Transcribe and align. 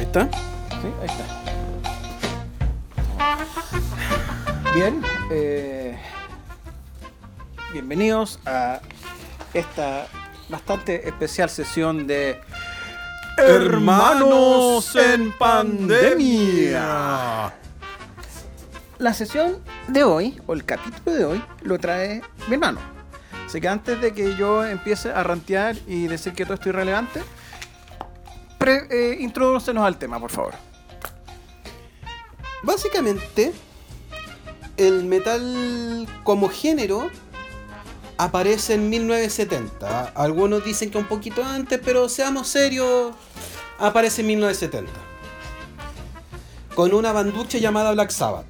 Ahí 0.00 0.06
está. 0.06 0.28
Sí, 0.80 0.88
ahí 1.02 1.08
está. 1.08 1.24
Bien, 4.74 5.02
eh, 5.30 5.98
bienvenidos 7.74 8.38
a 8.46 8.80
esta 9.52 10.06
bastante 10.48 11.06
especial 11.06 11.50
sesión 11.50 12.06
de 12.06 12.40
Hermanos 13.36 14.96
en 14.96 15.32
pandemia. 15.32 16.78
La 18.96 19.12
sesión 19.12 19.58
de 19.88 20.02
hoy, 20.04 20.40
o 20.46 20.54
el 20.54 20.64
capítulo 20.64 21.14
de 21.14 21.26
hoy, 21.26 21.44
lo 21.60 21.78
trae 21.78 22.22
mi 22.48 22.54
hermano. 22.54 22.80
Así 23.44 23.60
que 23.60 23.68
antes 23.68 24.00
de 24.00 24.14
que 24.14 24.34
yo 24.34 24.64
empiece 24.64 25.12
a 25.12 25.22
rantear 25.22 25.76
y 25.86 26.06
decir 26.06 26.32
que 26.32 26.44
todo 26.44 26.54
esto 26.54 26.70
es 26.70 26.74
irrelevante, 26.74 27.20
pre- 28.88 29.14
eh, 29.14 29.32
al 29.84 29.98
tema, 29.98 30.18
por 30.20 30.30
favor. 30.30 30.54
Básicamente, 32.62 33.52
el 34.76 35.04
metal 35.04 36.06
como 36.24 36.48
género 36.48 37.10
aparece 38.18 38.74
en 38.74 38.90
1970. 38.90 40.12
Algunos 40.14 40.64
dicen 40.64 40.90
que 40.90 40.98
un 40.98 41.06
poquito 41.06 41.42
antes, 41.42 41.80
pero 41.82 42.08
seamos 42.08 42.48
serios, 42.48 43.14
aparece 43.78 44.20
en 44.20 44.26
1970. 44.28 44.90
Con 46.74 46.92
una 46.94 47.12
banducha 47.12 47.58
llamada 47.58 47.92
Black 47.92 48.10
Sabbath. 48.10 48.46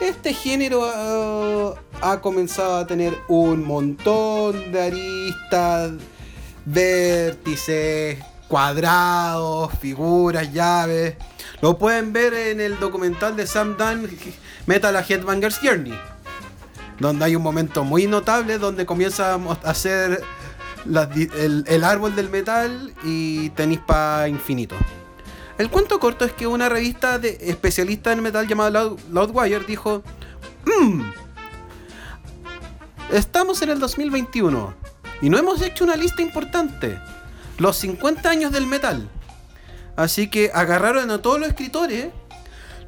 Este 0.00 0.34
género 0.34 0.82
ah, 0.84 1.74
ha 2.02 2.20
comenzado 2.20 2.76
a 2.76 2.86
tener 2.86 3.16
un 3.28 3.64
montón 3.64 4.72
de 4.72 4.82
aristas, 4.82 5.92
vértices, 6.64 8.18
cuadrados, 8.48 9.72
figuras, 9.80 10.52
llaves. 10.52 11.16
Lo 11.60 11.78
pueden 11.78 12.12
ver 12.12 12.34
en 12.34 12.60
el 12.60 12.78
documental 12.78 13.36
de 13.36 13.46
Sam 13.46 13.76
Dunn, 13.76 14.08
Metal 14.66 14.94
a 14.96 15.00
Headbanger's 15.06 15.58
Journey. 15.62 15.98
Donde 16.98 17.24
hay 17.24 17.36
un 17.36 17.42
momento 17.42 17.84
muy 17.84 18.06
notable 18.06 18.58
donde 18.58 18.86
comienza 18.86 19.34
a 19.34 19.52
hacer 19.64 20.22
el, 20.86 21.84
árbol 21.84 22.14
del 22.14 22.30
metal 22.30 22.92
y 23.02 23.50
tenis 23.50 23.80
para 23.80 24.28
infinito. 24.28 24.76
El 25.58 25.70
cuento 25.70 25.98
corto 25.98 26.24
es 26.24 26.32
que 26.32 26.46
una 26.46 26.68
revista 26.68 27.18
de 27.18 27.38
especialista 27.40 28.12
en 28.12 28.22
metal 28.22 28.46
llamada 28.46 28.70
Loud- 28.70 28.98
Loudwire 29.10 29.64
dijo: 29.66 30.02
"Mm, 30.66 31.02
Estamos 33.12 33.60
en 33.62 33.70
el 33.70 33.78
2021 33.78 34.74
y 35.20 35.30
no 35.30 35.38
hemos 35.38 35.62
hecho 35.62 35.84
una 35.84 35.96
lista 35.96 36.22
importante. 36.22 36.98
Los 37.58 37.76
50 37.76 38.28
años 38.28 38.52
del 38.52 38.66
metal. 38.66 39.08
Así 39.96 40.28
que 40.28 40.50
agarraron 40.52 41.10
a 41.10 41.22
todos 41.22 41.38
los 41.38 41.48
escritores, 41.48 42.08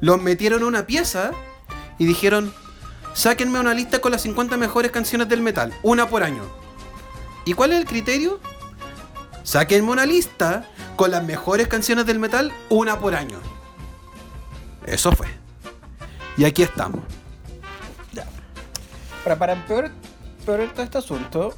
los 0.01 0.21
metieron 0.21 0.61
en 0.61 0.67
una 0.67 0.85
pieza 0.85 1.31
y 1.97 2.05
dijeron, 2.05 2.53
sáquenme 3.13 3.59
una 3.59 3.73
lista 3.73 3.99
con 3.99 4.11
las 4.11 4.21
50 4.21 4.57
mejores 4.57 4.91
canciones 4.91 5.29
del 5.29 5.41
metal, 5.41 5.73
una 5.83 6.09
por 6.09 6.23
año. 6.23 6.43
¿Y 7.45 7.53
cuál 7.53 7.71
es 7.71 7.79
el 7.79 7.85
criterio? 7.85 8.41
Sáquenme 9.43 9.91
una 9.91 10.05
lista 10.05 10.65
con 10.97 11.11
las 11.11 11.23
mejores 11.23 11.69
canciones 11.69 12.05
del 12.05 12.19
metal, 12.19 12.51
una 12.69 12.99
por 12.99 13.15
año. 13.15 13.39
Eso 14.85 15.11
fue. 15.13 15.27
Y 16.35 16.43
aquí 16.43 16.63
estamos. 16.63 17.01
Para, 19.23 19.39
para 19.39 19.53
empeorar, 19.53 19.91
empeorar 20.39 20.73
todo 20.73 20.83
este 20.83 20.97
asunto, 20.97 21.57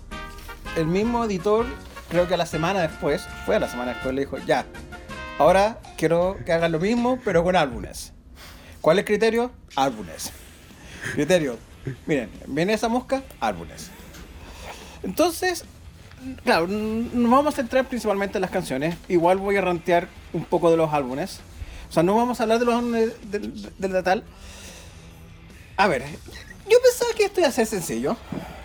el 0.76 0.88
mismo 0.88 1.26
editor, 1.26 1.66
creo 2.10 2.28
que 2.28 2.34
a 2.34 2.38
la 2.38 2.46
semana 2.46 2.82
después, 2.82 3.22
fue 3.46 3.56
a 3.56 3.60
la 3.60 3.70
semana 3.70 3.94
después, 3.94 4.14
le 4.14 4.22
dijo, 4.22 4.38
ya, 4.40 4.66
ahora 5.38 5.80
quiero 5.98 6.38
que 6.46 6.52
hagan 6.52 6.72
lo 6.72 6.80
mismo, 6.80 7.20
pero 7.24 7.44
con 7.44 7.56
álbumes. 7.56 8.14
¿Cuál 8.82 8.98
es 8.98 9.04
el 9.04 9.06
criterio? 9.06 9.52
Álbumes. 9.76 10.32
Criterio, 11.14 11.58
miren, 12.06 12.30
viene 12.48 12.74
esa 12.74 12.88
mosca, 12.88 13.24
álbumes. 13.40 13.90
Entonces, 15.04 15.64
claro, 16.44 16.68
nos 16.68 17.32
vamos 17.32 17.54
a 17.54 17.56
centrar 17.56 17.86
principalmente 17.86 18.38
en 18.38 18.42
las 18.42 18.52
canciones. 18.52 18.96
Igual 19.08 19.38
voy 19.38 19.56
a 19.58 19.62
rantear 19.62 20.08
un 20.34 20.44
poco 20.46 20.72
de 20.72 20.78
los 20.78 20.94
álbumes. 20.94 21.40
O 21.90 21.94
sea, 21.94 22.04
no 22.04 22.16
vamos 22.16 22.40
a 22.40 22.44
hablar 22.44 22.60
de 22.60 22.66
los 22.66 22.76
álbumes 22.76 23.32
del, 23.32 23.70
del 23.78 23.92
Natal. 23.92 24.24
A 25.78 25.88
ver, 25.88 26.04
yo 26.70 26.78
pensaba 26.82 27.12
que 27.16 27.26
esto 27.26 27.40
iba 27.40 27.50
a 27.50 27.54
ser 27.54 27.66
sencillo. 27.66 28.18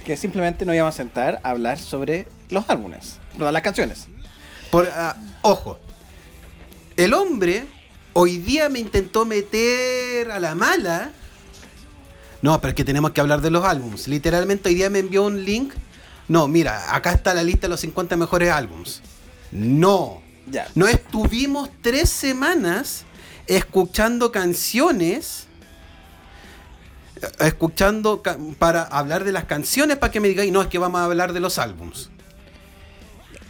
Que 0.05 0.17
simplemente 0.17 0.67
nos 0.67 0.75
íbamos 0.75 0.95
a 0.95 0.97
sentar 0.97 1.41
a 1.43 1.51
hablar 1.51 1.79
sobre 1.79 2.27
los 2.51 2.69
álbumes, 2.69 3.19
no, 3.39 3.51
las 3.51 3.63
canciones. 3.63 4.07
Por, 4.71 4.89
ah, 4.93 5.17
ojo, 5.43 5.79
el 6.97 7.15
hombre 7.15 7.67
hoy 8.13 8.39
día 8.39 8.69
me 8.69 8.79
intentó 8.79 9.25
meter 9.25 10.31
a 10.31 10.39
la 10.41 10.55
mala. 10.55 11.11
No, 12.43 12.61
pero 12.61 12.71
es 12.71 12.75
que 12.75 12.85
tenemos 12.85 13.13
que 13.13 13.21
hablar 13.21 13.41
de 13.41 13.51
los 13.51 13.65
álbums. 13.65 14.07
Literalmente 14.09 14.69
hoy 14.69 14.75
día 14.75 14.91
me 14.91 14.99
envió 14.99 15.25
un 15.25 15.45
link. 15.45 15.73
No, 16.29 16.47
mira, 16.49 16.95
acá 16.95 17.13
está 17.13 17.35
la 17.35 17.43
lista 17.43 17.63
de 17.63 17.69
los 17.71 17.81
50 17.81 18.17
mejores 18.17 18.51
álbums. 18.51 19.01
No. 19.51 20.23
Ya. 20.47 20.67
No 20.75 20.87
estuvimos 20.87 21.71
tres 21.81 22.11
semanas 22.11 23.05
escuchando 23.47 24.31
canciones. 24.31 25.47
eh, 27.23 27.29
Escuchando 27.47 28.21
ca- 28.23 28.37
para 28.59 28.83
hablar 28.83 29.25
de 29.25 29.33
las 29.33 29.45
canciones 29.45 29.97
para 29.97 30.13
que 30.13 30.21
me 30.21 30.29
digáis, 30.29 30.53
no, 30.53 30.61
es 30.61 30.69
que 30.69 30.79
vamos 30.79 31.01
a 31.01 31.05
hablar 31.05 31.33
de 31.33 31.41
los 31.41 31.59
álbums. 31.59 32.11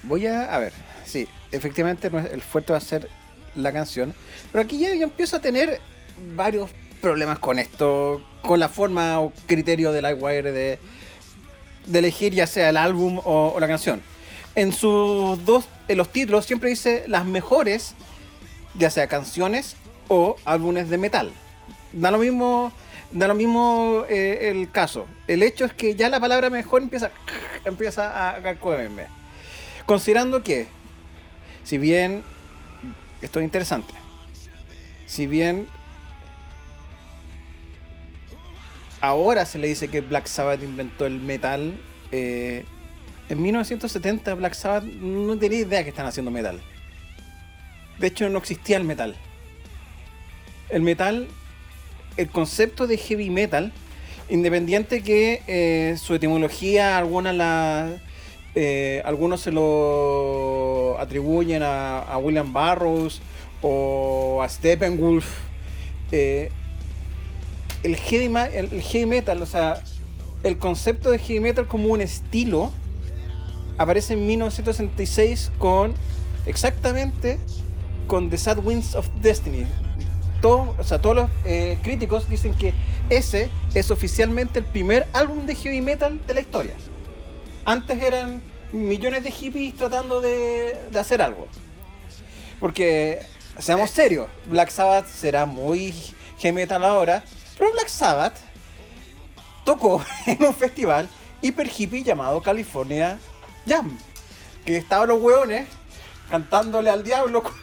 Voy 0.06 0.26
a, 0.26 0.54
a 0.54 0.58
ver, 0.58 0.72
sí, 1.04 1.26
efectivamente 1.50 2.10
el 2.32 2.42
fuerte 2.42 2.72
va 2.72 2.78
a 2.78 2.82
ser 2.82 3.08
la 3.54 3.72
canción, 3.72 4.14
pero 4.52 4.62
aquí 4.62 4.78
ya 4.78 4.94
yo 4.94 5.04
empiezo 5.04 5.36
a 5.36 5.40
tener 5.40 5.80
varios 6.34 6.70
problemas 7.00 7.38
con 7.38 7.58
esto, 7.58 8.22
con 8.42 8.60
la 8.60 8.68
forma 8.68 9.20
o 9.20 9.32
criterio 9.46 9.92
de 9.92 10.02
Livewire 10.02 10.52
de, 10.52 10.78
de 11.86 11.98
elegir 11.98 12.34
ya 12.34 12.46
sea 12.46 12.68
el 12.70 12.76
álbum 12.76 13.18
o, 13.24 13.52
o 13.54 13.60
la 13.60 13.68
canción. 13.68 14.02
En 14.54 14.72
sus 14.72 15.44
dos, 15.44 15.66
en 15.88 15.98
los 15.98 16.10
títulos 16.10 16.46
siempre 16.46 16.70
dice 16.70 17.04
las 17.08 17.24
mejores, 17.24 17.94
ya 18.74 18.90
sea 18.90 19.06
canciones 19.06 19.76
o 20.08 20.36
álbumes 20.44 20.88
de 20.90 20.98
metal. 20.98 21.32
Da 21.92 22.10
lo 22.10 22.18
mismo, 22.18 22.72
da 23.10 23.28
lo 23.28 23.34
mismo 23.34 24.04
eh, 24.08 24.50
el 24.50 24.70
caso. 24.70 25.06
El 25.26 25.42
hecho 25.42 25.64
es 25.64 25.72
que 25.72 25.94
ya 25.94 26.08
la 26.08 26.20
palabra 26.20 26.50
mejor 26.50 26.82
empieza, 26.82 27.10
empieza 27.64 28.10
a, 28.10 28.36
a 28.36 28.54
comerme. 28.56 29.06
Considerando 29.86 30.42
que, 30.42 30.66
si 31.62 31.76
bien, 31.76 32.22
esto 33.20 33.40
es 33.40 33.44
interesante, 33.44 33.92
si 35.06 35.26
bien 35.26 35.66
ahora 39.00 39.44
se 39.44 39.58
le 39.58 39.68
dice 39.68 39.88
que 39.88 40.00
Black 40.00 40.26
Sabbath 40.26 40.62
inventó 40.62 41.04
el 41.04 41.20
metal, 41.20 41.74
eh, 42.12 42.64
en 43.28 43.42
1970 43.42 44.34
Black 44.34 44.54
Sabbath 44.54 44.84
no 44.84 45.38
tenía 45.38 45.60
idea 45.60 45.82
que 45.82 45.90
están 45.90 46.06
haciendo 46.06 46.30
metal. 46.30 46.60
De 47.98 48.06
hecho, 48.06 48.28
no 48.30 48.38
existía 48.38 48.78
el 48.78 48.84
metal. 48.84 49.14
El 50.70 50.82
metal, 50.82 51.28
el 52.16 52.28
concepto 52.30 52.86
de 52.86 52.96
heavy 52.96 53.28
metal, 53.28 53.72
independiente 54.30 55.02
que 55.02 55.42
eh, 55.46 55.96
su 55.98 56.14
etimología, 56.14 56.96
algunas 56.96 57.34
la, 57.34 58.00
eh, 58.54 59.02
algunos 59.04 59.40
se 59.40 59.50
lo 59.50 60.96
atribuyen 60.98 61.62
a, 61.64 62.18
William 62.22 62.52
Burroughs 62.52 63.20
o 63.62 64.40
a 64.42 64.48
Steppenwolf. 64.48 65.26
eh, 66.12 66.50
el, 67.82 67.96
heavy, 67.96 69.06
metal, 69.06 69.42
o 69.42 69.46
sea, 69.46 69.82
el 70.42 70.58
concepto 70.58 71.10
de 71.10 71.18
heavy 71.18 71.40
metal 71.40 71.66
como 71.66 71.88
un 71.88 72.00
estilo 72.00 72.70
aparece 73.76 74.14
en 74.14 74.26
1966 74.26 75.52
con 75.58 75.92
exactamente 76.46 77.38
con 78.06 78.30
The 78.30 78.38
Sad 78.38 78.64
Winds 78.64 78.94
of 78.94 79.08
Destiny. 79.20 79.66
O 80.42 80.84
sea, 80.84 81.00
todos 81.00 81.16
los 81.16 81.30
eh, 81.46 81.78
críticos 81.82 82.28
dicen 82.28 82.52
que 82.52 82.74
ese 83.08 83.48
es 83.74 83.90
oficialmente 83.90 84.58
el 84.58 84.66
primer 84.66 85.06
álbum 85.14 85.46
de 85.46 85.54
heavy 85.54 85.80
metal 85.80 86.20
de 86.26 86.34
la 86.34 86.40
historia. 86.40 86.74
Antes 87.64 88.02
eran 88.02 88.42
millones 88.72 89.22
de 89.24 89.30
hippies 89.30 89.74
tratando 89.76 90.20
de, 90.20 90.78
de 90.90 90.98
hacer 90.98 91.22
algo. 91.22 91.48
Porque, 92.60 93.20
seamos 93.58 93.90
serios, 93.90 94.28
Black 94.46 94.70
Sabbath 94.70 95.06
será 95.08 95.46
muy 95.46 95.92
heavy 96.38 96.52
metal 96.54 96.84
ahora, 96.84 97.22
pero 97.58 97.72
Black 97.72 97.88
Sabbath 97.88 98.36
tocó 99.64 100.04
en 100.26 100.44
un 100.44 100.54
festival 100.54 101.08
hiper 101.42 101.68
hippie 101.68 102.02
llamado 102.02 102.42
California 102.42 103.18
Jam. 103.66 103.96
Que 104.64 104.76
estaban 104.78 105.08
los 105.08 105.20
hueones 105.20 105.66
cantándole 106.30 106.88
al 106.90 107.04
diablo 107.04 107.42
con 107.42 107.54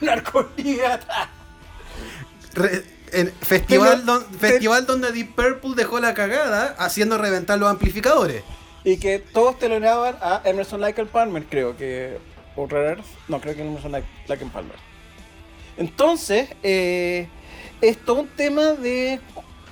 en 3.12 3.32
festival, 3.40 4.06
don- 4.06 4.24
festival 4.38 4.86
donde 4.86 5.12
Deep 5.12 5.34
Purple 5.34 5.72
dejó 5.76 6.00
la 6.00 6.14
cagada 6.14 6.74
haciendo 6.78 7.18
reventar 7.18 7.58
los 7.58 7.68
amplificadores. 7.68 8.42
Y 8.84 8.96
que 8.96 9.18
todos 9.18 9.58
teloneaban 9.58 10.16
a 10.20 10.42
Emerson 10.44 10.82
and 10.82 11.06
Palmer, 11.08 11.44
creo 11.44 11.76
que. 11.76 12.18
O 12.56 12.66
Rare. 12.66 13.02
No, 13.28 13.40
creo 13.40 13.54
que 13.54 13.62
Emerson 13.62 13.94
and 13.94 14.52
Palmer. 14.52 14.76
Entonces, 15.76 16.48
eh, 16.62 17.28
es 17.80 17.98
todo 17.98 18.22
un 18.22 18.28
tema 18.28 18.72
de 18.72 19.20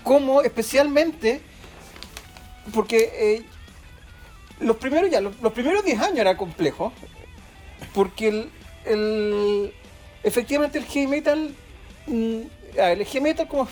cómo, 0.03 0.43
especialmente, 0.43 1.41
porque 2.73 3.11
eh, 3.15 3.45
los 4.61 4.77
primeros 4.77 5.11
ya, 5.11 5.21
los, 5.21 5.53
primeros 5.53 5.85
10 5.85 6.01
años 6.01 6.19
era 6.19 6.37
complejo, 6.37 6.93
porque 7.93 8.49
el, 8.85 9.75
efectivamente 10.23 10.79
el 10.79 10.85
heavy 10.85 11.07
metal, 11.07 11.55
mm, 12.07 12.41
el 12.77 13.05
heavy 13.05 13.21
metal 13.21 13.49
como, 13.49 13.69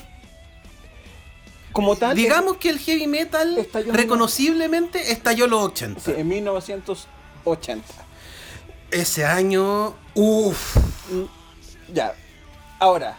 como 1.72 1.96
tal, 1.96 2.16
Digamos 2.16 2.56
que 2.56 2.70
el 2.70 2.78
heavy 2.78 3.06
metal 3.06 3.56
Estalló 3.58 3.90
en- 3.90 3.94
reconociblemente 3.94 5.12
estalló 5.12 5.44
en 5.44 5.50
los 5.50 5.62
80. 5.64 6.00
sí, 6.00 6.12
en 6.16 6.28
1980. 6.28 7.84
Ese 8.90 9.24
año, 9.24 9.94
uff. 10.14 10.76
Mm, 11.10 11.24
Ya. 11.92 12.14
Ahora, 12.80 13.16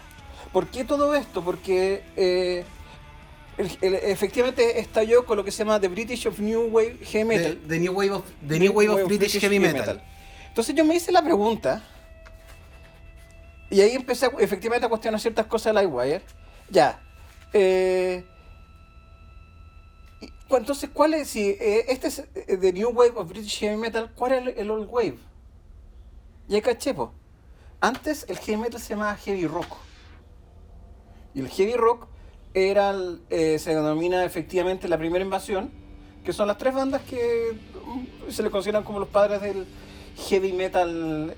¿por 0.54 0.68
qué 0.68 0.84
todo 0.84 1.16
esto? 1.16 1.44
Porque 1.44 2.04
eh, 2.16 2.64
el- 3.58 3.78
el- 3.82 3.96
efectivamente 3.96 4.80
estalló 4.80 5.26
con 5.26 5.38
lo 5.38 5.44
que 5.44 5.52
se 5.52 5.60
llama 5.60 5.80
The 5.80 5.88
British 5.90 6.28
of 6.28 6.40
New 6.40 6.68
Wave 6.72 6.98
Heavy 7.04 7.26
Metal. 7.26 7.58
The, 7.62 7.68
the 7.68 7.80
New 7.80 7.94
Wave 7.94 8.12
of, 8.12 8.24
the 8.48 8.60
new 8.60 8.72
wave 8.72 8.90
of 8.90 9.08
British, 9.08 9.40
Heavy 9.40 9.60
Metal. 9.60 10.02
Entonces 10.48 10.74
yo 10.76 10.84
me 10.86 10.96
hice 10.96 11.12
la 11.12 11.22
pregunta 11.22 11.84
y 13.70 13.82
ahí 13.82 13.92
empecé 13.94 14.26
a- 14.26 14.32
efectivamente 14.40 14.86
a 14.86 14.90
cuestionar 14.90 15.20
ciertas 15.20 15.46
cosas 15.46 15.74
de 15.76 15.82
Livewire. 15.82 16.22
Ya. 16.70 17.00
Eh, 17.54 18.24
entonces, 20.58 20.90
¿cuál 20.92 21.14
es? 21.14 21.30
Si 21.30 21.50
eh, 21.50 21.86
este 21.90 22.08
es 22.08 22.20
eh, 22.34 22.58
The 22.58 22.74
New 22.74 22.90
Wave 22.90 23.14
of 23.16 23.30
British 23.30 23.60
Heavy 23.60 23.78
Metal, 23.78 24.12
¿cuál 24.16 24.32
es 24.48 24.58
el, 24.58 24.72
Old 24.72 24.88
Wave? 24.90 25.18
Ya 26.48 26.62
caché, 26.62 26.94
po. 26.94 27.14
Antes 27.82 28.26
el 28.28 28.38
heavy 28.38 28.58
metal 28.62 28.82
se 28.82 28.90
llamaba 28.90 29.16
heavy 29.16 29.46
rock. 29.48 29.68
Y 31.34 31.40
el 31.42 31.48
heavy 31.50 31.76
rock 31.76 32.08
era, 32.54 32.90
el- 32.90 33.22
eh, 33.30 33.60
se 33.60 33.76
denomina 33.76 34.26
efectivamente 34.26 34.88
la 34.88 34.98
primera 34.98 35.24
invasión, 35.24 35.72
que 36.26 36.34
son 36.34 36.48
las 36.48 36.58
tres 36.58 36.74
bandas 36.74 37.02
que 37.04 37.54
mm, 37.86 38.32
se 38.32 38.44
le 38.44 38.50
consideran 38.50 38.84
como 38.84 39.00
los 39.00 39.10
padres 39.10 39.42
del 39.42 39.66
heavy 40.28 40.52
metal. 40.54 41.36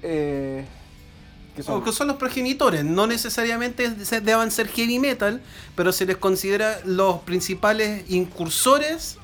Que 1.56 1.64
son, 1.64 2.08
los 2.08 2.16
progenitores, 2.18 2.84
no 2.86 3.08
necesariamente 3.08 3.90
deban 4.22 4.52
ser 4.52 4.68
heavy 4.70 5.00
metal, 5.00 5.42
pero 5.76 5.92
se 5.92 6.06
les 6.06 6.18
considera 6.18 6.80
los 6.86 7.20
principales 7.22 8.10
incursores 8.10 9.18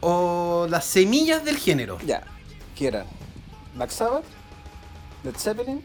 o 0.00 0.66
las 0.68 0.84
semillas 0.84 1.44
del 1.44 1.56
género. 1.56 1.98
ya, 2.04 2.22
que 2.76 2.88
eran 2.88 3.06
Black 3.74 3.90
Sabbath, 3.90 4.24
Led 5.24 5.34
Zeppelin 5.36 5.82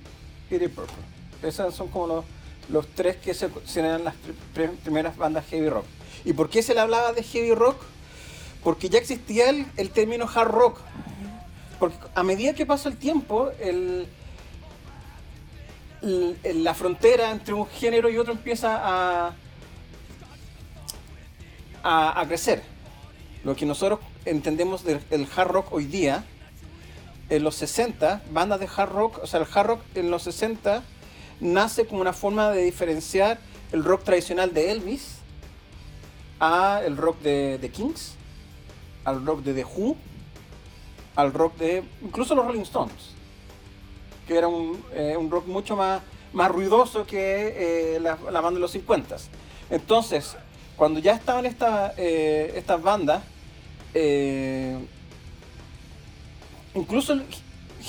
y 0.50 0.58
Deep 0.58 0.76
Purple. 0.76 0.96
Esas 1.42 1.74
son 1.74 1.88
como 1.88 2.08
los, 2.08 2.26
los 2.70 2.88
tres 2.88 3.16
que 3.18 3.34
se 3.34 3.48
consideran 3.50 4.04
las 4.04 4.14
pri- 4.16 4.36
pri- 4.54 4.78
primeras 4.84 5.16
bandas 5.18 5.46
heavy 5.48 5.70
rock. 5.70 5.86
¿Y 6.26 6.34
por 6.34 6.50
qué 6.50 6.62
se 6.62 6.74
le 6.74 6.82
hablaba 6.82 7.14
de 7.14 7.24
heavy 7.24 7.54
rock? 7.56 7.78
Porque 8.64 8.90
ya 8.90 9.00
existía 9.00 9.50
el, 9.50 9.66
el 9.78 9.90
término 9.90 10.30
hard 10.32 10.50
rock. 10.52 10.80
Porque 11.80 11.98
a 12.14 12.22
medida 12.24 12.54
que 12.54 12.66
pasa 12.66 12.90
el 12.90 12.98
tiempo, 12.98 13.50
el- 13.60 14.06
la 16.02 16.74
frontera 16.74 17.32
entre 17.32 17.54
un 17.54 17.68
género 17.68 18.10
y 18.10 18.18
otro 18.18 18.34
empieza 18.34 18.80
a, 18.82 19.34
a, 21.84 22.26
crecer. 22.28 22.64
Lo 23.44 23.56
que 23.56 23.66
nosotros 23.66 24.00
entendemos 24.26 24.84
del 24.84 25.00
el 25.12 25.28
hard 25.36 25.50
rock 25.50 25.74
hoy 25.74 25.86
día, 25.86 26.24
en 27.30 27.44
los 27.44 27.56
60, 27.56 28.24
bandas 28.32 28.60
de 28.60 28.68
hard 28.76 28.92
rock, 28.92 29.20
o 29.24 29.28
sea, 29.28 29.40
el 29.40 29.48
hard 29.54 29.68
rock 29.68 29.82
en 29.96 30.12
los 30.12 30.24
60 30.24 30.84
nace 31.40 31.86
como 31.86 32.02
una 32.02 32.14
forma 32.14 32.52
de 32.52 32.64
diferenciar 32.64 33.40
el 33.72 33.84
rock 33.84 34.04
tradicional 34.04 34.54
de 34.54 34.72
Elvis 34.72 35.18
a 36.40 36.82
el 36.86 36.98
rock 36.98 37.20
de, 37.22 37.58
de 37.58 37.70
Kings, 37.70 38.16
al 39.06 39.26
rock 39.26 39.42
de 39.42 39.54
The 39.54 39.66
Who, 39.66 39.96
al 41.16 41.34
rock 41.34 41.56
de 41.58 41.84
incluso 42.02 42.36
los 42.36 42.46
Rolling 42.46 42.62
Stones, 42.62 43.12
que 44.32 44.38
era 44.38 44.48
un, 44.48 44.82
eh, 44.94 45.18
un 45.18 45.30
rock 45.30 45.46
mucho 45.48 45.76
más, 45.76 46.02
más 46.32 46.50
ruidoso 46.50 47.06
que 47.06 47.96
eh, 47.96 48.00
la, 48.00 48.18
la 48.32 48.40
banda 48.40 48.58
de 48.58 48.62
los 48.62 48.72
50. 48.72 49.18
Entonces, 49.70 50.38
cuando 50.78 51.02
ya 51.02 51.14
estaban 51.14 51.46
esta, 51.46 51.94
eh, 51.98 52.54
estas 52.56 52.82
bandas, 52.82 53.24
incluso 56.74 57.20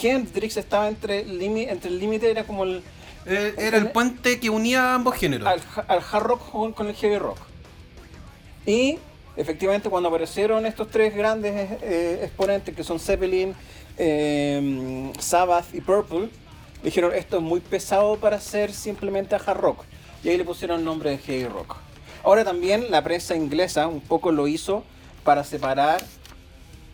Hendrix 0.03 0.57
estaba 0.57 0.89
entre 0.89 1.21
el 1.21 1.39
límite, 1.39 1.71
entre 1.71 1.91
el 1.91 2.01
límite 2.01 2.29
era 2.29 2.43
como 2.45 2.65
el, 2.65 2.83
era 3.25 3.77
el 3.77 3.93
puente 3.93 4.41
que 4.41 4.51
unía 4.51 4.95
ambos 4.95 5.15
géneros. 5.15 5.47
al, 5.47 5.61
al 5.87 6.01
hard 6.01 6.25
rock 6.25 6.51
con, 6.51 6.73
con 6.73 6.89
el 6.89 6.97
heavy 6.97 7.19
rock. 7.19 7.39
Y 8.67 8.99
efectivamente 9.37 9.89
cuando 9.89 10.09
aparecieron 10.09 10.67
estos 10.67 10.89
tres 10.91 11.15
grandes 11.15 11.55
eh, 11.83 12.21
exponentes 12.25 12.75
que 12.75 12.83
son 12.83 12.99
Zeppelin, 12.99 13.55
eh, 13.99 15.13
Sabbath 15.19 15.75
y 15.75 15.81
Purple, 15.81 16.29
dijeron 16.83 17.15
esto 17.15 17.37
es 17.37 17.43
muy 17.43 17.61
pesado 17.61 18.17
para 18.17 18.41
ser 18.41 18.73
simplemente 18.73 19.35
a 19.35 19.39
hard 19.39 19.59
rock. 19.59 19.85
Y 20.25 20.29
ahí 20.29 20.37
le 20.37 20.45
pusieron 20.45 20.81
el 20.81 20.85
nombre 20.85 21.11
de 21.11 21.19
heavy 21.19 21.47
rock. 21.47 21.77
Ahora 22.25 22.45
también 22.45 22.91
la 22.91 23.03
prensa 23.03 23.35
inglesa 23.35 23.89
un 23.89 24.01
poco 24.01 24.31
lo 24.31 24.47
hizo 24.47 24.85
para 25.25 25.43
separar 25.45 26.01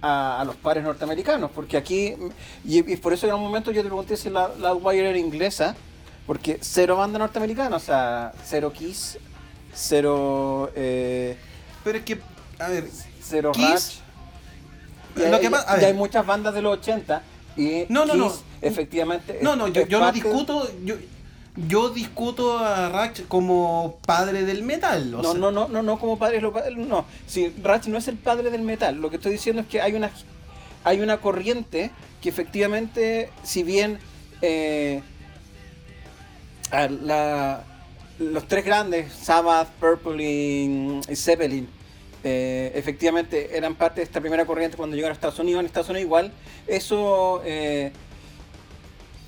a, 0.00 0.40
a 0.40 0.44
los 0.44 0.56
pares 0.56 0.84
norteamericanos, 0.84 1.50
porque 1.50 1.76
aquí, 1.76 2.14
y, 2.64 2.92
y 2.92 2.96
por 2.96 3.12
eso 3.12 3.26
en 3.26 3.34
un 3.34 3.42
momento 3.42 3.70
yo 3.70 3.82
te 3.82 3.88
pregunté 3.88 4.16
si 4.16 4.30
la, 4.30 4.48
la 4.58 4.74
Wire 4.74 5.10
era 5.10 5.18
inglesa, 5.18 5.76
porque 6.26 6.58
cero 6.60 6.96
banda 6.96 7.18
norteamericana, 7.18 7.76
o 7.76 7.80
sea, 7.80 8.32
cero 8.44 8.72
Kiss, 8.72 9.18
cero, 9.74 10.70
eh, 10.74 11.36
Pero 11.84 11.98
es 11.98 12.04
que, 12.04 12.20
a 12.58 12.68
ver, 12.68 12.88
cero 13.20 13.52
Kiss, 13.52 14.00
lo 15.16 15.36
hay- 15.36 15.40
que 15.42 15.50
pa- 15.50 15.64
a 15.66 15.76
y 15.76 15.80
ver. 15.80 15.84
hay 15.86 15.94
muchas 15.94 16.24
bandas 16.26 16.54
de 16.54 16.62
los 16.62 16.78
80 16.78 17.22
y 17.56 17.84
No, 17.88 18.04
no, 18.04 18.14
no. 18.14 18.32
Efectivamente. 18.60 19.38
no, 19.42 19.56
no, 19.56 19.68
yo, 19.68 19.86
yo 19.86 20.00
no 20.00 20.10
discuto, 20.12 20.68
yo, 20.84 20.94
yo 21.68 21.90
discuto 21.90 22.58
a 22.58 22.88
Ratch 22.88 23.22
como 23.28 23.98
padre 24.06 24.44
del 24.44 24.62
metal. 24.62 25.14
o 25.14 25.22
No, 25.22 25.32
sea, 25.32 25.40
no, 25.40 25.50
no, 25.50 25.68
no, 25.68 25.82
no 25.82 25.98
como 25.98 26.18
padre, 26.18 26.40
no. 26.40 27.04
Si 27.26 27.52
Ratch 27.62 27.86
no 27.86 27.98
es 27.98 28.06
el 28.08 28.16
padre 28.16 28.50
del 28.50 28.62
metal, 28.62 28.96
lo 28.96 29.10
que 29.10 29.16
estoy 29.16 29.32
diciendo 29.32 29.62
es 29.62 29.68
que 29.68 29.80
hay 29.80 29.94
una, 29.94 30.10
hay 30.84 31.00
una 31.00 31.18
corriente 31.18 31.90
que 32.20 32.28
efectivamente, 32.28 33.30
si 33.42 33.62
bien 33.62 33.98
eh, 34.42 35.02
la- 37.02 37.64
los 38.18 38.46
tres 38.48 38.64
grandes, 38.64 39.12
Sabbath, 39.12 39.68
Purple 39.80 40.22
y 40.24 41.00
Zeppelin, 41.16 41.68
eh, 42.24 42.72
efectivamente 42.74 43.56
eran 43.56 43.74
parte 43.74 44.00
de 44.00 44.04
esta 44.04 44.20
primera 44.20 44.44
corriente 44.44 44.76
cuando 44.76 44.96
llegaron 44.96 45.12
a 45.12 45.14
Estados 45.14 45.38
Unidos. 45.38 45.60
En 45.60 45.66
Estados 45.66 45.88
Unidos 45.88 46.04
igual, 46.04 46.32
eso 46.66 47.42
eh, 47.44 47.92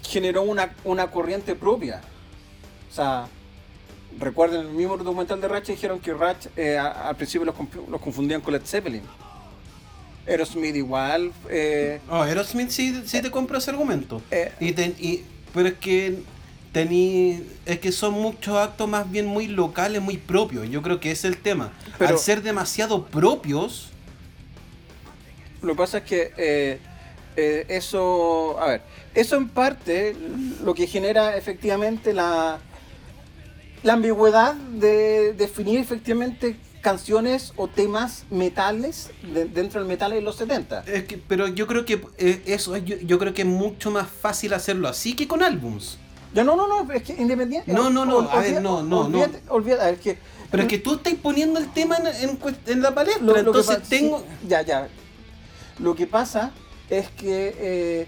generó 0.02 0.42
una, 0.42 0.74
una 0.84 1.10
corriente 1.10 1.54
propia. 1.54 2.00
O 2.90 2.94
sea, 2.94 3.28
recuerden 4.18 4.62
el 4.62 4.68
mismo 4.68 4.96
documental 4.96 5.40
de 5.40 5.48
Ratch 5.48 5.68
dijeron 5.68 6.00
que 6.00 6.12
Ratch 6.12 6.46
eh, 6.56 6.76
al 6.78 7.14
principio 7.16 7.44
los, 7.44 7.54
los 7.88 8.00
confundían 8.00 8.40
con 8.40 8.52
Led 8.52 8.62
Zeppelin. 8.64 9.02
Aerosmith 10.26 10.76
igual. 10.76 11.32
eh, 11.48 12.00
Oh, 12.08 12.22
Aerosmith 12.22 12.70
sí, 12.70 13.02
sí 13.06 13.22
te 13.22 13.30
compro 13.30 13.58
ese 13.58 13.70
argumento. 13.70 14.20
Y- 14.60 15.24
pero 15.54 15.68
es 15.68 15.74
que 15.74 16.18
tení, 16.72 17.42
es 17.66 17.78
que 17.80 17.92
son 17.92 18.14
muchos 18.14 18.56
actos 18.56 18.88
más 18.88 19.10
bien 19.10 19.26
muy 19.26 19.46
locales, 19.48 20.00
muy 20.00 20.16
propios. 20.16 20.68
Yo 20.70 20.82
creo 20.82 21.00
que 21.00 21.10
ese 21.10 21.28
es 21.28 21.34
el 21.34 21.40
tema. 21.40 21.72
Pero- 21.98 22.10
Al 22.10 22.18
ser 22.18 22.42
demasiado 22.42 23.06
propios, 23.06 23.88
Lo 25.62 25.72
que 25.72 25.76
pasa 25.78 25.98
es 25.98 26.04
que 26.04 26.32
eh, 26.38 26.78
eh, 27.36 27.66
eso, 27.68 28.58
a 28.58 28.66
ver, 28.68 28.82
eso 29.14 29.36
en 29.36 29.48
parte 29.48 30.16
lo 30.64 30.72
que 30.74 30.86
genera 30.86 31.36
efectivamente 31.36 32.14
la, 32.14 32.58
la 33.82 33.92
ambigüedad 33.92 34.54
de 34.54 35.34
definir 35.34 35.78
efectivamente 35.80 36.56
canciones 36.80 37.52
o 37.56 37.68
temas 37.68 38.24
metales 38.30 39.10
de- 39.34 39.44
dentro 39.44 39.80
del 39.80 39.88
metal 39.88 40.14
en 40.14 40.24
los 40.24 40.36
70. 40.36 40.82
es 40.86 41.04
que- 41.04 41.18
pero 41.18 41.46
yo 41.48 41.66
creo 41.66 41.84
que 41.84 42.00
eh, 42.16 42.40
eso 42.46 42.74
es- 42.74 42.84
yo, 42.86 42.96
yo 42.96 43.18
creo 43.18 43.34
que 43.34 43.42
es 43.42 43.48
mucho 43.48 43.90
más 43.90 44.08
fácil 44.08 44.54
hacerlo 44.54 44.88
así 44.88 45.14
que 45.14 45.28
con 45.28 45.42
álbums. 45.42 45.98
Ya 46.32 46.44
no, 46.44 46.54
no, 46.56 46.66
no, 46.84 46.92
es 46.92 47.02
que 47.02 47.14
independiente. 47.14 47.72
No, 47.72 47.90
no, 47.90 48.04
no, 48.04 48.20
a 48.30 48.40
ver, 48.40 48.62
no, 48.62 48.82
no, 48.82 49.08
no. 49.08 49.18
olvídate- 49.18 49.42
olvida- 49.48 49.82
a 49.82 49.86
ver, 49.86 49.98
que 49.98 50.18
Pero 50.50 50.62
es 50.64 50.68
que 50.68 50.78
tú 50.78 50.94
estás 50.94 51.14
poniendo 51.14 51.58
el 51.58 51.72
tema 51.72 51.96
en, 51.98 52.38
en 52.66 52.82
la 52.82 52.94
palestra, 52.94 53.22
Lo- 53.24 53.32
lo 53.32 53.38
entonces 53.38 53.82
tengo... 53.88 54.18
sí, 54.20 54.48
ya, 54.48 54.62
ya. 54.62 54.88
Lo 55.78 55.94
que 55.94 56.06
pasa 56.06 56.52
es 56.88 57.08
que. 57.10 57.54
eh, 57.58 58.06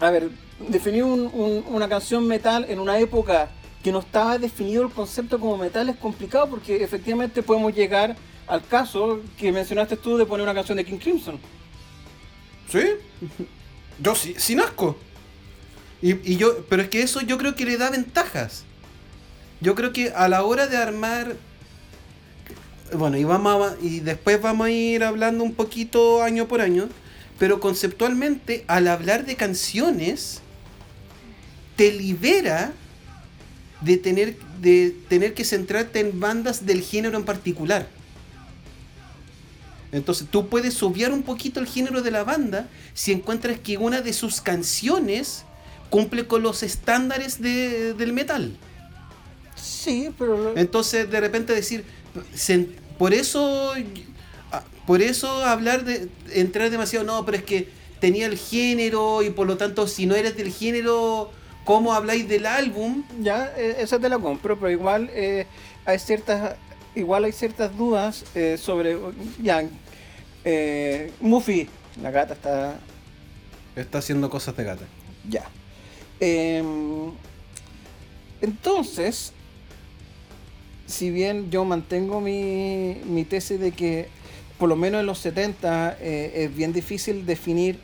a 0.00 0.10
ver, 0.10 0.30
definir 0.68 1.04
un- 1.04 1.30
un- 1.32 1.64
una 1.68 1.88
canción 1.88 2.26
metal 2.26 2.66
en 2.68 2.78
una 2.78 2.98
época 2.98 3.48
que 3.82 3.92
no 3.92 3.98
estaba 4.00 4.38
definido 4.38 4.82
el 4.82 4.90
concepto 4.90 5.38
como 5.38 5.56
metal 5.56 5.88
es 5.88 5.96
complicado 5.96 6.48
porque 6.48 6.82
efectivamente 6.82 7.42
podemos 7.42 7.74
llegar 7.74 8.16
al 8.46 8.64
caso 8.66 9.20
que 9.38 9.52
mencionaste 9.52 9.96
tú 9.96 10.16
de 10.16 10.26
poner 10.26 10.44
una 10.44 10.54
canción 10.54 10.76
de 10.76 10.84
King 10.84 10.98
Crimson. 10.98 11.38
¿Sí? 12.70 12.80
Yo 14.00 14.14
sí, 14.14 14.34
sin 14.38 14.60
asco. 14.60 14.96
Y, 16.04 16.36
yo, 16.36 16.66
pero 16.68 16.82
es 16.82 16.90
que 16.90 17.00
eso 17.00 17.22
yo 17.22 17.38
creo 17.38 17.54
que 17.54 17.64
le 17.64 17.78
da 17.78 17.88
ventajas. 17.88 18.64
Yo 19.62 19.74
creo 19.74 19.90
que 19.94 20.10
a 20.10 20.28
la 20.28 20.44
hora 20.44 20.66
de 20.66 20.76
armar. 20.76 21.34
Bueno, 22.92 23.16
y, 23.16 23.24
vamos 23.24 23.72
a- 23.72 23.76
y 23.80 24.00
después 24.00 24.38
vamos 24.42 24.66
a 24.66 24.70
ir 24.70 25.02
hablando 25.02 25.42
un 25.42 25.54
poquito 25.54 26.22
año 26.22 26.46
por 26.46 26.60
año. 26.60 26.90
Pero 27.38 27.58
conceptualmente, 27.58 28.66
al 28.68 28.86
hablar 28.86 29.24
de 29.24 29.34
canciones, 29.36 30.42
te 31.74 31.90
libera 31.90 32.74
de 33.80 33.96
tener, 33.96 34.36
de 34.60 34.94
tener 35.08 35.32
que 35.32 35.46
centrarte 35.46 36.00
en 36.00 36.20
bandas 36.20 36.66
del 36.66 36.82
género 36.82 37.16
en 37.16 37.24
particular. 37.24 37.88
Entonces 39.90 40.26
tú 40.30 40.48
puedes 40.50 40.82
obviar 40.82 41.12
un 41.12 41.22
poquito 41.22 41.60
el 41.60 41.66
género 41.66 42.02
de 42.02 42.10
la 42.10 42.24
banda 42.24 42.68
si 42.92 43.12
encuentras 43.12 43.58
que 43.58 43.78
una 43.78 44.02
de 44.02 44.12
sus 44.12 44.42
canciones 44.42 45.46
cumple 45.94 46.26
con 46.26 46.42
los 46.42 46.64
estándares 46.64 47.40
de- 47.40 47.94
del 47.94 48.12
metal. 48.12 48.56
Sí, 49.54 50.10
pero. 50.18 50.56
Entonces 50.56 51.08
de 51.08 51.20
repente 51.20 51.52
decir, 51.54 51.84
se- 52.34 52.68
por 52.98 53.14
eso, 53.14 53.72
ah, 54.50 54.62
por 54.88 55.00
eso 55.02 55.28
hablar 55.44 55.84
de 55.84 56.08
entrar 56.32 56.68
demasiado, 56.70 57.04
no, 57.06 57.24
pero 57.24 57.36
es 57.38 57.44
que 57.44 57.68
tenía 58.00 58.26
el 58.26 58.36
género 58.36 59.22
y 59.22 59.30
por 59.30 59.46
lo 59.46 59.56
tanto 59.56 59.86
si 59.86 60.06
no 60.06 60.16
eres 60.16 60.36
del 60.36 60.52
género, 60.52 61.30
¿cómo 61.64 61.94
habláis 61.94 62.28
del 62.28 62.46
álbum? 62.46 63.04
Ya, 63.20 63.52
eh, 63.56 63.76
esa 63.78 64.00
te 64.00 64.08
la 64.08 64.18
compro, 64.18 64.58
pero 64.58 64.70
igual 64.72 65.08
eh, 65.12 65.46
hay 65.84 65.98
ciertas. 66.00 66.56
Igual 66.96 67.22
hay 67.24 67.32
ciertas 67.32 67.76
dudas 67.78 68.24
eh, 68.34 68.56
sobre. 68.58 68.98
Ya. 69.40 69.62
Eh, 70.44 71.12
Muffy, 71.20 71.68
la 72.02 72.10
gata 72.10 72.34
está. 72.34 72.78
Está 73.76 73.98
haciendo 73.98 74.28
cosas 74.28 74.56
de 74.56 74.64
gata. 74.64 74.84
Ya. 75.28 75.44
Em, 76.20 77.12
entonces, 78.40 79.32
si 80.86 81.10
bien 81.10 81.50
yo 81.50 81.64
mantengo 81.64 82.20
mi, 82.20 82.96
mi 83.06 83.24
tesis 83.24 83.58
de 83.58 83.72
que 83.72 84.08
por 84.58 84.68
lo 84.68 84.76
menos 84.76 85.00
en 85.00 85.06
los 85.06 85.18
70 85.18 85.96
eh, 86.00 86.44
es 86.44 86.54
bien 86.54 86.72
difícil 86.72 87.26
definir, 87.26 87.78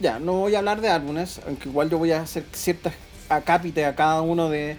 ya, 0.00 0.18
no 0.18 0.34
voy 0.34 0.54
a 0.54 0.58
hablar 0.58 0.80
de 0.80 0.88
álbumes, 0.88 1.40
aunque 1.46 1.68
igual 1.68 1.90
yo 1.90 1.98
voy 1.98 2.12
a 2.12 2.22
hacer 2.22 2.44
ciertas 2.52 2.94
acápites 3.28 3.84
a 3.86 3.94
cada 3.94 4.22
uno 4.22 4.48
de, 4.50 4.76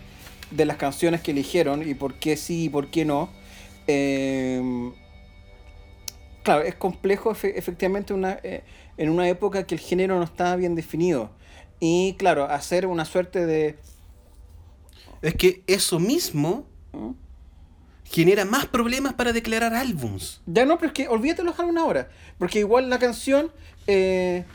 de 0.51 0.65
las 0.65 0.77
canciones 0.77 1.21
que 1.21 1.31
eligieron 1.31 1.87
y 1.87 1.93
por 1.95 2.15
qué 2.15 2.37
sí 2.37 2.65
y 2.65 2.69
por 2.69 2.89
qué 2.91 3.05
no. 3.05 3.29
Em, 3.87 4.93
claro, 6.43 6.63
es 6.63 6.75
complejo 6.75 7.31
efe- 7.31 7.53
efectivamente 7.55 8.13
una, 8.13 8.39
eh, 8.43 8.63
en 8.97 9.09
una 9.09 9.27
época 9.27 9.65
que 9.65 9.75
el 9.75 9.81
género 9.81 10.17
no 10.17 10.23
estaba 10.23 10.55
bien 10.55 10.75
definido. 10.75 11.29
Y 11.83 12.13
claro, 12.19 12.45
hacer 12.45 12.85
una 12.85 13.05
suerte 13.05 13.45
de... 13.45 13.75
Es 15.23 15.33
que 15.35 15.63
eso 15.67 15.99
mismo 15.99 16.65
¿Mm? 16.93 17.09
genera 18.05 18.45
más 18.45 18.67
problemas 18.67 19.15
para 19.15 19.33
declarar 19.33 19.73
álbums. 19.73 20.41
Ya 20.45 20.63
no, 20.65 20.77
pero 20.77 20.87
es 20.89 20.93
que 20.93 21.07
olvídate 21.07 21.43
los 21.43 21.59
álbumes 21.59 21.81
ahora. 21.81 22.09
Porque 22.37 22.59
igual 22.59 22.89
la 22.89 22.99
canción... 22.99 23.51
eh, 23.87 24.45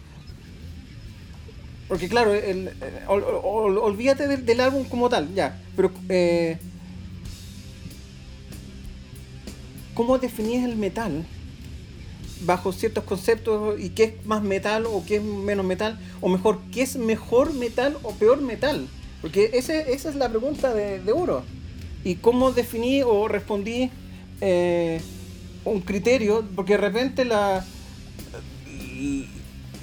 porque 1.88 2.08
claro, 2.08 2.32
el- 2.32 2.68
eh, 2.68 3.04
ol- 3.08 3.24
ol- 3.42 3.78
olvídate 3.78 4.28
del, 4.28 4.46
del 4.46 4.60
álbum 4.60 4.84
como 4.88 5.08
tal, 5.08 5.34
ya. 5.34 5.60
Pero... 5.74 5.90
eh, 6.08 6.58
¿Cómo 9.94 10.18
definís 10.18 10.62
el 10.64 10.76
metal? 10.76 11.24
Bajo 12.40 12.72
ciertos 12.72 13.04
conceptos 13.04 13.80
y 13.80 13.90
qué 13.90 14.04
es 14.04 14.26
más 14.26 14.42
metal 14.42 14.84
o 14.86 15.02
qué 15.06 15.16
es 15.16 15.22
menos 15.22 15.64
metal. 15.64 15.98
O 16.20 16.28
mejor, 16.28 16.58
¿qué 16.72 16.82
es 16.82 16.96
mejor 16.96 17.54
metal 17.54 17.96
o 18.02 18.12
peor 18.12 18.42
metal? 18.42 18.88
Porque 19.22 19.50
ese, 19.54 19.92
esa 19.92 20.10
es 20.10 20.16
la 20.16 20.28
pregunta 20.28 20.74
de, 20.74 21.00
de 21.00 21.12
oro. 21.12 21.42
¿Y 22.04 22.16
cómo 22.16 22.52
definí 22.52 23.02
o 23.02 23.26
respondí 23.26 23.90
eh, 24.40 25.00
un 25.64 25.80
criterio? 25.80 26.44
Porque 26.54 26.74
de 26.74 26.78
repente 26.78 27.24
la, 27.24 27.64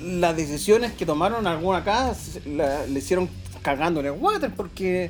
las 0.02 0.36
decisiones 0.36 0.92
que 0.94 1.06
tomaron 1.06 1.48
alguna 1.48 1.80
acá 1.80 2.14
la- 2.46 2.86
le 2.86 3.00
hicieron 3.00 3.30
cagando 3.62 4.00
en 4.02 4.08
el 4.08 4.12
water 4.14 4.52
porque 4.56 5.10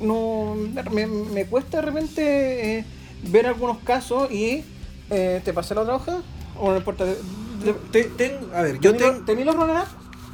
no 0.00 0.56
me, 0.92 1.06
me 1.06 1.44
cuesta 1.46 1.78
de 1.78 1.82
repente 1.82 2.78
eh, 2.78 2.84
ver 3.24 3.46
algunos 3.46 3.78
casos 3.78 4.30
y 4.30 4.62
eh, 5.10 5.40
te 5.44 5.52
pasé 5.52 5.74
la 5.74 5.82
otra 5.82 5.96
hoja 5.96 6.22
o 6.60 6.70
no 6.70 6.76
importa 6.76 7.04
Te- 7.92 8.04
tengo- 8.04 8.54
a 8.54 8.62
ver, 8.62 8.78
yo 8.80 8.96
tengo. 8.96 9.24
¿Tení 9.24 9.44
los 9.44 9.54
runner 9.54 9.84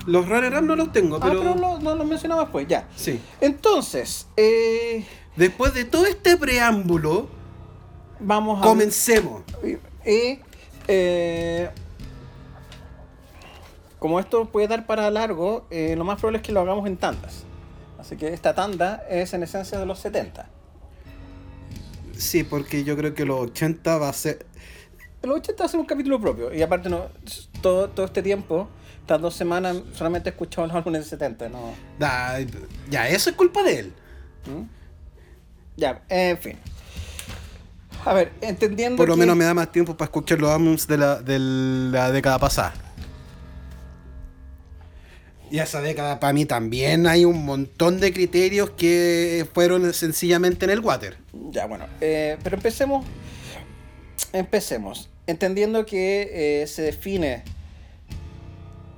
Los 0.07 0.29
runner-up 0.29 0.63
no 0.63 0.77
los 0.77 0.93
tengo, 0.93 1.17
Ah, 1.17 1.21
pero. 1.23 1.41
pero 1.41 1.55
lo- 1.57 1.79
no 1.81 1.97
los 1.97 2.07
mencionaba 2.07 2.43
después, 2.43 2.69
ya. 2.69 2.87
Sí. 2.95 3.21
Entonces, 3.41 4.29
eh, 4.37 5.05
Después 5.35 5.75
de 5.75 5.85
todo 5.85 6.07
este 6.07 6.37
preámbulo, 6.37 7.29
vamos 8.21 8.61
a. 8.61 8.63
comencemos. 8.63 9.43
Y, 10.07 10.39
eh, 10.87 11.71
como 13.99 14.21
esto 14.21 14.45
puede 14.47 14.69
dar 14.69 14.87
para 14.87 15.11
largo, 15.11 15.67
eh, 15.71 15.95
lo 15.97 16.05
más 16.05 16.21
probable 16.21 16.39
es 16.39 16.45
que 16.45 16.53
lo 16.53 16.61
hagamos 16.61 16.87
en 16.87 16.97
tandas. 16.97 17.43
Así 17.99 18.17
que 18.17 18.33
esta 18.33 18.55
tanda 18.55 19.03
es 19.11 19.33
en 19.35 19.43
esencia 19.43 19.79
de 19.81 19.87
los 19.87 19.99
70. 19.99 20.49
Sí, 22.17 22.45
porque 22.45 22.85
yo 22.85 22.97
creo 22.97 23.13
que 23.15 23.25
los 23.25 23.41
80 23.41 23.99
va 23.99 24.09
a 24.09 24.13
ser. 24.13 24.47
Los 25.27 25.37
80 25.39 25.63
va 25.63 25.67
a 25.67 25.69
ser 25.71 25.81
un 25.81 25.87
capítulo 25.87 26.21
propio. 26.21 26.55
Y 26.55 26.63
aparte, 26.63 26.89
no, 26.89 27.07
todo, 27.61 27.89
todo 27.91 28.07
este 28.07 28.23
tiempo, 28.23 28.69
estas 29.01 29.21
dos 29.21 29.35
semanas, 29.35 29.77
solamente 29.95 30.29
he 30.29 30.33
escuchado 30.33 30.67
los 30.67 30.77
álbumes 30.77 31.05
de 31.05 31.11
70. 31.11 31.49
No, 31.49 31.75
Da- 31.99 32.39
ya, 32.91 33.09
eso 33.09 33.31
es 33.31 33.37
culpa 33.37 33.63
de 33.63 33.79
él. 33.81 33.93
¿Mm? 34.47 34.63
Ya, 35.77 36.03
en 36.09 36.39
fin. 36.39 36.57
A 38.05 38.15
ver, 38.15 38.33
entendiendo. 38.41 38.97
Por 38.97 39.09
lo 39.09 39.15
que- 39.15 39.21
menos 39.21 39.37
me 39.37 39.45
da 39.45 39.53
más 39.53 39.73
tiempo 39.73 39.97
para 39.97 40.07
escuchar 40.07 40.39
los 40.41 40.51
álbumes 40.51 40.87
de 40.87 40.97
la, 40.97 41.21
de 41.21 41.39
la 41.39 42.11
década 42.13 42.39
pasada. 42.39 42.73
Y 45.51 45.59
esa 45.61 45.81
década 45.81 46.19
para 46.19 46.33
mí 46.33 46.45
también 46.45 47.07
hay 47.07 47.25
un 47.25 47.45
montón 47.45 48.01
de 48.01 48.13
criterios 48.13 48.71
que 48.71 49.47
fueron 49.55 49.93
sencillamente 49.93 50.65
en 50.65 50.71
el 50.73 50.81
water. 50.81 51.17
Ya, 51.51 51.67
bueno. 51.67 51.87
eh, 52.01 52.37
pero 52.43 52.57
empecemos. 52.57 53.05
Empecemos. 54.37 55.09
Entendiendo 55.27 55.87
que 55.87 56.63
eh, 56.63 56.67
se 56.67 56.83
define 56.83 57.43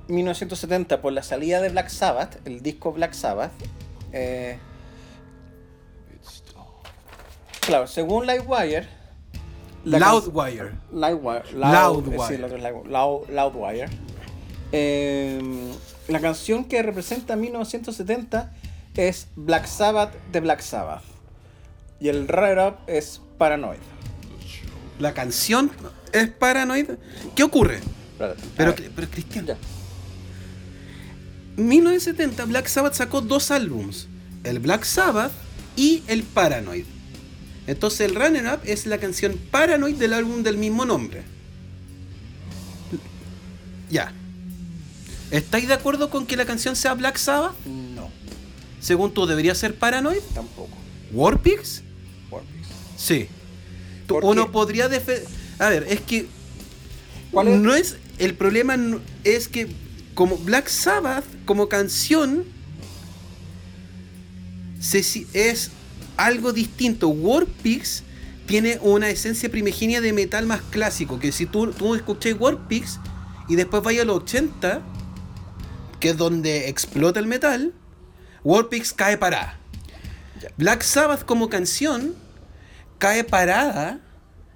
1970 0.09 1.01
por 1.01 1.13
la 1.13 1.23
salida 1.23 1.61
de 1.61 1.69
Black 1.69 1.87
Sabbath, 1.89 2.45
el 2.45 2.61
disco 2.61 2.91
Black 2.91 3.13
Sabbath. 3.13 3.51
eh, 4.11 4.57
claro, 7.61 7.87
según 7.87 8.25
can- 9.99 10.11
Loudwire. 10.91 11.45
Loudwire. 11.53 12.37
Loudwire. 13.29 13.87
La 16.09 16.19
canción 16.19 16.65
que 16.65 16.81
representa 16.83 17.35
1970 17.35 18.51
es 18.95 19.27
Black 19.35 19.67
Sabbath 19.67 20.13
de 20.31 20.39
Black 20.41 20.59
Sabbath. 20.61 21.03
Y 21.99 22.09
el 22.09 22.27
runner-up 22.27 22.75
es 22.87 23.21
Paranoid. 23.37 23.77
La 24.99 25.13
canción 25.13 25.71
es 26.11 26.27
Paranoid. 26.29 26.85
¿Qué 27.35 27.43
ocurre? 27.43 27.79
Pero, 28.57 28.75
pero 28.95 29.09
Cristian, 29.09 29.45
ya. 29.45 29.57
1970 31.57 32.45
Black 32.45 32.67
Sabbath 32.67 32.93
sacó 32.93 33.21
dos 33.21 33.51
álbums, 33.51 34.07
el 34.43 34.59
Black 34.59 34.83
Sabbath 34.83 35.31
y 35.75 36.03
el 36.07 36.23
Paranoid. 36.23 36.85
Entonces 37.67 38.01
el 38.01 38.15
Runner 38.15 38.45
Up 38.53 38.61
es 38.65 38.85
la 38.85 38.97
canción 38.97 39.37
Paranoid 39.51 39.95
del 39.95 40.13
álbum 40.13 40.41
del 40.43 40.57
mismo 40.57 40.85
nombre. 40.85 41.23
Ya. 43.89 44.11
¿Estáis 45.31 45.67
de 45.67 45.73
acuerdo 45.73 46.09
con 46.09 46.25
que 46.25 46.35
la 46.35 46.45
canción 46.45 46.75
sea 46.75 46.93
Black 46.93 47.17
Sabbath? 47.17 47.53
No, 47.65 48.09
Según 48.81 49.13
tú, 49.13 49.25
¿debería 49.25 49.53
ser 49.55 49.75
Paranoid? 49.75 50.21
tampoco. 50.33 50.75
¿Warpigs? 51.11 51.83
Warpigs. 52.31 52.67
Sí. 52.97 53.27
Tú- 54.09 54.15
¿Por 54.15 54.25
Uno 54.25 54.51
podría 54.51 54.89
defender... 54.89 55.25
A 55.59 55.69
ver, 55.69 55.85
es 55.87 56.01
que 56.01 56.27
¿Cuál 57.31 57.47
es? 57.47 57.59
no 57.59 57.75
es 57.75 57.97
el 58.17 58.33
problema 58.33 58.75
es 59.23 59.47
que 59.47 59.67
como 60.15 60.37
Black 60.37 60.67
Sabbath 60.67 61.23
como 61.45 61.69
canción 61.69 62.43
se 64.79 64.99
es 65.33 65.71
algo 66.17 66.51
distinto. 66.53 67.09
Warpigs 67.09 68.03
tiene 68.47 68.79
una 68.81 69.09
esencia 69.09 69.49
primigenia 69.49 70.01
de 70.01 70.11
metal 70.11 70.45
más 70.45 70.61
clásico. 70.71 71.19
Que 71.19 71.31
si 71.31 71.45
tú, 71.45 71.71
tú 71.71 71.95
escuchas 71.95 72.33
Warpigs 72.39 72.99
y 73.47 73.55
después 73.55 73.83
vayas 73.83 74.03
a 74.03 74.05
los 74.05 74.17
80, 74.23 74.81
que 75.99 76.09
es 76.09 76.17
donde 76.17 76.67
explota 76.69 77.19
el 77.19 77.27
metal, 77.27 77.73
Warpigs 78.43 78.91
cae 78.93 79.17
parada. 79.17 79.57
Ya. 80.41 80.49
Black 80.57 80.81
Sabbath 80.81 81.25
como 81.25 81.49
canción 81.49 82.15
cae 82.99 83.23
parada, 83.23 83.99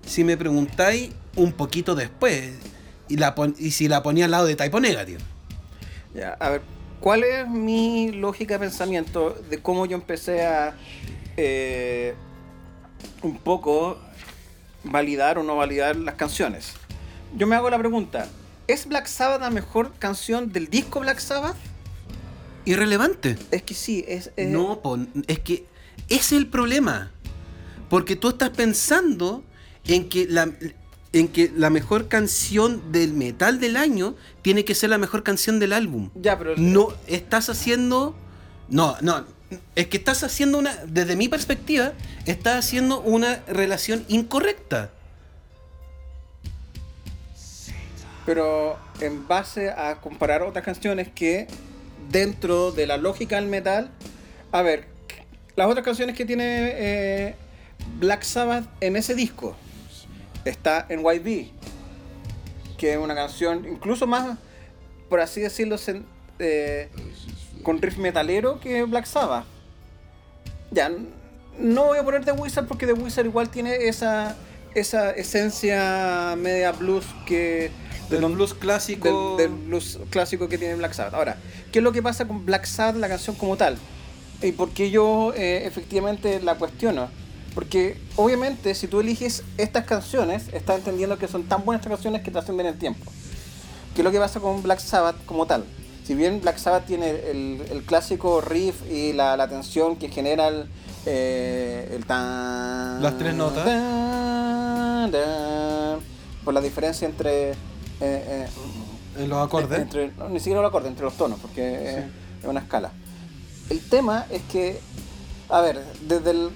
si 0.05 0.23
me 0.23 0.37
preguntáis, 0.37 1.09
un 1.35 1.51
poquito 1.51 1.95
después. 1.95 2.51
Y, 3.09 3.17
la 3.17 3.33
pon- 3.35 3.55
y 3.57 3.71
si 3.71 3.87
la 3.87 4.03
ponía 4.03 4.25
al 4.25 4.31
lado 4.31 4.45
de 4.45 4.55
Typo 4.55 4.79
Negative. 4.79 5.19
Ya, 6.13 6.37
a 6.39 6.49
ver, 6.49 6.61
¿cuál 6.99 7.23
es 7.23 7.47
mi 7.47 8.11
lógica 8.11 8.53
de 8.55 8.59
pensamiento 8.59 9.31
de 9.49 9.57
cómo 9.59 9.85
yo 9.85 9.95
empecé 9.95 10.45
a 10.45 10.75
eh, 11.37 12.13
un 13.23 13.37
poco 13.37 13.99
validar 14.83 15.37
o 15.37 15.43
no 15.43 15.55
validar 15.57 15.95
las 15.95 16.15
canciones? 16.15 16.73
Yo 17.35 17.47
me 17.47 17.55
hago 17.55 17.69
la 17.69 17.79
pregunta, 17.79 18.27
¿es 18.67 18.87
Black 18.87 19.07
Sabbath 19.07 19.41
la 19.41 19.49
mejor 19.49 19.91
canción 19.99 20.51
del 20.53 20.69
disco 20.69 20.99
Black 20.99 21.19
Sabbath? 21.19 21.57
Irrelevante. 22.65 23.37
Es 23.51 23.63
que 23.63 23.73
sí, 23.73 24.05
es... 24.07 24.31
No, 24.37 24.79
es 25.27 25.39
que 25.39 25.65
ese 26.09 26.17
es 26.17 26.31
el 26.33 26.47
problema. 26.47 27.11
Porque 27.93 28.15
tú 28.15 28.29
estás 28.29 28.49
pensando 28.49 29.43
en 29.85 30.09
que 30.09 30.25
la 30.27 30.49
en 31.11 31.27
que 31.27 31.51
la 31.55 31.69
mejor 31.69 32.07
canción 32.07 32.91
del 32.91 33.13
metal 33.13 33.59
del 33.59 33.77
año 33.77 34.15
tiene 34.41 34.65
que 34.65 34.73
ser 34.73 34.89
la 34.89 34.97
mejor 34.97 35.21
canción 35.21 35.59
del 35.59 35.73
álbum. 35.73 36.09
Ya, 36.15 36.35
pero... 36.39 36.55
No 36.57 36.91
estás 37.05 37.49
haciendo 37.49 38.15
no, 38.67 38.97
no, 39.01 39.23
es 39.75 39.85
que 39.89 39.97
estás 39.97 40.23
haciendo 40.23 40.57
una 40.57 40.75
desde 40.87 41.15
mi 41.15 41.29
perspectiva, 41.29 41.93
estás 42.25 42.65
haciendo 42.65 42.99
una 42.99 43.43
relación 43.45 44.03
incorrecta. 44.07 44.89
pero 48.25 48.79
en 49.01 49.27
base 49.27 49.69
a 49.69 50.01
comparar 50.01 50.41
otras 50.41 50.65
canciones 50.65 51.09
que 51.13 51.45
dentro 52.09 52.71
de 52.71 52.87
la 52.87 52.97
lógica 52.97 53.35
del 53.35 53.45
metal, 53.45 53.91
a 54.51 54.63
ver, 54.63 54.87
las 55.55 55.67
otras 55.67 55.85
canciones 55.85 56.15
que 56.15 56.25
tiene 56.25 56.45
eh, 56.47 57.35
Black 57.99 58.23
Sabbath 58.23 58.65
en 58.81 58.95
ese 58.95 59.15
disco, 59.15 59.55
está 60.45 60.85
en 60.89 61.01
YB, 61.01 61.49
que 62.77 62.93
es 62.93 62.97
una 62.97 63.15
canción 63.15 63.65
incluso 63.65 64.07
más, 64.07 64.37
por 65.09 65.19
así 65.21 65.41
decirlo, 65.41 65.77
sen- 65.77 66.03
eh, 66.39 66.89
con 67.63 67.81
riff 67.81 67.97
metalero 67.97 68.59
que 68.59 68.83
Black 68.83 69.05
Sabbath. 69.05 69.45
Ya, 70.71 70.91
no 71.59 71.85
voy 71.85 71.99
a 71.99 72.03
poner 72.03 72.25
The 72.25 72.31
Wizard 72.33 72.65
porque 72.67 72.85
The 72.87 72.93
Wizard 72.93 73.25
igual 73.27 73.49
tiene 73.49 73.75
esa, 73.87 74.35
esa 74.73 75.11
esencia 75.11 76.35
media 76.37 76.71
blues 76.71 77.05
que... 77.25 77.71
de 78.09 78.19
los- 78.19 78.33
blues 78.33 78.53
clásico. 78.53 79.37
del, 79.37 79.49
del 79.51 79.57
blues 79.67 79.99
clásico 80.09 80.49
que 80.49 80.57
tiene 80.57 80.75
Black 80.75 80.93
Sabbath. 80.93 81.13
Ahora, 81.13 81.37
¿qué 81.71 81.79
es 81.79 81.83
lo 81.83 81.91
que 81.91 82.01
pasa 82.01 82.27
con 82.27 82.45
Black 82.45 82.65
Sabbath, 82.65 82.95
la 82.97 83.07
canción 83.07 83.35
como 83.35 83.55
tal? 83.55 83.77
¿Y 84.41 84.51
por 84.51 84.71
qué 84.71 84.89
yo 84.89 85.31
eh, 85.35 85.65
efectivamente 85.65 86.41
la 86.41 86.55
cuestiono? 86.55 87.07
Porque 87.55 87.97
obviamente 88.15 88.73
si 88.73 88.87
tú 88.87 88.99
eliges 88.99 89.43
estas 89.57 89.85
canciones, 89.85 90.47
estás 90.53 90.77
entendiendo 90.77 91.17
que 91.17 91.27
son 91.27 91.43
tan 91.43 91.63
buenas 91.65 91.81
estas 91.81 91.97
canciones 91.97 92.21
que 92.23 92.31
te 92.31 92.39
hacen 92.39 92.59
en 92.59 92.65
el 92.65 92.77
tiempo. 92.77 93.11
¿Qué 93.93 94.01
es 94.01 94.05
lo 94.05 94.11
que 94.11 94.19
pasa 94.19 94.39
con 94.39 94.63
Black 94.63 94.79
Sabbath 94.79 95.23
como 95.25 95.45
tal? 95.45 95.63
Si 96.03 96.15
bien 96.15 96.41
Black 96.41 96.57
Sabbath 96.57 96.85
tiene 96.85 97.09
el, 97.09 97.61
el 97.69 97.83
clásico 97.83 98.41
riff 98.41 98.75
y 98.91 99.13
la, 99.13 99.37
la 99.37 99.47
tensión 99.47 99.95
que 99.95 100.09
genera 100.09 100.47
el, 100.47 100.65
eh, 101.05 101.93
el 101.95 102.05
tan... 102.05 103.01
Las 103.01 103.17
tres 103.17 103.35
notas. 103.35 103.63
tan, 103.65 105.11
tan, 105.11 105.99
por 106.43 106.53
la 106.53 106.61
diferencia 106.61 107.07
entre... 107.07 107.51
eh, 107.51 107.55
eh, 108.01 108.47
en 109.17 109.29
los 109.29 109.45
acordes. 109.45 109.79
entre, 109.79 110.11
no, 110.17 110.27
ni 110.27 110.39
siquiera 110.39 110.61
los 110.61 110.69
acordes, 110.69 110.89
entre 110.89 111.05
los 111.05 111.15
tonos, 111.15 111.39
porque 111.39 111.99
es 112.41 112.49
una 112.49 112.61
escala. 112.61 112.91
El 113.69 113.79
tema 113.79 114.25
es 114.29 114.41
que, 114.51 114.79
a 115.49 115.61
ver, 115.61 115.81
desde 116.01 116.31
el. 116.31 116.49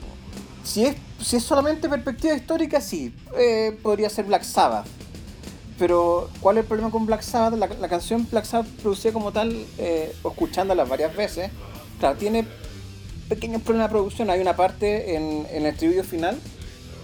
Si 0.67 0.83
es, 0.83 0.97
si 1.23 1.37
es 1.37 1.43
solamente 1.43 1.87
perspectiva 1.87 2.33
histórica, 2.33 2.81
sí, 2.81 3.15
eh, 3.37 3.79
podría 3.81 4.09
ser 4.09 4.25
Black 4.25 4.43
Sabbath. 4.43 4.85
Pero, 5.79 6.29
¿cuál 6.41 6.57
es 6.57 6.63
el 6.63 6.67
problema 6.67 6.91
con 6.91 7.05
Black 7.05 7.21
Sabbath? 7.21 7.57
La, 7.57 7.87
canción 7.87 8.27
Black 8.29 8.43
Sabbath 8.43 8.67
producida 8.81 9.13
como 9.13 9.31
tal, 9.31 9.65
eh, 9.77 10.13
escuchándola 10.25 10.83
varias 10.83 11.15
veces, 11.15 11.51
claro, 12.01 12.17
tiene 12.17 12.45
pequeños 13.29 13.61
problemas 13.61 13.89
de 13.89 13.93
producción. 13.93 14.29
Hay 14.29 14.41
una 14.41 14.57
parte 14.57 15.15
en, 15.15 15.47
el 15.53 15.65
estribillo 15.67 16.03
final, 16.03 16.37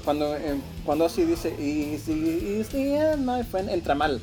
cuando, 0.04 0.36
eh, 0.36 0.60
cuando 0.86 1.06
así 1.06 1.24
dice, 1.24 1.56
Easy, 1.58 2.58
easy, 2.60 2.96
my 3.18 3.44
friend, 3.44 3.70
entra 3.70 3.96
mal. 3.96 4.20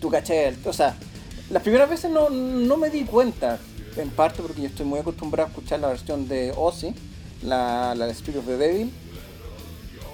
Tú 0.00 0.08
caché, 0.08 0.56
o 0.64 0.72
sea, 0.72 0.96
las 1.50 1.62
primeras 1.62 1.90
veces 1.90 2.10
no, 2.10 2.30
no 2.30 2.78
me 2.78 2.88
di 2.88 3.04
cuenta, 3.04 3.58
en 3.94 4.08
parte 4.08 4.40
porque 4.40 4.62
yo 4.62 4.68
estoy 4.68 4.86
muy 4.86 5.00
acostumbrado 5.00 5.48
a 5.48 5.50
escuchar 5.50 5.80
la 5.80 5.88
versión 5.88 6.28
de 6.28 6.54
Ozzy, 6.56 6.94
la, 7.42 7.94
la 7.94 8.06
Spirit 8.08 8.38
of 8.40 8.46
the 8.46 8.56
Devil 8.56 8.90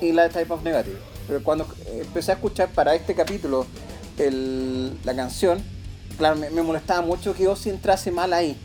y 0.01 0.13
la 0.13 0.29
Type 0.29 0.53
of 0.53 0.63
Negative. 0.63 0.99
Pero 1.27 1.43
cuando 1.43 1.65
eh, 1.87 2.03
empecé 2.05 2.33
a 2.33 2.35
escuchar 2.35 2.71
para 2.71 2.95
este 2.95 3.15
capítulo 3.15 3.67
el- 4.17 4.97
la 5.05 5.15
canción, 5.15 5.63
claro, 6.17 6.37
me, 6.37 6.51
molestaba 6.63 7.03
mucho 7.03 7.35
que 7.35 7.49
Ozzy 7.49 7.71
entrase 7.71 8.11
mal 8.11 8.33
ahí. 8.33 8.57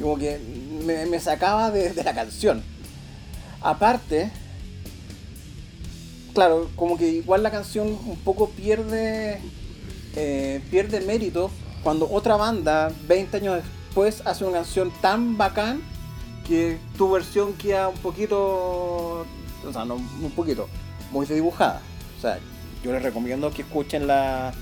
Como 0.00 0.16
que 0.18 0.38
me, 0.84 1.18
sacaba 1.20 1.70
de, 1.70 1.92
de 1.92 2.04
la 2.04 2.14
canción. 2.14 2.62
Aparte, 3.60 4.30
claro, 6.32 6.70
como 6.76 6.96
que 6.96 7.08
igual 7.08 7.42
la 7.42 7.50
canción 7.50 7.88
un 7.88 8.16
poco 8.18 8.50
pierde 8.50 9.40
eh, 10.16 10.60
pierde 10.70 11.00
mérito 11.00 11.50
cuando 11.82 12.10
otra 12.10 12.36
banda 12.36 12.92
20 13.06 13.36
años 13.36 13.62
después 13.86 14.22
hace 14.24 14.44
una 14.44 14.58
canción 14.58 14.90
tan 15.00 15.36
bacán 15.36 15.80
que 16.50 16.78
tu 16.98 17.10
versión 17.12 17.52
queda 17.54 17.88
un 17.88 17.96
poquito, 17.98 18.36
o 18.38 19.72
sea, 19.72 19.84
no 19.84 19.94
un 19.94 20.32
poquito, 20.34 20.68
muy 21.12 21.24
dibujada. 21.26 21.80
O 22.18 22.20
sea, 22.20 22.40
yo 22.82 22.92
les 22.92 23.02
recomiendo 23.02 23.50
que 23.52 23.62
escuchen 23.62 24.06
la, 24.08 24.52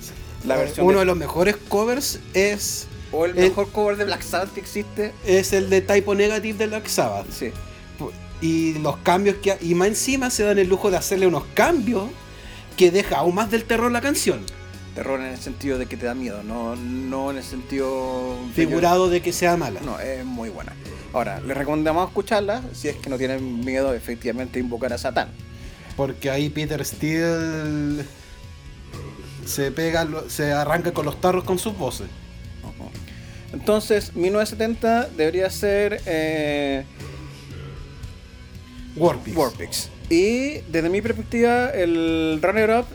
la 0.47 0.57
versión 0.57 0.85
Uno 0.87 0.95
de- 0.99 1.01
de 1.01 1.05
los 1.07 1.17
mejores 1.17 1.57
covers 1.57 2.21
es, 2.35 2.87
o 3.11 3.25
el 3.25 3.39
el- 3.39 3.49
mejor 3.49 3.71
cover 3.73 3.97
de 3.97 4.05
Black 4.05 4.21
Sabbath 4.23 4.53
que 4.53 4.61
existe. 4.61 5.15
es 5.25 5.55
el 5.55 5.71
de 5.71 5.81
Typo 5.81 6.15
Negative 6.15 6.59
de 6.59 6.67
Black 6.67 6.87
Sabbath. 6.89 7.27
Sí. 7.33 7.51
Y 8.43 8.75
los 8.81 8.99
cambios 8.99 9.37
que. 9.43 9.57
Y 9.63 9.75
más 9.75 9.89
encima 9.89 10.31
se 10.31 10.45
dan 10.45 10.59
el 10.59 10.69
lujo 10.69 10.91
de 10.93 10.97
hacerle 10.99 11.27
unos 11.27 11.43
cambios 11.55 12.05
que 12.77 12.91
deja 12.93 13.17
aún 13.19 13.35
más 13.35 13.51
del 13.51 13.65
terror 13.65 13.91
la 13.91 14.01
canción. 14.01 14.45
Terror 14.99 15.21
en 15.21 15.27
el 15.27 15.39
sentido 15.39 15.79
de 15.79 15.87
que 15.87 15.97
te 15.97 16.07
da 16.07 16.15
miedo, 16.17 16.43
no, 16.43 16.75
no 16.75 17.31
en 17.31 17.37
el 17.37 17.45
sentido 17.45 18.37
Figurado 18.53 19.09
de 19.09 19.23
que 19.23 19.33
sea 19.33 19.57
mala. 19.57 19.79
No, 19.81 20.01
es 20.01 20.25
muy 20.25 20.49
buena. 20.49 20.73
Ahora, 21.13 21.39
les 21.39 21.57
recomendamos 21.57 22.09
escucharla 22.09 22.63
si 22.73 22.89
es 22.89 22.97
que 22.97 23.09
no 23.09 23.17
tienen 23.17 23.65
miedo 23.65 23.95
efectivamente 23.95 24.59
a 24.59 24.63
invocar 24.63 24.93
a 24.93 24.99
Satán. 24.99 25.29
Porque 25.97 26.31
ahí 26.31 26.49
Peter 26.49 26.85
Steele 26.85 28.05
se 29.47 29.71
pega, 29.71 30.05
se 30.27 30.51
arranca 30.51 30.91
con 30.91 31.07
los 31.07 31.21
tarros 31.21 31.45
con 31.45 31.61
sus 31.61 31.79
voces. 31.79 32.09
Entonces, 33.53 34.17
1970 34.17 35.11
debería 35.17 35.49
ser 35.49 36.03
eh, 36.07 36.85
Warpix. 38.97 39.37
Warpix. 39.37 39.91
Y 40.11 40.59
desde 40.73 40.91
mi 40.91 41.01
perspectiva, 41.01 41.71
el 41.71 42.41
runner-up 42.43 42.87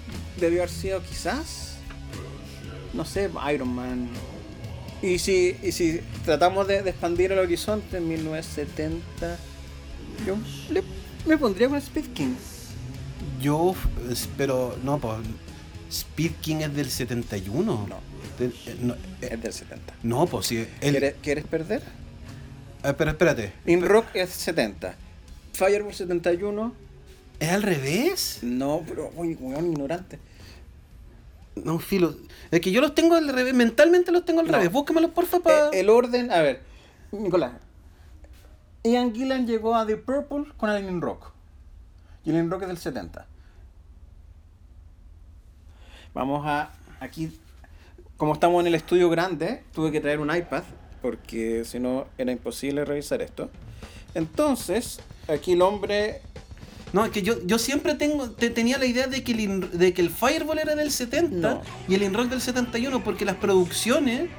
debió 0.42 0.64
haber 0.64 0.70
sido 0.70 1.02
quizás, 1.02 1.63
no 2.94 3.06
sé, 3.06 3.30
Iron 3.54 3.74
Man. 3.74 4.08
Y 5.02 5.20
si, 5.20 5.56
y 5.62 5.72
si 5.72 6.00
tratamos 6.26 6.68
de, 6.68 6.82
de 6.82 6.92
expandir 6.92 7.32
el 7.32 7.40
horizonte 7.40 7.98
en 7.98 8.08
1970, 8.08 9.38
yo 10.26 10.36
le- 10.72 10.84
me 11.26 11.38
pondría 11.38 11.68
con 11.68 11.78
Speed 11.78 12.06
King. 12.14 12.36
Yo, 13.42 13.76
pero 14.38 14.78
no, 14.84 15.00
pues. 15.00 15.18
Speed 15.90 16.32
King 16.42 16.56
es 16.58 16.74
del 16.76 16.90
71. 16.90 17.86
No. 17.88 18.00
De- 18.40 18.46
eh, 18.48 18.78
no, 18.82 18.94
eh, 18.94 19.30
Es 19.32 19.42
del 19.42 19.54
70. 19.54 19.94
no, 20.04 20.26
pues 20.26 20.52
el- 20.52 20.68
¿Quieres, 20.80 21.16
quieres 21.22 21.46
perder? 21.46 21.82
eh, 22.84 22.94
pero 22.98 23.12
espérate. 23.12 23.52
In 23.66 23.82
Rock 23.86 24.08
es 24.16 24.30
70. 24.30 24.96
Fireball 25.54 25.94
71. 25.94 26.74
¿Es 27.40 27.50
al 27.50 27.62
revés? 27.64 28.40
No, 28.42 28.82
pero 28.88 29.12
uy, 29.16 29.36
weón, 29.40 29.72
ignorante. 29.72 30.18
No, 31.56 31.78
filo. 31.80 32.16
Es 32.54 32.62
que 32.62 32.72
yo 32.72 32.82
los 32.82 32.94
tengo 32.94 33.16
al 33.16 33.28
revés. 33.30 33.54
Mentalmente 33.56 34.12
los 34.12 34.26
tengo 34.26 34.42
al 34.42 34.46
No. 34.48 34.54
revés. 34.54 34.72
Búscamelos, 34.72 35.10
porfa, 35.10 35.40
para. 35.40 35.70
Eh, 35.70 35.80
el 35.80 35.90
orden, 35.90 36.32
a 36.32 36.42
ver, 36.42 36.62
Nicolás. 37.12 37.54
Ian 38.84 39.14
Gillan 39.16 39.48
llegó 39.48 39.76
a 39.76 39.88
The 39.88 39.98
Purple 39.98 40.46
con 40.58 40.70
el 40.70 40.84
In 40.88 41.02
Rock. 41.02 41.32
Y 42.24 42.30
el 42.30 42.36
In 42.38 42.52
Rock 42.52 42.64
es 42.64 42.68
del 42.68 42.78
70. 42.78 43.26
Vamos 46.14 46.46
a. 46.46 46.72
Aquí, 47.00 47.36
como 48.18 48.34
estamos 48.34 48.62
en 48.62 48.68
el 48.68 48.76
estudio 48.76 49.10
grande, 49.10 49.64
tuve 49.74 49.92
que 49.92 50.00
traer 50.00 50.20
un 50.20 50.34
iPad 50.34 50.64
porque 51.02 51.66
si 51.66 51.80
no 51.80 52.06
era 52.18 52.32
imposible 52.32 52.86
revisar 52.86 53.22
esto. 53.24 53.50
Entonces, 54.14 55.00
aquí 55.28 55.54
el 55.54 55.62
hombre. 55.64 56.22
No, 56.94 57.04
es 57.06 57.12
que 57.12 57.24
yo, 57.24 57.36
yo 57.46 57.58
siempre 57.58 57.96
tengo, 57.96 58.30
te, 58.30 58.50
tenía 58.52 58.78
la 58.78 58.86
idea 58.86 59.08
de 59.08 59.24
que, 59.24 59.32
el 59.32 59.40
In- 59.40 59.70
de 59.74 59.94
que 59.94 60.02
el 60.02 60.10
Fireball 60.12 60.60
era 60.60 60.76
del 60.76 60.92
70 60.92 61.36
No. 61.36 61.62
y 61.88 61.96
el 61.96 62.04
Inrock 62.04 62.30
del 62.30 62.40
71 62.40 63.04
porque 63.04 63.26
las 63.26 63.36
producciones 63.38 64.30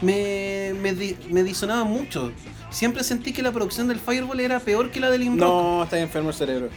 me, 0.00 0.74
me, 0.80 0.94
di- 0.94 1.16
me 1.28 1.42
disonaban 1.42 1.88
mucho. 1.88 2.30
Siempre 2.70 3.02
sentí 3.02 3.32
que 3.32 3.42
la 3.42 3.50
producción 3.50 3.88
del 3.88 3.98
Fireball 3.98 4.38
era 4.40 4.60
peor 4.60 4.90
que 4.92 5.00
la 5.00 5.10
del 5.10 5.24
Inrock. 5.24 5.48
No, 5.48 5.82
está 5.84 5.98
enfermo 5.98 6.28
el 6.30 6.34
cerebro. 6.36 6.68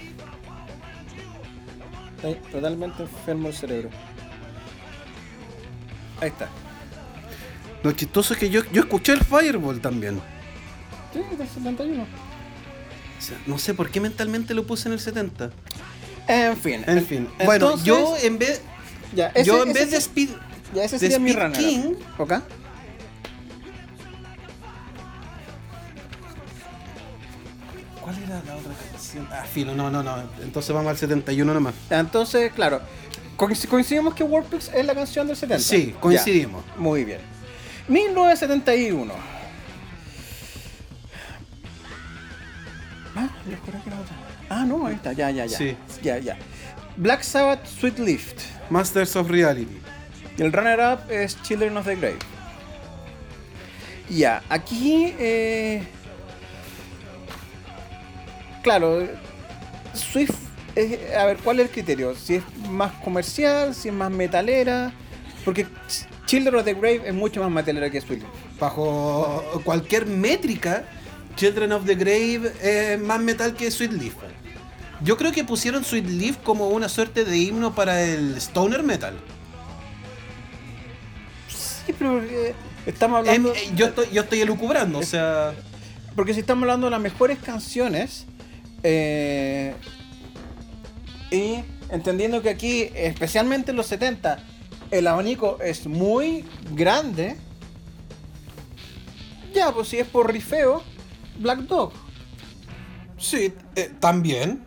Está 2.23 2.49
totalmente 2.51 3.03
enfermo 3.03 3.47
el 3.49 3.53
cerebro. 3.53 3.89
Ahí 6.19 6.29
está. 6.29 6.49
Lo 7.83 7.91
chistoso 7.93 8.33
es 8.33 8.39
que 8.39 8.49
yo, 8.49 8.61
yo 8.71 8.81
escuché 8.81 9.13
el 9.13 9.21
Fireball 9.23 9.79
también. 9.81 10.19
Sí, 11.13 11.19
del 11.37 11.47
71. 11.47 12.05
O 13.21 13.23
sea, 13.23 13.37
no 13.45 13.59
sé 13.59 13.75
por 13.75 13.91
qué 13.91 13.99
mentalmente 14.01 14.55
lo 14.55 14.65
puse 14.65 14.89
en 14.89 14.93
el 14.93 14.99
70. 14.99 15.51
En 16.27 16.57
fin. 16.57 16.83
En 16.87 17.05
fin. 17.05 17.29
bueno, 17.45 17.77
yo 17.83 18.15
en 18.17 18.39
vez, 18.39 18.61
Ya, 19.13 19.27
ese- 19.27 19.45
yo 19.45 19.61
en 19.61 19.69
ese 19.69 19.79
vez 19.79 19.91
de 19.91 19.97
Speed, 19.97 20.29
Ya, 20.73 20.83
ese 20.85 20.97
de 20.97 21.19
mi 21.19 21.29
Speed. 21.31 21.51
King, 21.53 21.93
¿Ok? 22.17 22.33
¿Cuál 28.01 28.15
era 28.23 28.41
la 28.47 28.55
otra 28.57 28.73
canción? 28.91 29.27
Ah, 29.31 29.43
filo, 29.43 29.75
no, 29.75 29.91
no, 29.91 30.01
no. 30.01 30.15
Entonces 30.41 30.73
vamos 30.73 30.89
al 30.89 30.97
71 30.97 31.53
nomás. 31.53 31.75
Entonces, 31.89 32.51
claro, 32.53 32.81
coinc- 33.37 33.67
coincidimos 33.67 34.15
que 34.15 34.23
Warpix 34.23 34.69
es 34.73 34.85
la 34.85 34.95
canción 34.95 35.27
del 35.27 35.35
70. 35.35 35.63
Sí, 35.63 35.93
coincidimos. 35.99 36.63
Ya, 36.65 36.73
muy 36.81 37.03
bien. 37.05 37.19
1971. 37.87 39.13
Ah, 43.15 43.29
que 43.45 43.51
era 43.69 43.99
otra. 43.99 44.15
Ah, 44.49 44.65
no, 44.65 44.85
ahí 44.87 44.95
está, 44.95 45.13
ya, 45.13 45.29
ya, 45.31 45.45
ya. 45.45 45.57
Sí. 45.57 45.75
Ya, 46.01 46.17
ya. 46.19 46.37
Black 46.97 47.23
Sabbath 47.23 47.65
Sweet 47.67 47.99
Lift. 47.99 48.41
Masters 48.69 49.15
of 49.15 49.29
Reality. 49.29 49.77
Y 50.37 50.41
el 50.41 50.51
runner-up 50.53 51.09
es 51.09 51.41
Children 51.43 51.77
of 51.77 51.85
the 51.85 51.95
Grave. 51.95 52.17
Ya, 54.09 54.41
aquí. 54.49 55.13
eh, 55.19 55.83
claro, 58.63 59.07
Swift. 59.93 60.35
eh, 60.75 61.13
a 61.19 61.25
ver, 61.25 61.37
¿cuál 61.37 61.59
es 61.59 61.65
el 61.67 61.71
criterio? 61.71 62.15
Si 62.15 62.35
es 62.35 62.43
más 62.69 62.91
comercial, 63.03 63.73
si 63.75 63.89
es 63.89 63.93
más 63.93 64.11
metalera. 64.11 64.91
Porque 65.43 65.65
Ch- 65.65 66.07
Children 66.25 66.55
of 66.55 66.63
the 66.65 66.73
Grave 66.73 67.01
es 67.05 67.13
mucho 67.13 67.41
más 67.41 67.51
metalera 67.51 67.89
que 67.89 67.99
Swift. 67.99 68.23
Bajo 68.59 69.43
cualquier 69.65 70.05
métrica, 70.05 70.83
Children 71.35 71.71
of 71.73 71.85
the 71.85 71.95
Grave 71.95 72.51
es 72.61 72.99
más 72.99 73.19
metal 73.19 73.53
que 73.55 73.69
Sweet 73.71 73.91
Leaf. 73.93 74.13
Yo 75.03 75.17
creo 75.17 75.31
que 75.31 75.43
pusieron 75.43 75.83
Sweet 75.83 76.05
Leaf 76.07 76.37
como 76.43 76.69
una 76.69 76.87
suerte 76.89 77.25
de 77.25 77.37
himno 77.37 77.73
para 77.73 78.03
el 78.03 78.37
stoner 78.37 78.83
metal. 78.83 79.15
Sí, 81.47 81.93
pero 81.97 82.21
eh, 82.21 82.53
estamos 82.85 83.21
Em, 83.21 83.29
hablando. 83.29 83.53
eh, 83.55 83.71
yo, 83.75 83.87
estoy, 83.87 84.05
yo 84.13 84.21
estoy 84.21 84.41
elucubrando, 84.41 84.99
o 84.99 85.03
sea. 85.03 85.53
Porque 86.15 86.33
si 86.33 86.41
estamos 86.41 86.63
hablando 86.63 86.87
de 86.87 86.91
las 86.91 87.01
mejores 87.01 87.39
canciones, 87.39 88.25
eh, 88.83 89.73
y 91.31 91.63
entendiendo 91.89 92.41
que 92.41 92.49
aquí, 92.49 92.89
especialmente 92.93 93.71
en 93.71 93.77
los 93.77 93.87
70, 93.87 94.37
el 94.91 95.07
abanico 95.07 95.57
es 95.63 95.87
muy 95.87 96.45
grande, 96.75 97.37
ya, 99.53 99.71
pues 99.71 99.87
si 99.87 99.97
es 99.99 100.07
por 100.07 100.31
rifeo, 100.31 100.83
Black 101.39 101.59
Dog. 101.59 101.93
Sí, 103.17 103.53
eh, 103.75 103.91
también. 103.99 104.63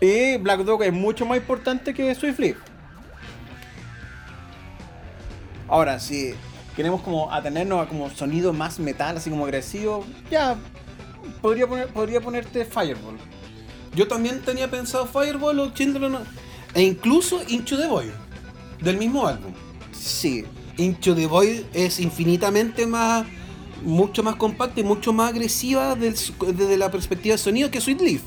Y 0.00 0.38
Black 0.38 0.60
Dog 0.60 0.82
es 0.82 0.92
mucho 0.92 1.26
más 1.26 1.38
importante 1.38 1.92
que 1.92 2.14
Swift 2.14 2.38
Leaf. 2.38 2.56
Ahora, 5.68 6.00
si 6.00 6.34
queremos 6.74 7.02
como 7.02 7.32
atenernos 7.32 7.80
a 7.80 7.88
como 7.88 8.10
sonido 8.10 8.52
más 8.52 8.78
metal, 8.80 9.16
así 9.16 9.30
como 9.30 9.44
agresivo, 9.44 10.04
ya, 10.30 10.56
podría, 11.42 11.66
poner, 11.66 11.88
podría 11.88 12.20
ponerte 12.20 12.64
Fireball. 12.64 13.18
Yo 13.94 14.08
también 14.08 14.40
tenía 14.42 14.70
pensado 14.70 15.06
Fireball 15.06 15.60
o 15.60 15.74
Children. 15.74 16.18
E 16.74 16.82
incluso 16.82 17.40
Into 17.48 17.76
the 17.76 17.86
Void, 17.86 18.10
del 18.80 18.96
mismo 18.96 19.26
álbum. 19.26 19.52
Sí, 19.92 20.44
Into 20.76 21.14
the 21.14 21.26
Void 21.26 21.62
es 21.72 22.00
infinitamente 22.00 22.86
más, 22.86 23.26
mucho 23.82 24.22
más 24.22 24.36
compacta 24.36 24.80
y 24.80 24.84
mucho 24.84 25.12
más 25.12 25.30
agresiva 25.30 25.94
del- 25.94 26.14
desde 26.54 26.76
la 26.76 26.90
perspectiva 26.90 27.34
de 27.34 27.38
sonido 27.38 27.70
que 27.70 27.80
Sweet 27.80 28.00
Leaf. 28.00 28.22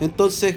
Entonces, 0.00 0.56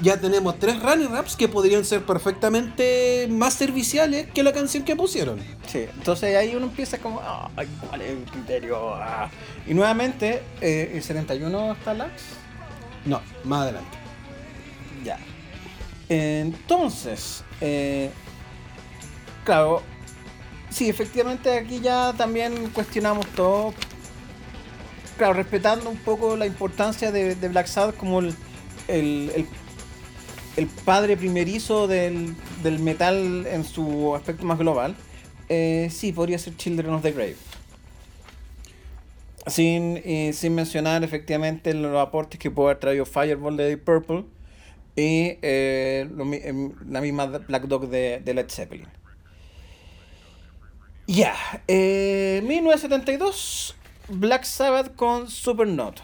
ya 0.00 0.20
tenemos 0.20 0.58
tres 0.60 0.80
running 0.80 1.10
raps 1.10 1.34
que 1.34 1.48
podrían 1.48 1.84
ser 1.84 2.04
perfectamente 2.06 3.26
más 3.30 3.54
serviciales 3.54 4.28
que 4.32 4.42
la 4.44 4.52
canción 4.52 4.84
que 4.84 4.94
pusieron. 4.94 5.40
sí. 5.66 5.86
Entonces 5.96 6.36
ahí 6.36 6.54
uno 6.54 6.66
empieza 6.66 6.98
como, 6.98 7.20
ay, 7.56 7.66
¿cuál 7.88 8.02
es 8.02 8.10
el 8.10 8.22
criterio? 8.24 8.94
Ah. 8.94 9.28
Y 9.66 9.74
nuevamente, 9.74 10.42
eh, 10.60 10.92
el 10.94 11.02
71 11.02 11.72
está 11.72 11.94
Lax. 11.94 12.12
No, 13.04 13.20
más 13.44 13.62
adelante. 13.62 13.98
Ya. 15.04 15.18
Entonces, 16.08 17.42
eh, 17.60 18.10
claro, 19.44 19.82
sí, 20.70 20.88
efectivamente 20.88 21.52
aquí 21.56 21.80
ya 21.80 22.12
también 22.16 22.70
cuestionamos 22.70 23.26
todo. 23.28 23.74
Claro, 25.16 25.34
respetando 25.34 25.90
un 25.90 25.96
poco 25.96 26.36
la 26.36 26.46
importancia 26.46 27.10
de, 27.10 27.34
Black 27.34 27.66
Sabbath 27.66 27.96
como 27.96 28.20
el, 28.20 28.34
el, 28.86 30.66
padre 30.84 31.16
primerizo 31.16 31.88
del, 31.88 32.36
del 32.62 32.78
metal 32.78 33.46
en 33.46 33.64
su 33.64 34.14
aspecto 34.14 34.44
más 34.44 34.58
global. 34.58 34.94
eh, 35.48 35.88
sí, 35.90 36.12
podría 36.12 36.38
ser 36.38 36.56
Children 36.56 36.94
of 36.94 37.02
the 37.02 37.12
Grave. 37.12 37.36
Sin, 39.46 40.02
eh, 40.04 40.32
sin 40.34 40.54
mencionar 40.54 41.02
efectivamente 41.02 41.72
los 41.74 41.96
aportes 41.96 42.38
que 42.38 42.50
puede 42.50 42.70
haber 42.70 42.80
traído 42.80 43.06
Fireball 43.06 43.56
de 43.56 43.78
Purple 43.78 44.24
y 44.94 45.38
eh, 45.42 46.06
lo 46.14 46.30
em, 46.32 46.72
la 46.86 47.00
misma 47.00 47.26
Black 47.26 47.64
Dog 47.64 47.88
de 47.88 48.22
Led 48.24 48.50
Zeppelin. 48.50 48.97
Ya, 51.08 51.34
eh, 51.68 52.42
1972, 52.44 53.74
Black 54.08 54.44
Sabbath 54.44 54.94
con 54.94 55.30
Supernote. 55.30 56.02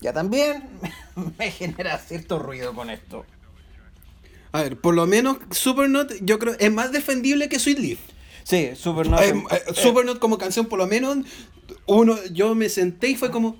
Ya 0.00 0.14
también 0.14 0.64
me 1.38 1.50
genera 1.50 1.98
cierto 1.98 2.38
ruido 2.38 2.74
con 2.74 2.88
esto. 2.88 3.26
A 4.52 4.62
ver, 4.62 4.80
por 4.80 4.94
lo 4.94 5.06
menos 5.06 5.36
Supernote 5.50 6.20
yo 6.22 6.38
creo 6.38 6.56
es 6.58 6.72
más 6.72 6.90
defendible 6.90 7.50
que 7.50 7.58
Sweet 7.58 7.78
Leaf. 7.78 7.98
Sí, 8.44 8.70
Supernote. 8.74 9.28
Eh, 9.28 9.44
eh, 9.50 9.74
Supernote 9.74 10.20
como 10.20 10.38
canción, 10.38 10.66
por 10.66 10.78
lo 10.78 10.86
menos, 10.86 11.18
uno, 11.84 12.16
yo 12.32 12.54
me 12.54 12.70
senté 12.70 13.10
y 13.10 13.16
fue 13.16 13.30
como, 13.30 13.58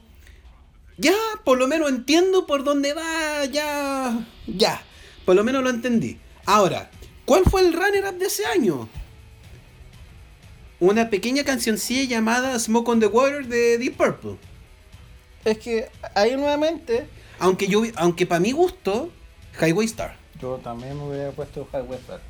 ya, 0.97 1.15
por 1.45 1.59
lo 1.59 1.69
menos 1.69 1.91
entiendo 1.91 2.47
por 2.47 2.65
dónde 2.65 2.95
va, 2.95 3.45
ya, 3.45 4.27
ya, 4.47 4.83
por 5.27 5.37
lo 5.37 5.45
menos 5.45 5.63
lo 5.63 5.69
entendí. 5.69 6.19
Ahora, 6.47 6.91
¿cuál 7.27 7.45
fue 7.45 7.61
el 7.61 7.75
runner-up 7.75 8.17
de 8.17 8.27
ese 8.27 8.47
año? 8.47 8.89
Una 10.85 11.09
pequeña 11.09 11.45
cancioncilla 11.45 12.05
llamada 12.05 12.59
Smoke 12.59 12.91
on 12.91 13.01
the 13.01 13.07
Water 13.07 13.47
de 13.47 13.79
Deep 13.79 13.97
Purple. 13.97 14.37
Es 15.43 15.57
que 15.57 15.89
ahí 16.15 16.37
nuevamente. 16.37 17.07
Aunque 17.39 17.69
yo, 17.69 17.85
aunque 17.97 18.27
para 18.27 18.39
mi 18.39 18.53
gusto, 18.53 19.11
Highway 19.63 19.87
Star. 19.87 20.19
Yo 20.39 20.59
también 20.63 20.95
me 20.99 21.05
hubiera 21.09 21.31
puesto 21.31 21.67
Highway 21.73 21.99
Star. 22.01 22.21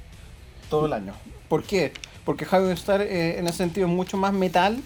Todo 0.70 0.86
el 0.86 0.92
año. 0.92 1.14
¿Por 1.48 1.64
qué? 1.64 1.92
Porque 2.24 2.44
Highway 2.44 2.70
Star 2.74 3.00
eh, 3.02 3.40
en 3.40 3.48
ese 3.48 3.56
sentido 3.58 3.88
es 3.88 3.92
mucho 3.92 4.16
más 4.16 4.32
metal 4.32 4.80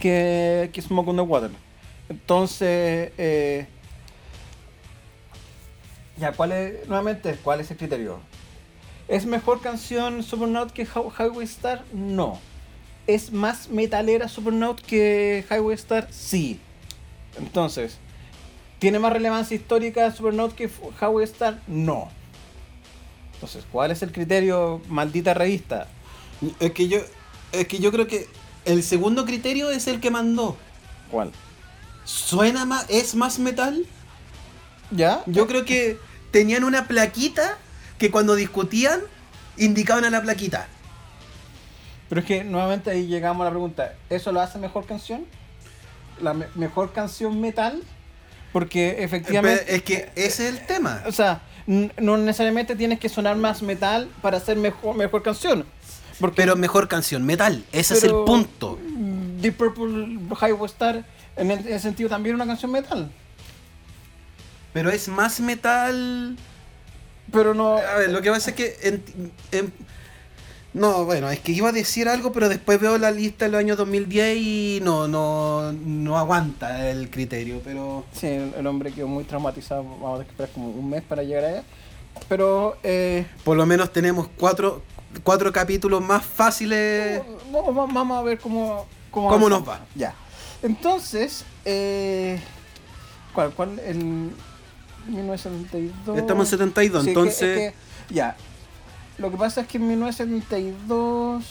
que, 0.00 0.68
que 0.74 0.82
Smoke 0.82 1.08
on 1.08 1.16
the 1.16 1.22
Water. 1.22 1.50
Entonces, 2.10 3.10
eh, 3.16 3.66
ya, 6.18 6.32
¿cuál 6.32 6.52
es, 6.52 6.86
nuevamente, 6.88 7.38
cuál 7.42 7.60
es 7.60 7.70
el 7.70 7.78
criterio? 7.78 8.20
¿Es 9.08 9.24
mejor 9.24 9.62
canción 9.62 10.22
Supernote 10.22 10.74
que 10.74 10.82
Hi- 10.84 11.08
Highway 11.18 11.46
Star? 11.46 11.84
No. 11.94 12.38
¿Es 13.06 13.32
más 13.32 13.68
metalera 13.68 14.28
Supernote 14.28 14.82
que 14.82 15.44
Highway 15.50 15.74
Star? 15.74 16.08
Sí. 16.10 16.58
Entonces, 17.36 17.98
¿tiene 18.78 18.98
más 18.98 19.12
relevancia 19.12 19.54
histórica 19.54 20.10
Supernote 20.12 20.54
que 20.54 20.70
Highway 21.00 21.24
Star? 21.24 21.60
No. 21.66 22.08
Entonces, 23.34 23.64
¿cuál 23.70 23.90
es 23.90 24.02
el 24.02 24.12
criterio, 24.12 24.80
maldita 24.88 25.34
revista? 25.34 25.88
Es 26.60 26.72
que 26.72 26.88
yo, 26.88 26.98
es 27.52 27.68
que 27.68 27.78
yo 27.78 27.92
creo 27.92 28.06
que 28.06 28.26
el 28.64 28.82
segundo 28.82 29.26
criterio 29.26 29.70
es 29.70 29.86
el 29.86 30.00
que 30.00 30.10
mandó. 30.10 30.56
¿Cuál? 31.10 31.32
¿Suena 32.04 32.64
más, 32.64 32.86
es 32.88 33.14
más 33.14 33.38
metal? 33.38 33.84
¿Ya? 34.90 35.22
Yo 35.26 35.46
creo 35.46 35.64
que 35.64 35.98
tenían 36.30 36.64
una 36.64 36.86
plaquita 36.86 37.58
que 37.98 38.10
cuando 38.10 38.34
discutían 38.34 39.00
indicaban 39.56 40.04
a 40.04 40.10
la 40.10 40.22
plaquita. 40.22 40.68
Pero 42.08 42.20
es 42.20 42.26
que 42.26 42.44
nuevamente 42.44 42.90
ahí 42.90 43.06
llegamos 43.06 43.42
a 43.42 43.44
la 43.44 43.50
pregunta, 43.50 43.94
¿eso 44.10 44.30
lo 44.32 44.40
hace 44.40 44.58
mejor 44.58 44.86
canción? 44.86 45.24
¿La 46.20 46.34
me- 46.34 46.46
mejor 46.54 46.92
canción 46.92 47.40
metal? 47.40 47.82
Porque 48.52 49.02
efectivamente... 49.02 49.62
Pero 49.66 49.76
es 49.76 49.82
que 49.82 50.10
ese 50.14 50.48
es 50.48 50.54
el 50.54 50.66
tema. 50.66 51.02
O 51.06 51.12
sea, 51.12 51.40
no 51.66 52.16
necesariamente 52.18 52.76
tienes 52.76 53.00
que 53.00 53.08
sonar 53.08 53.36
más 53.36 53.62
metal 53.62 54.08
para 54.22 54.36
hacer 54.36 54.56
mejor, 54.56 54.94
mejor 54.96 55.22
canción. 55.22 55.64
Porque 56.20 56.36
Pero 56.36 56.54
mejor 56.54 56.86
canción, 56.86 57.24
metal. 57.26 57.64
Ese 57.72 57.94
es 57.94 58.04
el 58.04 58.12
punto. 58.24 58.78
Deep 59.40 59.56
Purple 59.56 60.18
Highway 60.40 60.66
Star 60.66 61.04
en 61.36 61.50
ese 61.50 61.80
sentido 61.80 62.08
también 62.08 62.36
es 62.36 62.42
una 62.42 62.46
canción 62.46 62.70
metal. 62.70 63.10
Pero 64.72 64.90
es 64.90 65.08
más 65.08 65.40
metal. 65.40 66.36
Pero 67.32 67.54
no... 67.54 67.76
A 67.78 67.94
ver, 67.96 68.10
lo 68.10 68.22
que 68.22 68.30
pasa 68.30 68.50
es 68.50 68.56
que 68.56 68.76
en- 68.82 69.32
en- 69.50 69.72
No, 70.74 71.04
bueno, 71.04 71.30
es 71.30 71.38
que 71.38 71.52
iba 71.52 71.68
a 71.68 71.72
decir 71.72 72.08
algo, 72.08 72.32
pero 72.32 72.48
después 72.48 72.80
veo 72.80 72.98
la 72.98 73.12
lista 73.12 73.44
de 73.44 73.52
los 73.52 73.60
años 73.60 73.76
2010 73.78 74.36
y 74.38 74.80
no, 74.82 75.06
no, 75.06 75.72
no 75.72 76.18
aguanta 76.18 76.90
el 76.90 77.08
criterio, 77.10 77.60
pero... 77.62 78.04
Sí, 78.12 78.26
el, 78.26 78.66
hombre 78.66 78.90
quedó 78.92 79.06
muy 79.06 79.22
traumatizado. 79.22 79.84
Vamos 79.84 80.20
a 80.20 80.24
que 80.24 80.30
esperar 80.30 80.50
como 80.52 80.70
un 80.70 80.90
mes 80.90 81.02
para 81.02 81.22
llegar 81.22 81.44
allá. 81.44 81.62
Pero, 82.28 82.76
eh, 82.82 83.24
Por 83.44 83.56
lo 83.56 83.64
menos 83.66 83.92
tenemos 83.92 84.28
cuatro, 84.36 84.82
cuatro 85.22 85.52
capítulos 85.52 86.02
más 86.02 86.24
fáciles. 86.24 87.22
vamos, 87.52 87.66
vamos- 87.72 87.94
vamos 87.94 88.18
a 88.18 88.22
ver 88.22 88.38
cómo, 88.40 88.84
cómo, 89.12 89.28
¿Cómo 89.28 89.48
nos 89.48 89.68
va? 89.68 89.80
Ya. 89.94 90.12
Entonces, 90.60 91.44
eh, 91.64 92.40
¿cuál? 93.32 93.52
¿Cuál? 93.52 93.78
El 93.78 94.32
1972. 95.06 96.18
Estamos 96.18 96.46
en 96.52 96.58
72, 96.58 97.00
Sí, 97.02 97.04
que- 97.06 97.10
entonces... 97.12 97.42
es 97.42 97.72
que- 97.72 98.14
ya. 98.14 98.36
Lo 99.18 99.30
que 99.30 99.36
pasa 99.36 99.60
es 99.62 99.68
que 99.68 99.78
en 99.78 99.88
1972. 99.88 101.44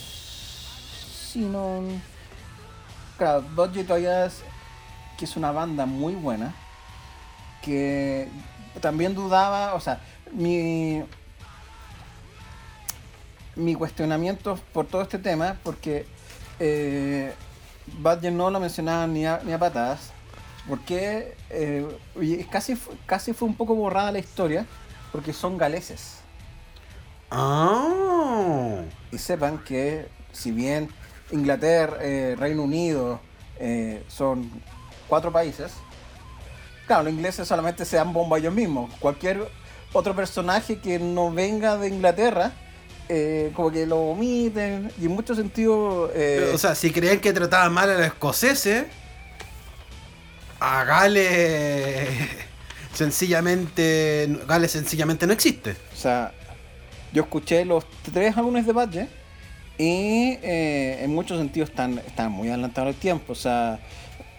Si 1.32 1.40
no. 1.40 1.82
Claro, 3.18 3.42
Dodge 3.56 3.86
todavía. 3.86 4.30
Que 5.18 5.26
es 5.26 5.38
una 5.38 5.52
banda 5.52 5.86
muy 5.86 6.14
buena. 6.16 6.54
Que 7.62 8.28
también 8.82 9.16
dudaba. 9.16 9.76
O 9.76 9.80
sea, 9.80 10.02
mi. 10.32 11.04
Mi 13.56 13.76
cuestionamiento 13.76 14.60
por 14.74 14.88
todo 14.88 15.02
este 15.02 15.18
tema. 15.18 15.58
Porque. 15.64 16.06
Eh, 16.60 17.34
no 18.32 18.50
lo 18.50 18.60
mencionaba 18.60 19.08
ni 19.08 19.26
a, 19.26 19.40
ni 19.44 19.54
a 19.54 19.60
patadas. 19.60 20.12
Porque 20.68 21.36
eh, 21.50 21.88
casi, 22.50 22.78
casi 23.06 23.34
fue 23.34 23.48
un 23.48 23.56
poco 23.56 23.74
borrada 23.74 24.12
la 24.12 24.20
historia. 24.20 24.66
Porque 25.14 25.32
son 25.32 25.58
galeses. 25.58 26.23
Ah. 27.34 28.84
Y 29.12 29.18
sepan 29.18 29.58
que 29.60 30.08
si 30.32 30.52
bien 30.52 30.90
Inglaterra, 31.32 31.98
eh, 32.00 32.36
Reino 32.38 32.64
Unido 32.64 33.20
eh, 33.60 34.04
son 34.08 34.52
cuatro 35.08 35.32
países, 35.32 35.72
claro, 36.86 37.04
los 37.04 37.14
ingleses 37.14 37.48
solamente 37.48 37.86
se 37.86 37.96
dan 37.98 38.14
bomba 38.14 38.38
ellos 38.38 38.54
mismos. 38.54 38.94
Cualquier 39.00 39.48
otro 39.94 40.16
personaje 40.16 40.80
que 40.80 41.00
no 41.00 41.32
venga 41.32 41.78
de 41.78 41.88
Inglaterra, 41.88 42.52
eh, 43.10 43.52
como 43.56 43.72
que 43.72 43.88
lo 43.88 43.98
omiten. 43.98 44.92
Y 45.02 45.06
en 45.06 45.12
muchos 45.12 45.38
sentidos... 45.38 46.12
O 46.54 46.58
sea, 46.58 46.76
si 46.76 46.92
creían 46.92 47.20
que 47.20 47.34
trataban 47.34 47.74
mal 47.74 47.90
a 47.90 47.94
los 47.94 48.06
escoceses, 48.06 48.86
a 50.60 50.84
Gales 50.84 52.10
sencillamente, 52.94 54.40
Gales 54.48 54.72
sencillamente 54.72 55.26
no 55.26 55.34
existe. 55.34 55.76
O 55.94 55.98
sea, 55.98 56.32
yo 57.14 57.24
escuché 57.24 57.64
los 57.64 57.86
tres 58.12 58.36
álbumes 58.36 58.66
de 58.66 58.74
Badge 58.74 59.08
y 59.78 60.38
eh, 60.42 61.04
en 61.04 61.14
muchos 61.14 61.38
sentidos 61.38 61.70
están, 61.70 62.00
están 62.00 62.32
muy 62.32 62.50
adelantados 62.50 62.94
al 62.94 63.00
tiempo. 63.00 63.34
O 63.34 63.36
sea, 63.36 63.80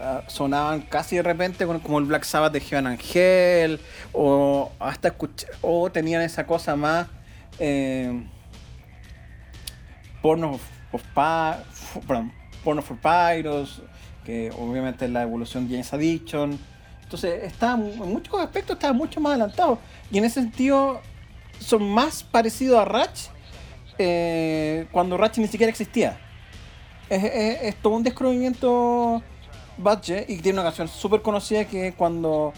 ah, 0.01 0.23
sonaban 0.27 0.83
casi 0.83 1.17
de 1.17 1.23
repente 1.23 1.67
como 1.67 1.99
el 1.99 2.05
Black 2.05 2.25
Sabbath 2.25 2.53
de 2.53 2.61
Heaven 2.61 2.87
Angel 2.87 3.81
o 4.13 4.73
hasta 4.79 5.09
escuché, 5.09 5.47
o 5.63 5.91
tenían 5.91 6.23
esa 6.23 6.47
cosa 6.47 6.77
más 6.77 7.07
eh, 7.59 8.27
porno 10.21 10.59
of 10.93 11.03
perdón, 12.07 12.33
porno 12.63 12.83
for 12.83 12.97
Pyros, 12.97 13.83
que 14.25 14.51
obviamente 14.57 15.09
la 15.09 15.23
evolución 15.23 15.69
de 15.69 15.75
James 15.75 15.93
Addiction. 15.93 16.59
Entonces, 17.03 17.45
está, 17.45 17.73
en 17.75 17.99
muchos 17.99 18.41
aspectos 18.41 18.75
estaba 18.77 18.93
mucho 18.93 19.21
más 19.21 19.33
adelantado. 19.33 19.79
Y 20.11 20.19
en 20.19 20.25
ese 20.25 20.41
sentido, 20.41 21.01
son 21.59 21.89
más 21.91 22.23
parecidos 22.23 22.79
a 22.79 22.85
Ratch 22.85 23.29
eh, 23.99 24.87
cuando 24.93 25.17
Ratch 25.17 25.39
ni 25.39 25.47
siquiera 25.47 25.71
existía. 25.71 26.19
Es, 27.09 27.77
todo 27.77 27.95
un 27.95 28.03
descubrimiento 28.03 29.23
Badge 29.77 30.25
y 30.29 30.39
tiene 30.39 30.59
una 30.59 30.69
canción 30.69 30.89
súper 30.89 31.23
conocida 31.23 31.65
que 31.67 31.93
cuando, 31.95 32.53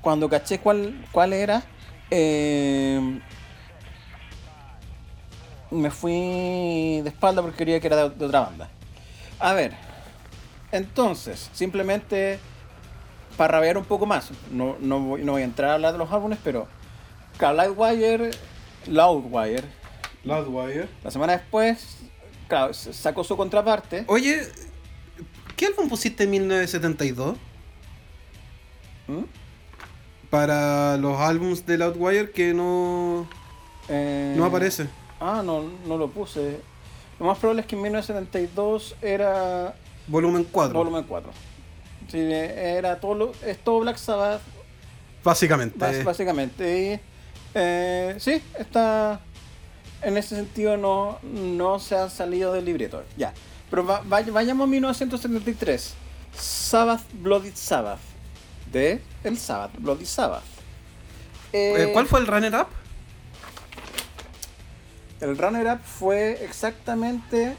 cuando 0.00 0.28
caché 0.28 0.60
cuál, 0.60 1.04
cuál 1.10 1.32
era, 1.32 1.62
eh, 2.10 3.20
me 5.70 5.90
fui 5.90 7.00
de 7.02 7.08
espalda 7.08 7.42
porque 7.42 7.56
quería 7.56 7.80
que 7.80 7.86
era 7.86 8.08
de, 8.08 8.24
otra 8.24 8.40
banda. 8.40 8.68
A 9.38 9.52
ver, 9.52 9.72
entonces, 10.70 11.50
simplemente 11.52 12.38
para 13.36 13.58
rabiar 13.58 13.78
un 13.78 13.84
poco 13.84 14.06
más, 14.06 14.30
no, 14.50 14.76
no, 14.80 15.00
voy, 15.00 15.22
no 15.24 15.32
voy 15.32 15.42
a 15.42 15.44
entrar 15.44 15.70
a 15.70 15.74
hablar 15.74 15.92
de 15.92 15.98
los 15.98 16.12
álbumes, 16.12 16.38
pero 16.44 16.68
Lightwire, 17.40 18.30
Loudwire, 18.86 19.64
Loudwire. 20.24 20.88
la 21.02 21.10
semana 21.10 21.32
después, 21.36 21.98
claro, 22.48 22.72
sacó 22.74 23.24
su 23.24 23.36
contraparte. 23.36 24.04
Oye, 24.06 24.42
¿qué 25.56 25.66
álbum 25.66 25.88
pusiste 25.88 26.24
en 26.24 26.30
1972? 26.30 27.36
¿Mm? 29.08 29.22
Para 30.30 30.96
los 30.96 31.18
álbums 31.20 31.66
de 31.66 31.78
Loudwire 31.78 32.30
que 32.30 32.54
no, 32.54 33.28
Eh, 33.88 34.34
no 34.36 34.44
aparece. 34.44 34.86
Ah, 35.20 35.42
no, 35.44 35.64
no 35.86 35.96
lo 35.98 36.08
puse. 36.08 36.60
Lo 37.18 37.26
más 37.26 37.38
probable 37.38 37.62
es 37.62 37.66
que 37.66 37.76
en 37.76 37.82
1972 37.82 38.96
era 39.02 39.74
Volumen 40.06 40.44
4. 40.50 40.72
volumen 40.78 41.04
4. 41.04 41.30
Sí, 42.08 42.18
era 42.20 42.98
todo, 43.00 43.14
lo- 43.14 43.32
es 43.46 43.58
todo 43.58 43.80
Black 43.80 43.96
Sabbath, 43.96 44.40
Básicamente. 45.22 46.02
básicamente. 46.02 46.92
Y, 46.94 47.11
eh, 47.54 48.16
sí, 48.18 48.42
está. 48.58 49.20
En 50.02 50.16
ese 50.16 50.34
sentido 50.34 50.76
no, 50.76 51.18
no 51.22 51.78
se 51.78 51.96
han 51.96 52.10
salido 52.10 52.52
del 52.52 52.64
libreto. 52.64 53.04
Ya. 53.16 53.32
Pero 53.70 53.86
va- 53.86 54.02
vay- 54.04 54.30
vayamos 54.30 54.64
a 54.64 54.70
1973. 54.70 55.94
Sabbath 56.36 57.02
Bloody 57.12 57.52
Sabbath. 57.54 58.00
De 58.72 59.00
el 59.22 59.38
Sabbath 59.38 59.72
Bloody 59.78 60.06
Sabbath. 60.06 60.42
Eh, 61.52 61.74
Eh, 61.88 61.90
¿Cuál 61.92 62.06
fue 62.06 62.20
el 62.20 62.26
runner-up? 62.26 62.66
El 65.20 65.38
runner-up 65.38 65.80
fue 65.84 66.44
exactamente 66.44 67.54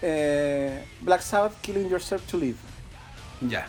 eh, 0.00 0.84
Black 1.00 1.20
Sabbath 1.22 1.54
Killing 1.60 1.88
Yourself 1.90 2.22
to 2.26 2.38
Live. 2.38 2.58
Ya. 3.42 3.66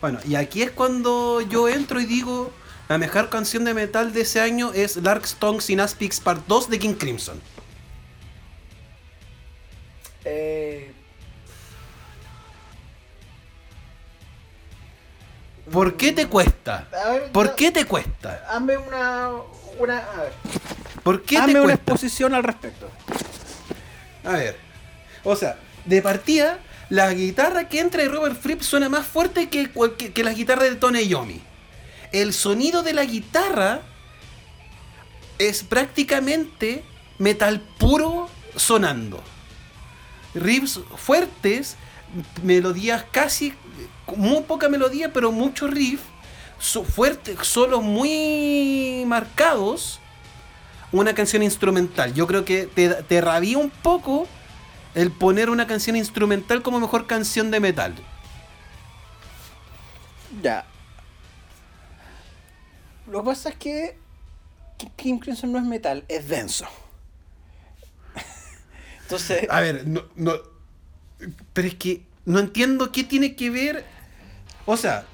Bueno, 0.00 0.20
y 0.26 0.36
aquí 0.36 0.62
es 0.62 0.70
cuando 0.70 1.40
yo 1.40 1.68
entro 1.68 2.00
y 2.00 2.06
digo, 2.06 2.52
la 2.88 2.98
mejor 2.98 3.28
canción 3.30 3.64
de 3.64 3.74
metal 3.74 4.12
de 4.12 4.20
ese 4.22 4.40
año 4.40 4.72
es 4.72 5.02
Dark 5.02 5.24
Stones 5.24 5.68
in 5.70 5.80
Aspix 5.80 6.20
Part 6.20 6.46
2 6.46 6.70
de 6.70 6.78
King 6.78 6.94
Crimson. 6.94 7.40
Eh, 10.24 10.92
¿Por 15.70 15.96
qué 15.96 16.12
te 16.12 16.26
cuesta? 16.28 16.88
ver, 17.10 17.32
¿Por 17.32 17.54
qué 17.54 17.70
te 17.70 17.84
cuesta? 17.84 18.46
Hazme 18.48 18.76
una. 18.78 19.30
una 19.78 19.98
a 19.98 20.22
ver. 20.22 20.32
¿Por 21.02 21.22
qué 21.22 21.36
hazme 21.38 21.52
te 21.52 21.60
una 21.60 21.68
cuesta? 21.74 21.92
exposición 21.92 22.34
al 22.34 22.42
respecto. 22.42 22.88
A 24.24 24.32
ver. 24.32 24.56
O 25.24 25.36
sea, 25.36 25.56
de 25.84 26.00
partida, 26.00 26.58
la 26.90 27.12
guitarra 27.12 27.68
que 27.68 27.80
entra 27.80 28.02
de 28.02 28.08
Robert 28.08 28.40
Fripp 28.40 28.62
suena 28.62 28.88
más 28.88 29.06
fuerte 29.06 29.48
que, 29.48 29.70
que, 29.98 30.12
que 30.12 30.24
la 30.24 30.32
guitarra 30.32 30.64
de 30.64 30.76
Tony 30.76 31.00
Iommi. 31.02 31.40
El 32.12 32.32
sonido 32.32 32.82
de 32.82 32.94
la 32.94 33.04
guitarra 33.04 33.82
es 35.38 35.62
prácticamente 35.62 36.82
metal 37.18 37.60
puro 37.78 38.28
sonando. 38.56 39.22
Riffs 40.34 40.80
fuertes, 40.96 41.76
melodías 42.42 43.04
casi, 43.10 43.52
muy 44.16 44.42
poca 44.42 44.68
melodía, 44.68 45.12
pero 45.12 45.30
mucho 45.32 45.66
riff, 45.68 46.00
so- 46.58 46.84
fuerte, 46.84 47.36
solos 47.42 47.82
muy 47.82 49.04
marcados 49.06 50.00
una 50.90 51.14
canción 51.14 51.42
instrumental. 51.42 52.14
Yo 52.14 52.26
creo 52.26 52.44
que 52.46 52.66
te, 52.66 52.88
te 52.88 53.20
un 53.56 53.70
poco 53.70 54.26
el 54.94 55.10
poner 55.10 55.50
una 55.50 55.66
canción 55.66 55.96
instrumental 55.96 56.62
como 56.62 56.80
mejor 56.80 57.06
canción 57.06 57.50
de 57.50 57.60
metal. 57.60 57.94
Ya. 60.42 60.64
Lo 63.06 63.20
que 63.20 63.26
pasa 63.26 63.48
es 63.50 63.56
que 63.56 63.96
King 64.96 65.18
Crimson 65.18 65.52
no 65.52 65.58
es 65.58 65.64
metal, 65.64 66.04
es 66.08 66.28
denso. 66.28 66.66
Entonces, 69.02 69.46
A 69.50 69.60
ver, 69.60 69.86
no, 69.86 70.04
no. 70.16 70.32
Pero 71.52 71.68
es 71.68 71.74
que 71.74 72.02
no 72.24 72.38
entiendo 72.38 72.92
qué 72.92 73.04
tiene 73.04 73.34
que 73.34 73.50
ver. 73.50 73.84
O 74.66 74.76
sea, 74.76 75.06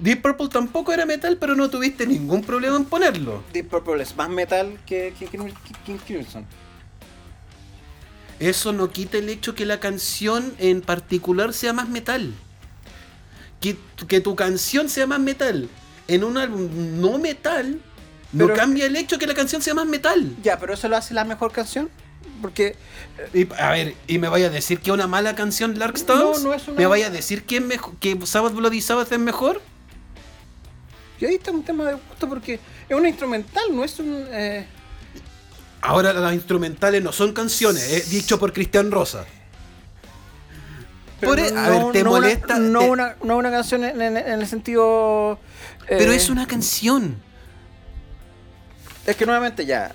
Deep 0.00 0.22
Purple 0.22 0.48
tampoco 0.48 0.92
era 0.92 1.04
metal, 1.04 1.36
pero 1.38 1.56
no 1.56 1.68
tuviste 1.68 2.06
ningún 2.06 2.42
problema 2.42 2.76
en 2.76 2.84
ponerlo. 2.84 3.42
Deep 3.52 3.68
Purple 3.68 4.02
es 4.02 4.16
más 4.16 4.28
metal 4.28 4.78
que 4.86 5.12
King 5.84 5.98
Crimson. 6.06 6.46
Eso 8.40 8.72
no 8.72 8.90
quita 8.90 9.18
el 9.18 9.28
hecho 9.28 9.54
que 9.54 9.64
la 9.66 9.78
canción 9.78 10.54
en 10.58 10.80
particular 10.80 11.52
sea 11.52 11.72
más 11.72 11.88
metal. 11.88 12.32
Que, 13.60 13.76
que 14.08 14.20
tu 14.20 14.34
canción 14.34 14.88
sea 14.88 15.06
más 15.06 15.20
metal 15.20 15.68
en 16.08 16.24
un 16.24 16.38
álbum 16.38 16.68
no 17.00 17.18
metal 17.18 17.78
No 18.32 18.52
cambia 18.54 18.86
el 18.86 18.96
hecho 18.96 19.18
que 19.18 19.26
la 19.26 19.34
canción 19.34 19.60
sea 19.60 19.74
más 19.74 19.86
metal. 19.86 20.34
Ya, 20.42 20.58
pero 20.58 20.72
eso 20.74 20.88
lo 20.88 20.96
hace 20.96 21.12
la 21.14 21.24
mejor 21.24 21.52
canción. 21.52 21.90
Porque 22.40 22.74
Y, 23.34 23.46
a 23.60 23.70
ver, 23.72 23.94
¿y 24.06 24.18
me 24.18 24.28
vaya 24.28 24.46
a 24.46 24.50
decir 24.50 24.80
que 24.80 24.90
es 24.90 24.94
una 24.94 25.06
mala 25.06 25.34
canción 25.34 25.78
Lark 25.78 25.96
Stones? 25.96 26.42
No, 26.42 26.48
no 26.48 26.54
es 26.54 26.66
una- 26.66 26.78
¿Me 26.78 26.86
vaya 26.86 27.08
a 27.08 27.10
decir 27.10 27.44
que, 27.44 27.58
es 27.58 27.80
que 28.00 28.18
Sabbath 28.26 28.54
Bloody 28.54 28.80
Sabbath 28.80 29.12
es 29.12 29.18
mejor? 29.18 29.60
y 31.20 31.26
ahí 31.26 31.34
está 31.34 31.50
un 31.50 31.62
tema 31.62 31.84
de 31.84 31.92
gusto 31.94 32.26
porque 32.26 32.58
es 32.88 32.96
una 32.96 33.06
instrumental, 33.10 33.64
no 33.72 33.84
es 33.84 33.98
un... 33.98 34.24
eh, 34.30 34.66
Ahora 35.82 36.12
las 36.12 36.34
instrumentales 36.34 37.02
no 37.02 37.12
son 37.12 37.32
canciones, 37.32 37.82
es 37.90 38.10
dicho 38.10 38.38
por 38.38 38.52
Cristian 38.52 38.90
Rosa. 38.90 39.24
Por 41.22 41.38
e- 41.38 41.50
no- 41.50 41.60
a 41.60 41.68
ver, 41.68 41.92
¿te 41.92 42.04
no 42.04 42.10
una- 42.12 42.20
molesta? 42.20 42.58
no, 42.58 42.78
te- 42.80 42.88
una, 42.90 43.16
no 43.22 43.36
una 43.36 43.50
canción 43.50 43.84
en, 43.84 44.00
en- 44.00 44.16
en 44.16 44.40
el 44.40 44.46
sentido... 44.46 45.38
eh, 45.88 45.96
Pero 45.98 46.12
es 46.12 46.28
una 46.30 46.46
canción. 46.46 47.16
Es 49.06 49.16
que 49.16 49.24
nuevamente 49.26 49.64
ya... 49.66 49.92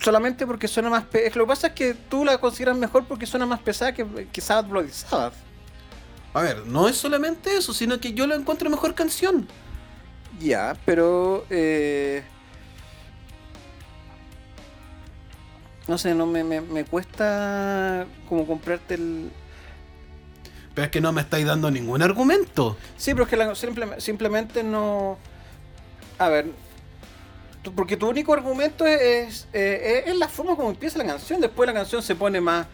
Solamente 0.00 0.46
porque 0.46 0.68
suena 0.68 0.88
más... 0.90 1.04
es 1.12 1.32
que 1.32 1.38
Lo 1.38 1.44
que 1.44 1.48
pasa 1.48 1.66
es 1.68 1.72
que 1.74 1.94
tú 1.94 2.24
la 2.24 2.38
consideras 2.38 2.76
mejor 2.76 3.04
porque 3.06 3.26
suena 3.26 3.46
más 3.46 3.58
pesada 3.60 3.92
que, 3.92 4.28
que 4.32 4.40
Sabbath 4.40 4.68
Bloody 4.70 4.90
Sabbath. 4.92 5.34
A 6.34 6.42
ver, 6.42 6.66
no 6.66 6.88
es 6.88 6.96
solamente 6.96 7.56
eso, 7.56 7.72
sino 7.74 7.98
que 7.98 8.12
yo 8.12 8.26
la 8.26 8.36
encuentro 8.36 8.70
mejor 8.70 8.94
canción. 8.94 9.48
Ya, 10.40 10.76
pero... 10.84 11.44
eh, 11.50 12.22
no 15.88 15.98
sé, 15.98 16.14
no 16.14 16.26
me, 16.26 16.44
me, 16.44 16.60
me 16.60 16.84
cuesta 16.84 18.06
como 18.28 18.46
comprarte 18.46 18.94
el... 18.94 19.30
Pero 20.74 20.84
es 20.84 20.90
que 20.90 21.00
no 21.00 21.12
me 21.12 21.22
estáis 21.22 21.44
dando 21.46 21.70
ningún 21.70 22.02
argumento. 22.02 22.76
Sí, 22.96 23.12
pero 23.12 23.24
es 23.24 23.30
que 23.30 23.36
la- 23.36 23.54
simple- 23.54 24.00
simplemente 24.00 24.62
no... 24.62 25.18
A 26.18 26.28
ver, 26.28 26.46
porque 27.74 27.96
tu 27.96 28.08
único 28.08 28.32
argumento 28.32 28.86
es, 28.86 29.48
es, 29.52 30.06
es 30.06 30.16
la 30.16 30.28
forma 30.28 30.54
como 30.56 30.70
empieza 30.70 30.98
la 30.98 31.06
canción. 31.06 31.40
Después 31.40 31.66
la 31.66 31.72
canción 31.74 32.02
se 32.02 32.14
pone 32.14 32.40
más... 32.40 32.66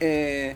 eh, 0.00 0.54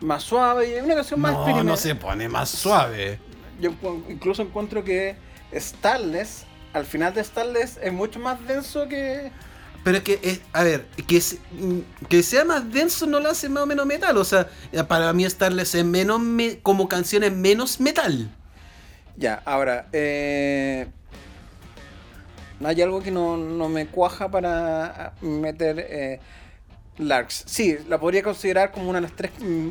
más 0.00 0.24
suave 0.24 0.68
y 0.68 0.72
es 0.72 0.82
una 0.82 0.96
canción 0.96 1.20
más 1.20 1.32
No, 1.32 1.62
no 1.62 1.76
se 1.76 1.94
pone 1.94 2.28
más 2.28 2.48
suave. 2.48 3.20
Yo 3.60 3.72
incluso 4.08 4.42
encuentro 4.42 4.82
que 4.82 5.14
Starless, 5.54 6.44
al 6.72 6.84
final 6.86 7.14
de 7.14 7.22
Starless, 7.22 7.78
es 7.80 7.92
mucho 7.92 8.18
más 8.18 8.44
denso 8.48 8.88
que... 8.88 9.30
Pero 9.84 9.98
es 9.98 10.02
que, 10.04 10.20
es- 10.22 10.40
a 10.52 10.62
ver, 10.62 10.86
que, 11.06 11.20
se- 11.20 11.38
mm, 11.52 12.06
que 12.08 12.22
sea 12.22 12.44
más 12.44 12.70
denso 12.72 13.06
no 13.06 13.18
lo 13.20 13.28
hace 13.30 13.48
más 13.48 13.64
o 13.64 13.66
menos 13.66 13.84
metal. 13.86 14.16
O 14.16 14.24
sea, 14.24 14.48
para 14.88 15.12
mí 15.12 15.28
Starless 15.28 15.74
es 15.74 15.84
menos, 15.84 16.20
me- 16.20 16.58
como 16.60 16.88
canciones 16.88 17.32
menos 17.32 17.80
metal. 17.80 18.30
Ya, 19.16 19.42
ahora, 19.44 19.88
eh, 19.92 20.86
hay 22.64 22.80
algo 22.82 23.02
que 23.02 23.10
no, 23.10 23.36
no 23.36 23.68
me 23.68 23.86
cuaja 23.86 24.30
para 24.30 25.12
meter 25.20 25.84
eh, 25.88 26.20
Larks. 26.98 27.44
Sí, 27.46 27.76
la 27.88 27.98
podría 27.98 28.22
considerar 28.22 28.70
como 28.70 28.88
una 28.90 29.00
de 29.00 29.02
las 29.08 29.16
tres, 29.16 29.32
mm, 29.40 29.68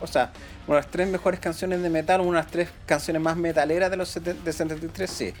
o 0.00 0.06
sea, 0.06 0.30
una 0.66 0.76
de 0.76 0.82
las 0.82 0.90
tres 0.90 1.08
mejores 1.08 1.40
canciones 1.40 1.82
de 1.82 1.90
metal, 1.90 2.20
una 2.20 2.38
de 2.38 2.44
las 2.44 2.52
tres 2.52 2.68
canciones 2.86 3.20
más 3.20 3.36
metaleras 3.36 3.90
de 3.90 3.96
los 3.96 4.14
de 4.14 4.52
73, 4.52 5.10
sí. 5.10 5.32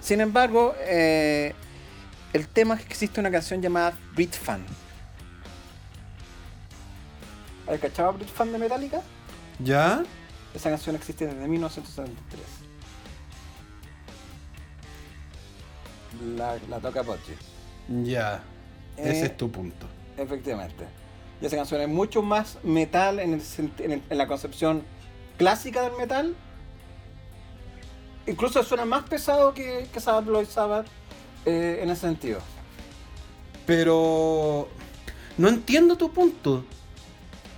Sin 0.00 0.20
embargo, 0.20 0.74
eh, 0.80 1.54
el 2.36 2.48
tema 2.48 2.74
es 2.74 2.80
que 2.82 2.88
existe 2.88 3.18
una 3.20 3.30
canción 3.30 3.60
llamada 3.62 3.92
Beat 4.16 4.32
Fan. 4.34 4.64
¿Has 7.68 7.80
cachado 7.80 8.12
Beat 8.14 8.28
Fan 8.30 8.52
de 8.52 8.58
Metallica? 8.58 9.00
¿Ya? 9.58 10.02
Esa 10.54 10.70
canción 10.70 10.94
existe 10.96 11.26
desde 11.26 11.48
1973. 11.48 12.42
La, 16.36 16.56
la 16.68 16.78
toca 16.80 17.02
Pochi. 17.02 17.34
Ya. 18.04 18.42
Eh, 18.96 19.10
Ese 19.10 19.26
es 19.26 19.36
tu 19.36 19.50
punto. 19.50 19.86
Efectivamente. 20.16 20.84
Y 21.40 21.46
esa 21.46 21.56
canción 21.56 21.80
es 21.82 21.88
mucho 21.88 22.22
más 22.22 22.58
metal 22.62 23.18
en, 23.18 23.34
el 23.34 23.42
en 23.78 23.92
el- 23.92 24.02
en 24.08 24.18
la 24.18 24.26
concepción 24.26 24.82
clásica 25.36 25.82
del 25.82 25.92
metal. 25.98 26.34
Incluso 28.26 28.62
suena 28.62 28.84
más 28.86 29.04
pesado 29.04 29.52
que, 29.54 29.86
que 29.92 30.00
Sabbath 30.00 30.24
Bloody 30.24 30.46
Sabbath 30.46 30.86
eh, 31.46 31.80
en 31.82 31.90
ese 31.90 32.02
sentido. 32.02 32.40
Pero 33.66 34.68
no 35.38 35.48
entiendo 35.48 35.96
tu 35.96 36.12
punto. 36.12 36.64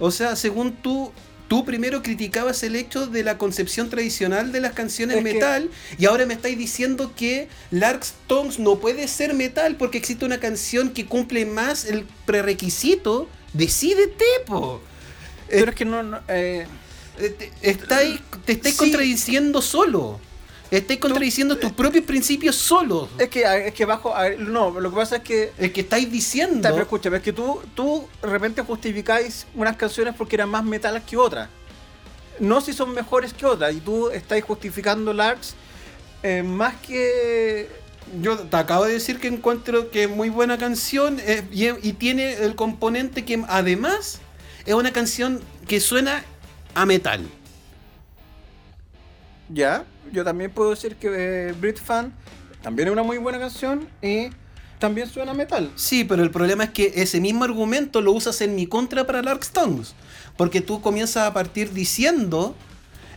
O 0.01 0.11
sea, 0.11 0.37
según 0.37 0.73
tú, 0.73 1.13
tú 1.49 1.65
primero 1.65 2.03
criticabas 2.03 2.63
el 2.63 2.77
hecho 2.77 3.07
de 3.07 3.23
la 3.25 3.37
concepción 3.37 3.91
tradicional 3.91 4.53
de 4.53 4.61
las 4.61 4.73
canciones 4.73 5.19
Es 5.19 5.25
que- 5.25 5.35
metal 5.35 5.71
y 5.99 6.07
ahora 6.07 6.25
me 6.27 6.35
estáis 6.35 6.57
diciendo 6.57 7.13
que 7.17 7.49
Lark 7.71 8.03
Stones 8.03 8.59
no 8.59 8.79
puede 8.79 9.09
ser 9.09 9.35
metal 9.35 9.77
porque 9.77 9.99
existe 9.99 10.25
una 10.25 10.39
canción 10.41 10.91
que 10.91 11.07
cumple 11.07 11.45
más 11.47 11.85
el 11.85 12.07
prerequisito. 12.27 13.29
Decídete, 13.53 14.25
po. 14.47 14.81
Pero 15.49 15.71
es 15.71 15.77
que 15.77 15.85
no... 15.85 16.03
no, 16.03 16.21
eh, 16.29 16.67
Eh, 17.21 17.31
te, 17.31 17.51
estáis, 17.69 18.21
te 18.45 18.53
estáis 18.53 18.77
Sí. 18.77 18.79
contradiciendo 18.79 19.61
solo. 19.61 20.21
Estáis 20.71 21.01
contradiciendo 21.01 21.57
tus 21.57 21.73
propios 21.73 22.05
principios 22.05 22.55
solos. 22.57 23.09
es 23.19 23.29
que, 23.29 23.69
es 23.69 23.73
que 23.73 23.85
bajo... 23.87 24.15
no, 24.39 24.79
lo 24.79 24.91
que 24.91 24.97
pasa 24.97 25.17
es 25.17 25.23
que... 25.23 25.53
El 25.57 25.73
que 25.73 25.81
estáis 25.81 26.11
diciendo. 26.13 26.57
Está, 26.57 26.71
pero 26.71 26.83
escúchame, 26.83 27.17
es 27.19 27.23
que 27.23 27.33
tú, 27.33 27.61
tú 27.75 28.07
de 28.21 28.29
repente 28.29 28.61
justificáis 28.63 29.47
unas 29.55 29.77
canciones 29.77 30.15
porque 30.15 30.37
eran 30.37 30.51
más 30.51 30.65
metales 30.65 31.03
que 31.05 31.17
otras. 31.17 31.49
No 32.39 32.61
si 32.61 32.73
son 32.73 32.93
mejores 32.93 33.33
que 33.33 33.47
otras. 33.47 33.75
Y 33.75 33.81
tú 33.81 34.11
estáis 34.11 34.45
justificando 34.45 35.13
Larks 35.13 35.55
eh, 36.23 36.43
más 36.43 36.75
que. 36.77 37.69
Yo 38.21 38.39
te 38.39 38.57
acabo 38.57 38.85
de 38.85 38.95
decir 38.95 39.21
que 39.21 39.29
encuentro 39.29 39.91
que 39.91 40.05
es 40.05 40.11
muy 40.11 40.31
buena 40.31 40.57
canción 40.57 41.19
eh, 41.21 41.47
y, 41.53 41.67
y 41.87 41.93
tiene 41.93 42.35
el 42.35 42.55
componente 42.55 43.25
que 43.25 43.45
además 43.49 44.21
es 44.65 44.75
una 44.75 44.93
canción 44.93 45.41
que 45.67 45.79
suena 45.81 46.25
a 46.75 46.87
metal. 46.87 47.27
Ya, 49.51 49.85
yo 50.13 50.25
también 50.25 50.51
puedo 50.51 50.71
decir 50.71 50.97
que 50.97 51.09
eh, 51.13 51.53
Brit 51.53 51.79
Fan 51.79 52.13
también 52.63 52.89
es 52.89 52.93
una 52.93 53.03
muy 53.03 53.19
buena 53.19 53.39
canción 53.39 53.89
y 54.03 54.29
también 54.79 55.09
suena 55.09 55.35
metal. 55.35 55.71
Sí, 55.75 56.05
pero 56.05 56.23
el 56.23 56.31
problema 56.31 56.65
es 56.65 56.71
que 56.71 56.93
ese 56.97 57.21
mismo 57.21 57.45
argumento 57.45 58.01
lo 58.01 58.13
usas 58.13 58.41
en 58.41 58.55
mi 58.55 58.67
contra 58.67 59.07
para 59.07 59.23
Lark 59.23 59.43
Stones. 59.43 59.95
Porque 60.37 60.61
tú 60.61 60.81
comienzas 60.81 61.27
a 61.27 61.33
partir 61.33 61.73
diciendo 61.73 62.55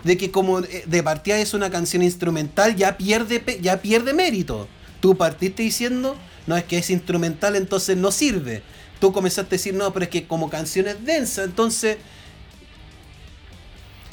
de 0.04 0.18
que 0.18 0.32
como 0.32 0.60
eh, 0.60 0.84
de 0.88 1.04
partida 1.04 1.38
es 1.38 1.54
una 1.54 1.70
canción 1.70 2.02
instrumental, 2.02 2.76
ya 2.76 2.98
pierde, 2.98 3.60
ya 3.62 3.82
pierde 3.82 4.14
mérito. 4.14 4.68
Tú 5.00 5.16
partiste 5.16 5.64
diciendo, 5.64 6.16
no, 6.48 6.58
es 6.58 6.64
que 6.64 6.78
es 6.78 6.90
instrumental, 6.90 7.56
entonces 7.56 7.98
no 7.98 8.12
sirve. 8.12 8.64
Tú 9.00 9.12
comenzaste 9.12 9.56
a 9.56 9.58
decir, 9.58 9.74
no, 9.74 9.92
pero 9.94 10.06
es 10.06 10.10
que 10.10 10.28
como 10.28 10.50
canción 10.50 10.88
es 10.88 11.04
densa, 11.04 11.44
entonces, 11.44 11.98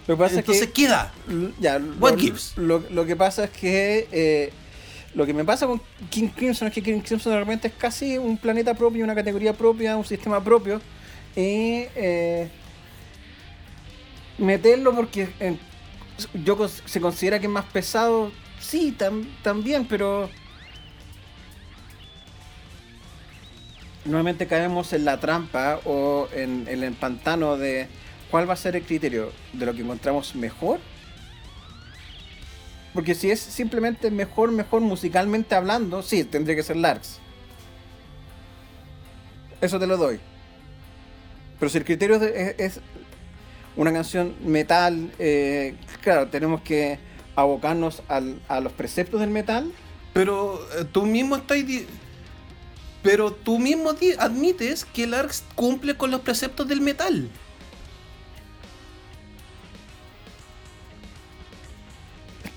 Lo 0.08 0.16
que 0.16 0.22
pasa 0.24 0.38
entonces 0.40 0.62
es 0.64 0.68
que. 0.72 0.82
queda. 0.86 1.12
Ya, 1.60 1.78
What 2.00 2.12
lo, 2.14 2.18
gives? 2.18 2.52
Lo, 2.56 2.82
lo 2.90 3.06
que 3.06 3.14
pasa 3.14 3.44
es 3.44 3.50
que. 3.50 4.08
eh, 4.10 4.52
lo 5.14 5.24
que 5.26 5.32
me 5.34 5.44
pasa 5.44 5.66
con 5.66 5.80
King 6.10 6.28
Crimson 6.34 6.68
es 6.68 6.74
que 6.74 6.82
King 6.82 7.00
Crimson 7.00 7.32
realmente 7.32 7.68
es 7.68 7.74
casi 7.74 8.18
un 8.18 8.36
planeta 8.38 8.74
propio, 8.74 9.04
una 9.04 9.14
categoría 9.14 9.52
propia, 9.52 9.96
un 9.96 10.04
sistema 10.04 10.42
propio. 10.42 10.80
Y. 11.36 11.86
eh, 11.94 12.48
meterlo 14.38 14.94
porque 14.94 15.28
eh, 15.40 15.56
yo 16.44 16.68
se 16.68 17.00
considera 17.00 17.38
que 17.38 17.46
es 17.46 17.52
más 17.52 17.64
pesado. 17.66 18.32
Sí, 18.60 18.94
tam- 18.98 19.26
también, 19.42 19.86
pero. 19.86 20.30
Nuevamente 24.04 24.46
caemos 24.46 24.92
en 24.94 25.04
la 25.04 25.20
trampa 25.20 25.80
o 25.84 26.28
en, 26.34 26.66
en 26.68 26.82
el 26.82 26.94
pantano 26.94 27.58
de 27.58 27.88
cuál 28.30 28.48
va 28.48 28.54
a 28.54 28.56
ser 28.56 28.76
el 28.76 28.82
criterio 28.82 29.32
de 29.52 29.66
lo 29.66 29.74
que 29.74 29.82
encontramos 29.82 30.34
mejor. 30.34 30.80
Porque 32.94 33.14
si 33.14 33.30
es 33.30 33.40
simplemente 33.40 34.10
mejor, 34.10 34.50
mejor 34.50 34.80
musicalmente 34.80 35.54
hablando, 35.54 36.02
sí, 36.02 36.24
tendría 36.24 36.56
que 36.56 36.62
ser 36.62 36.76
Larks. 36.76 37.18
Eso 39.60 39.78
te 39.78 39.86
lo 39.86 39.96
doy. 39.96 40.18
Pero 41.58 41.70
si 41.70 41.78
el 41.78 41.84
criterio 41.84 42.16
es, 42.16 42.80
una 43.76 43.92
canción 43.92 44.34
metal, 44.44 45.12
eh, 45.18 45.76
claro, 46.00 46.28
tenemos 46.28 46.62
que 46.62 46.98
abocarnos 47.36 48.02
a 48.08 48.60
los 48.60 48.72
preceptos 48.72 49.20
del 49.20 49.30
metal. 49.30 49.70
Pero 50.12 50.60
eh, 50.78 50.84
tú 50.90 51.06
mismo 51.06 51.36
estás... 51.36 51.58
Pero 53.02 53.32
tú 53.32 53.60
mismo 53.60 53.94
admites 54.18 54.84
que 54.84 55.06
Lark 55.06 55.32
cumple 55.54 55.96
con 55.96 56.10
los 56.10 56.22
preceptos 56.22 56.66
del 56.66 56.80
metal. 56.80 57.30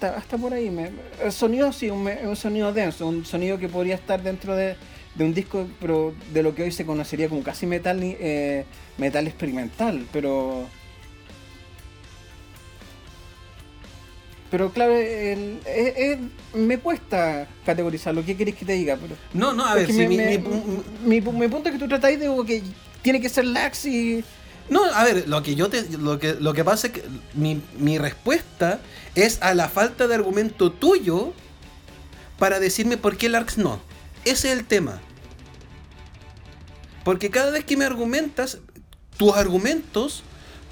Está, 0.04 0.18
está 0.18 0.36
por 0.36 0.52
ahí. 0.52 0.72
me- 0.72 0.90
el 1.24 1.32
sonido 1.32 1.72
sí, 1.72 1.92
un, 1.92 2.08
un 2.24 2.36
sonido 2.36 2.74
denso, 2.74 3.08
un 3.08 3.24
sonido 3.24 3.60
que 3.60 3.70
podría 3.70 3.94
estar 3.94 4.24
dentro 4.24 4.56
de, 4.56 4.76
de 5.14 5.24
un 5.24 5.32
disco, 5.32 5.68
pero 5.80 6.16
de 6.34 6.42
lo 6.42 6.56
que 6.56 6.64
hoy 6.64 6.72
se 6.72 6.88
conocería 6.88 7.30
como 7.30 7.44
casi 7.44 7.68
metal, 7.68 8.00
eh, 8.02 8.66
metal 8.98 9.28
experimental, 9.28 10.08
pero 10.12 10.66
Pero 14.50 14.70
claro, 14.72 14.98
el- 14.98 15.60
es- 15.66 15.94
es- 15.96 16.20
me 16.56 16.78
cuesta 16.80 17.48
categorizarlo. 17.66 18.26
¿Qué 18.26 18.36
querés 18.36 18.56
que 18.56 18.66
te 18.66 18.74
diga? 18.74 18.98
Pero, 19.02 19.16
No, 19.34 19.54
no, 19.54 19.66
a 19.66 19.76
ver, 19.76 19.86
si 19.88 19.94
mi- 19.94 20.08
mi- 20.18 20.38
mi, 21.06 21.22
mi 21.22 21.48
punto 21.48 21.70
es 21.70 21.74
que 21.74 21.80
tú 21.80 21.88
tratáis 21.88 22.20
de 22.20 22.28
que 22.46 22.62
tiene 23.04 23.22
que 23.22 23.30
ser 23.30 23.46
lax 23.46 23.86
y. 23.86 24.24
No, 24.70 24.84
a 24.86 25.04
ver, 25.04 25.28
lo 25.28 25.44
que 25.44 25.56
yo 25.56 25.70
te. 25.70 25.84
Lo 25.98 26.20
que, 26.20 26.36
lo 26.36 26.54
que 26.54 26.64
pasa 26.64 26.88
es 26.88 26.94
que 26.94 27.04
mi, 27.34 27.62
mi 27.78 27.98
respuesta 27.98 28.80
es 29.16 29.42
a 29.42 29.54
la 29.54 29.70
falta 29.70 30.08
de 30.08 30.16
argumento 30.16 30.72
tuyo 30.72 31.34
para 32.38 32.60
decirme 32.60 32.98
por 32.98 33.18
qué 33.18 33.28
el 33.28 33.36
ARX 33.36 33.58
no. 33.58 33.80
Ese 34.24 34.52
es 34.52 34.58
el 34.58 34.66
tema. 34.66 35.02
Porque 37.04 37.30
cada 37.30 37.52
vez 37.52 37.66
que 37.66 37.78
me 37.78 37.86
argumentas, 37.86 38.60
tus 39.18 39.36
argumentos 39.36 40.24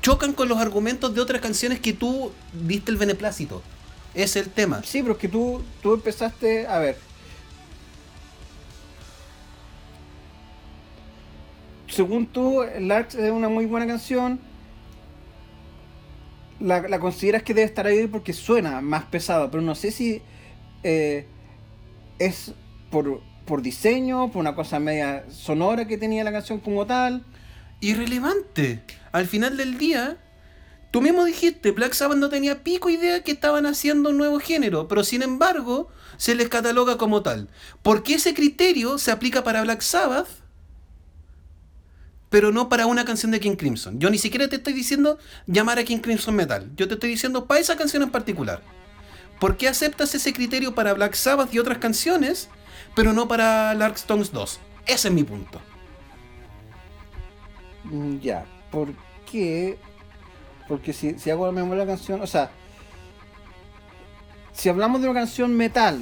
chocan 0.02 0.34
con 0.34 0.48
los 0.48 0.60
argumentos 0.60 1.14
de 1.14 1.22
otras 1.22 1.42
canciones 1.42 1.80
que 1.80 1.94
tú 1.94 2.32
diste 2.54 2.92
el 2.92 2.98
beneplácito. 2.98 3.62
Es 4.14 4.36
el 4.36 4.50
tema. 4.50 4.82
Sí, 4.84 5.02
pero 5.02 5.14
es 5.14 5.20
que 5.20 5.28
tú, 5.28 5.62
tú 5.82 5.94
empezaste. 5.94 6.68
A 6.68 6.80
ver. 6.80 7.09
Según 11.90 12.28
tú, 12.28 12.64
Larks 12.80 13.16
es 13.16 13.32
una 13.32 13.50
muy 13.50 13.66
buena 13.66 13.88
canción. 13.88 14.40
La, 16.60 16.82
la 16.88 17.00
consideras 17.00 17.44
que 17.44 17.54
debe 17.54 17.66
estar 17.66 17.88
ahí 17.88 18.06
porque 18.08 18.34
suena 18.34 18.82
más 18.82 19.06
pesado, 19.06 19.50
pero 19.50 19.64
no 19.64 19.76
sé 19.76 19.92
si 19.92 20.22
eh, 20.84 21.26
es 22.20 22.54
por, 22.92 23.22
por 23.46 23.62
diseño, 23.62 24.32
por 24.32 24.42
una 24.42 24.56
cosa 24.56 24.80
media 24.80 25.26
sonora 25.30 25.88
que 25.88 25.98
tenía 25.98 26.24
la 26.24 26.32
canción 26.32 26.60
como 26.60 26.86
tal. 26.86 27.26
irrelevante. 27.80 28.84
Al 29.12 29.26
final 29.26 29.58
del 29.58 29.78
día, 29.78 30.18
tú 30.92 31.02
mismo 31.02 31.24
dijiste, 31.24 31.72
Black 31.72 31.94
Sabbath 31.94 32.18
no 32.18 32.30
tenía 32.30 32.64
pico 32.64 32.90
idea 32.90 33.24
que 33.24 33.32
estaban 33.32 33.66
haciendo 33.66 34.10
un 34.10 34.18
nuevo 34.18 34.40
género, 34.40 34.88
pero 34.88 35.04
sin 35.04 35.24
embargo, 35.24 35.88
se 36.18 36.36
les 36.36 36.50
cataloga 36.50 36.98
como 36.98 37.24
tal. 37.24 37.50
¿Por 37.82 38.04
qué 38.04 38.16
ese 38.16 38.34
criterio 38.34 38.98
se 38.98 39.12
aplica 39.12 39.44
para 39.44 39.64
Black 39.64 39.82
Sabbath? 39.82 40.28
Pero 42.30 42.52
no 42.52 42.70
para 42.70 42.86
una 42.86 43.06
canción 43.06 43.32
de 43.32 43.40
King 43.40 43.56
Crimson. 43.56 44.00
Yo 44.00 44.10
ni 44.10 44.18
siquiera 44.18 44.48
te 44.48 44.58
estoy 44.58 44.74
diciendo 44.74 45.18
llamar 45.48 45.80
a 45.80 45.84
King 45.84 45.98
Crimson 45.98 46.36
Metal. 46.36 46.70
Yo 46.76 46.88
te 46.88 46.94
estoy 46.94 47.10
diciendo 47.10 47.46
para 47.46 47.60
esa 47.60 47.76
canción 47.76 48.04
en 48.04 48.12
particular. 48.12 48.62
¿Por 49.40 49.58
qué 49.58 49.68
aceptas 49.68 50.14
ese 50.16 50.34
criterio 50.34 50.76
para 50.76 50.94
Black 50.94 51.16
Sabbath 51.16 51.54
y 51.54 51.60
otras 51.60 51.78
canciones, 51.78 52.50
pero 52.96 53.14
no 53.14 53.28
para 53.28 53.74
Lark 53.74 53.96
Stones 53.96 54.32
2? 54.32 54.60
Ese 54.86 55.08
es 55.08 55.14
mi 55.14 55.24
punto. 55.24 55.62
Mm, 57.86 58.20
Ya, 58.20 58.46
¿por 58.70 58.90
qué? 59.32 59.80
Porque 60.68 60.94
si, 60.94 61.18
si 61.18 61.30
hago 61.32 61.46
la 61.48 61.52
memoria 61.52 61.84
de 61.84 61.92
la 61.92 61.96
canción, 61.98 62.22
o 62.22 62.28
sea, 62.28 62.52
si 64.52 64.70
hablamos 64.70 65.02
de 65.02 65.08
una 65.10 65.22
canción 65.22 65.56
metal, 65.56 66.00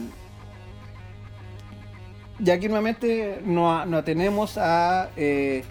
ya 2.40 2.56
aquí 2.56 2.68
nuevamente 2.68 3.42
no, 3.46 3.86
no 3.86 4.04
tenemos 4.04 4.58
a 4.58 5.10
eh, 5.16 5.64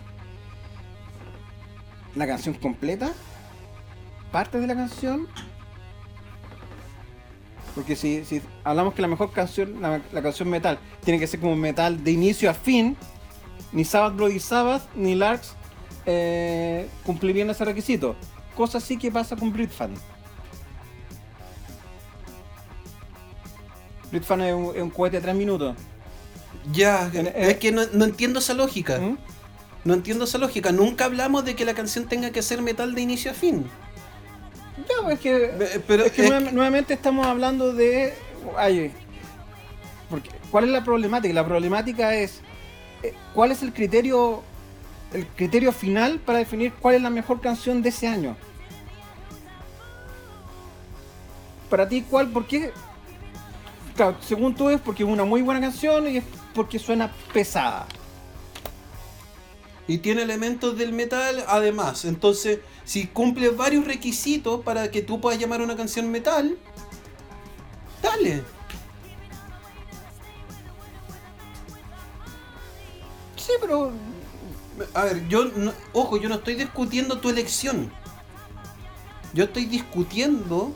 la 2.16 2.26
canción 2.26 2.54
completa, 2.54 3.12
parte 4.32 4.58
de 4.58 4.66
la 4.66 4.74
canción. 4.74 5.28
Porque 7.74 7.94
si, 7.94 8.24
si 8.24 8.40
hablamos 8.64 8.94
que 8.94 9.02
la 9.02 9.08
mejor 9.08 9.32
canción, 9.32 9.80
la, 9.82 10.00
la 10.10 10.22
canción 10.22 10.48
metal, 10.48 10.78
tiene 11.04 11.20
que 11.20 11.26
ser 11.26 11.40
como 11.40 11.54
metal 11.56 12.02
de 12.02 12.10
inicio 12.10 12.50
a 12.50 12.54
fin, 12.54 12.96
ni 13.72 13.84
Sabbath 13.84 14.16
Bloody 14.16 14.40
Sabbath 14.40 14.82
ni 14.94 15.14
Larks 15.14 15.54
eh, 16.06 16.88
cumplirían 17.04 17.50
ese 17.50 17.64
requisito. 17.66 18.16
Cosa 18.56 18.78
así 18.78 18.96
que 18.96 19.10
pasa 19.10 19.36
con 19.36 19.52
Britfan. 19.52 19.92
Britfan 24.10 24.40
es 24.40 24.54
un, 24.54 24.74
es 24.74 24.82
un 24.82 24.90
cohete 24.90 25.16
de 25.16 25.22
3 25.22 25.34
minutos. 25.34 25.76
Ya, 26.72 27.10
En- 27.12 27.26
es 27.36 27.56
que 27.58 27.72
no, 27.72 27.82
no 27.92 28.06
entiendo 28.06 28.38
esa 28.38 28.54
lógica. 28.54 28.98
¿Mm? 28.98 29.18
No 29.86 29.94
entiendo 29.94 30.24
esa 30.24 30.38
lógica. 30.38 30.72
Nunca 30.72 31.04
hablamos 31.04 31.44
de 31.44 31.54
que 31.54 31.64
la 31.64 31.72
canción 31.72 32.06
tenga 32.06 32.32
que 32.32 32.42
ser 32.42 32.60
metal 32.60 32.92
de 32.96 33.02
inicio 33.02 33.30
a 33.30 33.34
fin. 33.34 33.64
Ya, 34.78 35.04
pues, 35.04 35.14
es 35.14 35.20
que, 35.20 35.44
Eh, 35.44 35.82
Pero 35.86 36.04
es 36.04 36.12
que 36.12 36.26
es 36.26 36.52
nuevamente 36.52 36.92
estamos 36.92 37.24
hablando 37.24 37.72
de. 37.72 38.12
Ay, 38.56 38.92
porque, 40.10 40.30
¿Cuál 40.50 40.64
es 40.64 40.70
la 40.70 40.82
problemática? 40.82 41.32
La 41.32 41.46
problemática 41.46 42.16
es. 42.16 42.40
eh, 43.04 43.14
¿Cuál 43.32 43.52
es 43.52 43.62
el 43.62 43.72
criterio. 43.72 44.42
El 45.12 45.24
criterio 45.28 45.70
final 45.70 46.18
para 46.18 46.40
definir 46.40 46.72
cuál 46.72 46.96
es 46.96 47.02
la 47.02 47.10
mejor 47.10 47.40
canción 47.40 47.80
de 47.80 47.90
ese 47.90 48.08
año? 48.08 48.36
Para 51.70 51.88
ti, 51.88 52.04
¿cuál? 52.10 52.28
¿Por 52.30 52.44
qué? 52.48 52.72
Claro, 53.94 54.16
según 54.20 54.52
tú 54.56 54.68
es 54.68 54.80
porque 54.80 55.04
es 55.04 55.08
una 55.08 55.24
muy 55.24 55.42
buena 55.42 55.60
canción 55.60 56.08
y 56.08 56.16
es 56.16 56.24
porque 56.56 56.80
suena 56.80 57.12
pesada. 57.32 57.86
Y 59.88 59.98
tiene 59.98 60.22
elementos 60.22 60.76
del 60.76 60.92
metal 60.92 61.44
además. 61.46 62.04
Entonces, 62.04 62.58
si 62.84 63.06
cumple 63.06 63.50
varios 63.50 63.84
requisitos 63.86 64.62
para 64.64 64.90
que 64.90 65.02
tú 65.02 65.20
puedas 65.20 65.38
llamar 65.40 65.62
una 65.62 65.76
canción 65.76 66.10
metal, 66.10 66.58
dale. 68.02 68.42
Sí, 73.36 73.52
pero. 73.60 73.92
A 74.94 75.04
ver, 75.04 75.26
yo, 75.28 75.44
no- 75.56 75.72
ojo, 75.92 76.16
yo 76.18 76.28
no 76.28 76.34
estoy 76.36 76.54
discutiendo 76.56 77.18
tu 77.20 77.30
elección. 77.30 77.92
Yo 79.32 79.44
estoy 79.44 79.66
discutiendo 79.66 80.72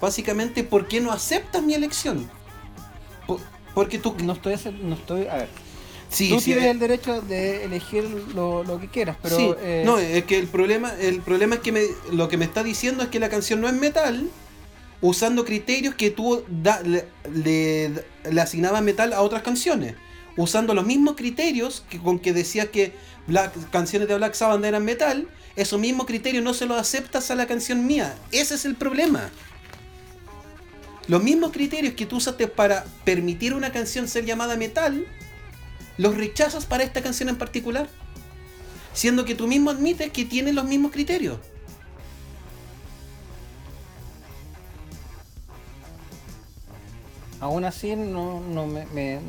básicamente 0.00 0.64
por 0.64 0.88
qué 0.88 1.00
no 1.00 1.12
aceptas 1.12 1.62
mi 1.62 1.74
elección. 1.74 2.28
Po- 3.26 3.40
porque 3.74 3.98
tú... 3.98 4.16
No 4.24 4.32
estoy. 4.32 4.56
No 4.82 4.94
estoy 4.96 5.26
a 5.28 5.34
ver. 5.36 5.48
Sí, 6.10 6.28
tú 6.28 6.38
sí, 6.40 6.46
tienes 6.46 6.64
eh, 6.64 6.70
el 6.70 6.78
derecho 6.80 7.20
de 7.22 7.64
elegir 7.64 8.04
lo, 8.34 8.64
lo 8.64 8.80
que 8.80 8.88
quieras, 8.88 9.16
pero. 9.22 9.36
sí, 9.36 9.50
eh, 9.60 9.84
no, 9.86 9.98
es 9.98 10.24
que 10.24 10.38
el 10.38 10.48
problema, 10.48 10.92
el 11.00 11.20
problema 11.20 11.54
es 11.56 11.60
que 11.60 11.70
me, 11.72 11.82
lo 12.12 12.28
que 12.28 12.36
me 12.36 12.44
está 12.44 12.62
diciendo 12.64 13.02
es 13.04 13.08
que 13.10 13.20
la 13.20 13.28
canción 13.28 13.60
no 13.60 13.68
es 13.68 13.74
metal, 13.74 14.28
usando 15.00 15.44
criterios 15.44 15.94
que 15.94 16.10
tú 16.10 16.42
da- 16.48 16.82
le, 16.82 17.06
le- 17.32 18.04
le 18.30 18.40
asignabas 18.40 18.82
metal 18.82 19.12
a 19.12 19.22
otras 19.22 19.42
canciones. 19.42 19.94
Usando 20.36 20.74
los 20.74 20.84
mismos 20.86 21.16
criterios 21.16 21.84
que, 21.90 21.98
con 21.98 22.18
que 22.18 22.32
decías 22.32 22.68
que 22.68 22.92
Black, 23.26 23.52
canciones 23.70 24.08
de 24.08 24.16
Black 24.16 24.34
Sabbath 24.34 24.64
eran 24.64 24.84
metal, 24.84 25.28
esos 25.56 25.78
mismos 25.78 26.06
criterios 26.06 26.42
no 26.42 26.54
se 26.54 26.66
los 26.66 26.76
aceptas 26.78 27.30
a 27.30 27.34
la 27.34 27.46
canción 27.46 27.86
mía. 27.86 28.16
Ese 28.32 28.54
es 28.54 28.64
el 28.64 28.74
problema. 28.74 29.30
Los 31.08 31.22
mismos 31.22 31.50
criterios 31.52 31.94
que 31.94 32.06
tú 32.06 32.16
usaste 32.16 32.46
para 32.46 32.84
permitir 33.04 33.54
una 33.54 33.72
canción 33.72 34.06
ser 34.08 34.24
llamada 34.24 34.56
metal, 34.56 35.06
los 35.98 36.16
rechazas 36.16 36.66
para 36.66 36.82
esta 36.84 37.02
canción 37.02 37.28
en 37.28 37.36
particular 37.36 37.88
siendo 38.92 39.24
que 39.24 39.34
tú 39.36 39.46
mismo 39.46 39.70
admites 39.70 40.10
que 40.10 40.24
tienen 40.24 40.54
los 40.56 40.64
mismos 40.64 40.90
criterios. 40.92 41.38
Aún 47.40 47.64
así 47.64 47.96
no, 47.96 48.40
no 48.40 48.66
me, 48.66 48.84
me- 48.86 49.20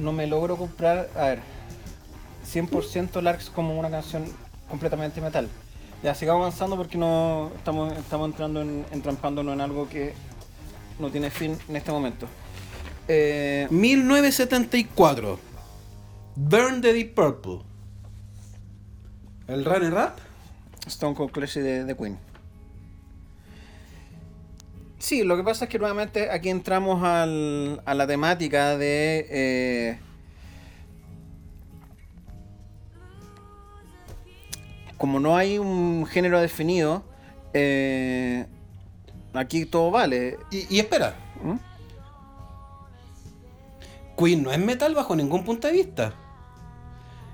no 0.00 0.12
me 0.12 0.26
logro 0.26 0.56
comprar, 0.56 1.08
a 1.16 1.22
ver, 1.26 1.40
100% 2.52 3.20
Larks 3.22 3.50
como 3.50 3.78
una 3.78 3.90
canción 3.90 4.24
completamente 4.68 5.20
metal. 5.20 5.48
Ya 6.02 6.14
sigamos 6.14 6.42
avanzando 6.42 6.76
porque 6.76 6.98
no 6.98 7.50
estamos, 7.56 7.92
estamos 7.96 8.28
entrando 8.30 8.60
en, 8.60 8.84
entrampándonos 8.92 9.54
en 9.54 9.60
algo 9.60 9.88
que 9.88 10.14
no 10.98 11.10
tiene 11.10 11.30
fin 11.30 11.56
en 11.68 11.76
este 11.76 11.90
momento. 11.90 12.26
Eh, 13.08 13.66
1974. 13.70 15.38
Burn 16.36 16.80
the 16.80 16.92
Deep 16.92 17.14
Purple. 17.14 17.60
¿El 19.46 19.64
runner 19.64 19.92
up? 19.92 20.12
Stone 20.86 21.14
Cold 21.14 21.30
Classic 21.32 21.62
de, 21.62 21.84
de 21.84 21.96
Queen. 21.96 22.18
Sí, 24.98 25.22
lo 25.22 25.36
que 25.36 25.42
pasa 25.42 25.64
es 25.66 25.70
que 25.70 25.78
nuevamente 25.78 26.30
aquí 26.30 26.48
entramos 26.48 27.02
al- 27.04 27.82
a 27.84 27.94
la 27.94 28.06
temática 28.06 28.76
de... 28.78 29.26
eh, 29.30 29.98
como 34.96 35.20
no 35.20 35.36
hay 35.36 35.58
un 35.58 36.06
género 36.06 36.40
definido, 36.40 37.02
eh, 37.52 38.46
aquí 39.34 39.66
todo 39.66 39.90
vale. 39.90 40.38
Y, 40.50 40.74
y 40.74 40.80
espera, 40.80 41.14
¿Mm? 41.42 41.56
Queen 44.16 44.42
no 44.42 44.52
es 44.52 44.58
metal 44.58 44.94
bajo 44.94 45.14
ningún 45.16 45.44
punto 45.44 45.66
de 45.66 45.72
vista. 45.74 46.14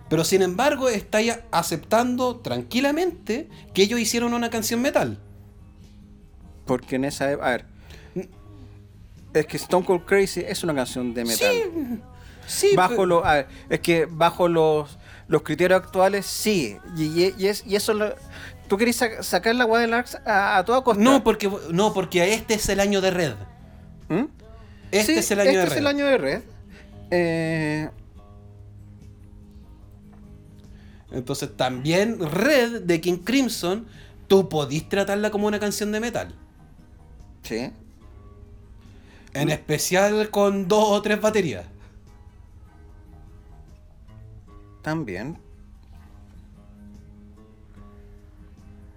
Pero 0.09 0.25
sin 0.25 0.43
embargo, 0.43 0.89
estáis 0.89 1.39
aceptando 1.53 2.37
tranquilamente 2.37 3.49
que 3.73 3.83
ellos 3.83 4.01
hicieron 4.01 4.35
una 4.35 4.51
canción 4.51 4.81
metal. 4.83 5.19
Porque 6.67 6.97
en 6.97 7.05
esa... 7.05 7.27
A 7.27 7.51
ver. 7.51 7.67
Es 9.33 9.47
que 9.47 9.57
Stone 9.57 9.87
Cold 9.87 10.05
Crazy 10.07 10.41
es 10.41 10.65
una 10.65 10.75
canción 10.75 11.15
de 11.15 11.25
metal. 11.25 11.39
Sí, 12.47 12.71
sí. 12.71 12.77
bajo 12.77 12.91
pero- 12.95 13.07
los 13.07 13.25
a 13.25 13.35
ver, 13.35 13.49
es 13.69 13.81
que 13.81 14.07
bajo 14.07 14.49
los 14.49 14.99
los 15.29 15.43
criterios 15.43 15.81
actuales 15.81 16.27
sí. 16.27 16.77
Y, 16.97 17.05
y- 17.05 17.35
y 17.39 17.47
es, 17.47 17.65
y 17.65 17.77
eso 17.77 17.95
lo. 17.95 18.13
¿Tú 18.67 18.77
querés 18.77 18.97
sa- 18.97 19.23
sacar 19.23 19.55
la 19.55 19.67
del 19.67 19.95
Arx 19.95 20.17
a, 20.27 20.59
a 20.59 20.65
toda 20.65 20.83
costa? 20.83 21.01
No, 21.01 21.23
porque, 21.23 21.49
no, 21.71 21.95
porque 21.95 22.35
este 22.35 22.55
es 22.55 22.69
el 22.69 22.81
año 22.81 23.01
de 23.01 23.11
red. 23.13 23.33
¿Mm? 24.09 24.25
Este 24.91 25.13
Sí, 25.13 25.19
es 25.21 25.31
el 25.31 25.39
año 25.41 25.51
este 25.51 25.59
de 25.61 25.65
es 25.67 25.71
red. 25.71 25.79
el 25.79 25.87
año 25.87 26.07
de 26.07 26.19
red. 26.19 26.43
Eh, 27.11 27.89
Entonces 31.13 31.57
también 31.57 32.19
Red 32.21 32.83
de 32.83 33.01
King 33.01 33.19
Crimson, 33.25 33.87
tú 34.29 34.49
podís 34.49 34.89
tratarla 34.89 35.31
como 35.33 35.49
una 35.49 35.59
canción 35.59 35.91
de 35.93 36.01
metal. 36.01 36.35
sí. 37.43 37.73
En 39.33 39.49
especial 39.49 40.29
con 40.31 40.67
dos 40.67 40.85
o 40.89 41.03
tres 41.03 41.21
baterías. 41.21 41.65
También. 44.83 45.39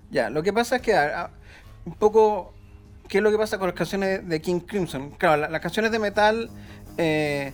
Ya, 0.10 0.30
lo 0.32 0.42
que 0.42 0.52
pasa 0.52 0.78
es 0.78 0.82
que 0.82 0.94
a- 0.96 1.22
a- 1.26 1.32
un 1.86 1.94
poco, 1.94 2.54
¿qué 3.08 3.18
es 3.20 3.24
lo 3.24 3.30
que 3.32 3.38
pasa 3.38 3.58
con 3.60 3.68
las 3.68 3.76
canciones 3.76 4.28
de 4.28 4.42
King 4.42 4.60
Crimson? 4.62 5.12
Claro, 5.12 5.42
la- 5.42 5.50
las 5.50 5.62
canciones 5.62 5.92
de 5.92 6.00
metal, 6.00 6.50
eh, 6.98 7.54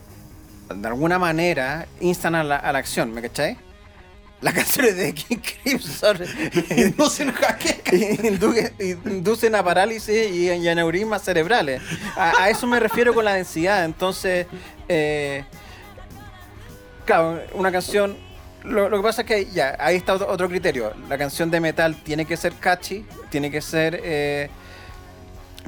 de 0.73 0.87
alguna 0.87 1.17
manera, 1.19 1.87
instan 1.99 2.35
a 2.35 2.43
la, 2.43 2.55
a 2.57 2.71
la 2.71 2.79
acción, 2.79 3.13
¿me 3.13 3.21
cachai? 3.21 3.57
Las 4.41 4.53
canciones 4.59 4.95
de 4.95 5.13
King 5.13 5.37
Crimson 5.63 6.17
no 6.97 7.09
se 7.09 7.23
enoja, 7.23 7.57
¿qué? 7.57 7.81
indu- 8.23 8.71
inducen 9.05 9.53
a 9.55 9.63
parálisis 9.63 10.31
y, 10.31 10.49
y 10.49 10.67
aneurismas 10.69 11.23
cerebrales. 11.23 11.81
A, 12.15 12.49
eso 12.49 12.65
me 12.67 12.79
refiero 12.79 13.13
con 13.13 13.25
la 13.25 13.33
densidad. 13.33 13.83
Entonces, 13.83 14.47
eh, 14.87 15.43
claro, 17.05 17.41
una 17.53 17.71
canción. 17.71 18.17
Lo, 18.63 18.89
lo 18.89 18.97
que 18.97 19.03
pasa 19.03 19.21
es 19.21 19.27
que 19.27 19.45
ya, 19.51 19.75
ahí 19.79 19.95
está 19.97 20.13
otro 20.13 20.49
criterio. 20.49 20.93
La 21.07 21.17
canción 21.17 21.49
de 21.49 21.59
metal 21.59 21.95
tiene 22.03 22.25
que 22.25 22.35
ser 22.37 22.53
catchy, 22.53 23.05
tiene 23.29 23.49
que 23.51 23.61
ser 23.61 23.99
eh, 24.03 24.49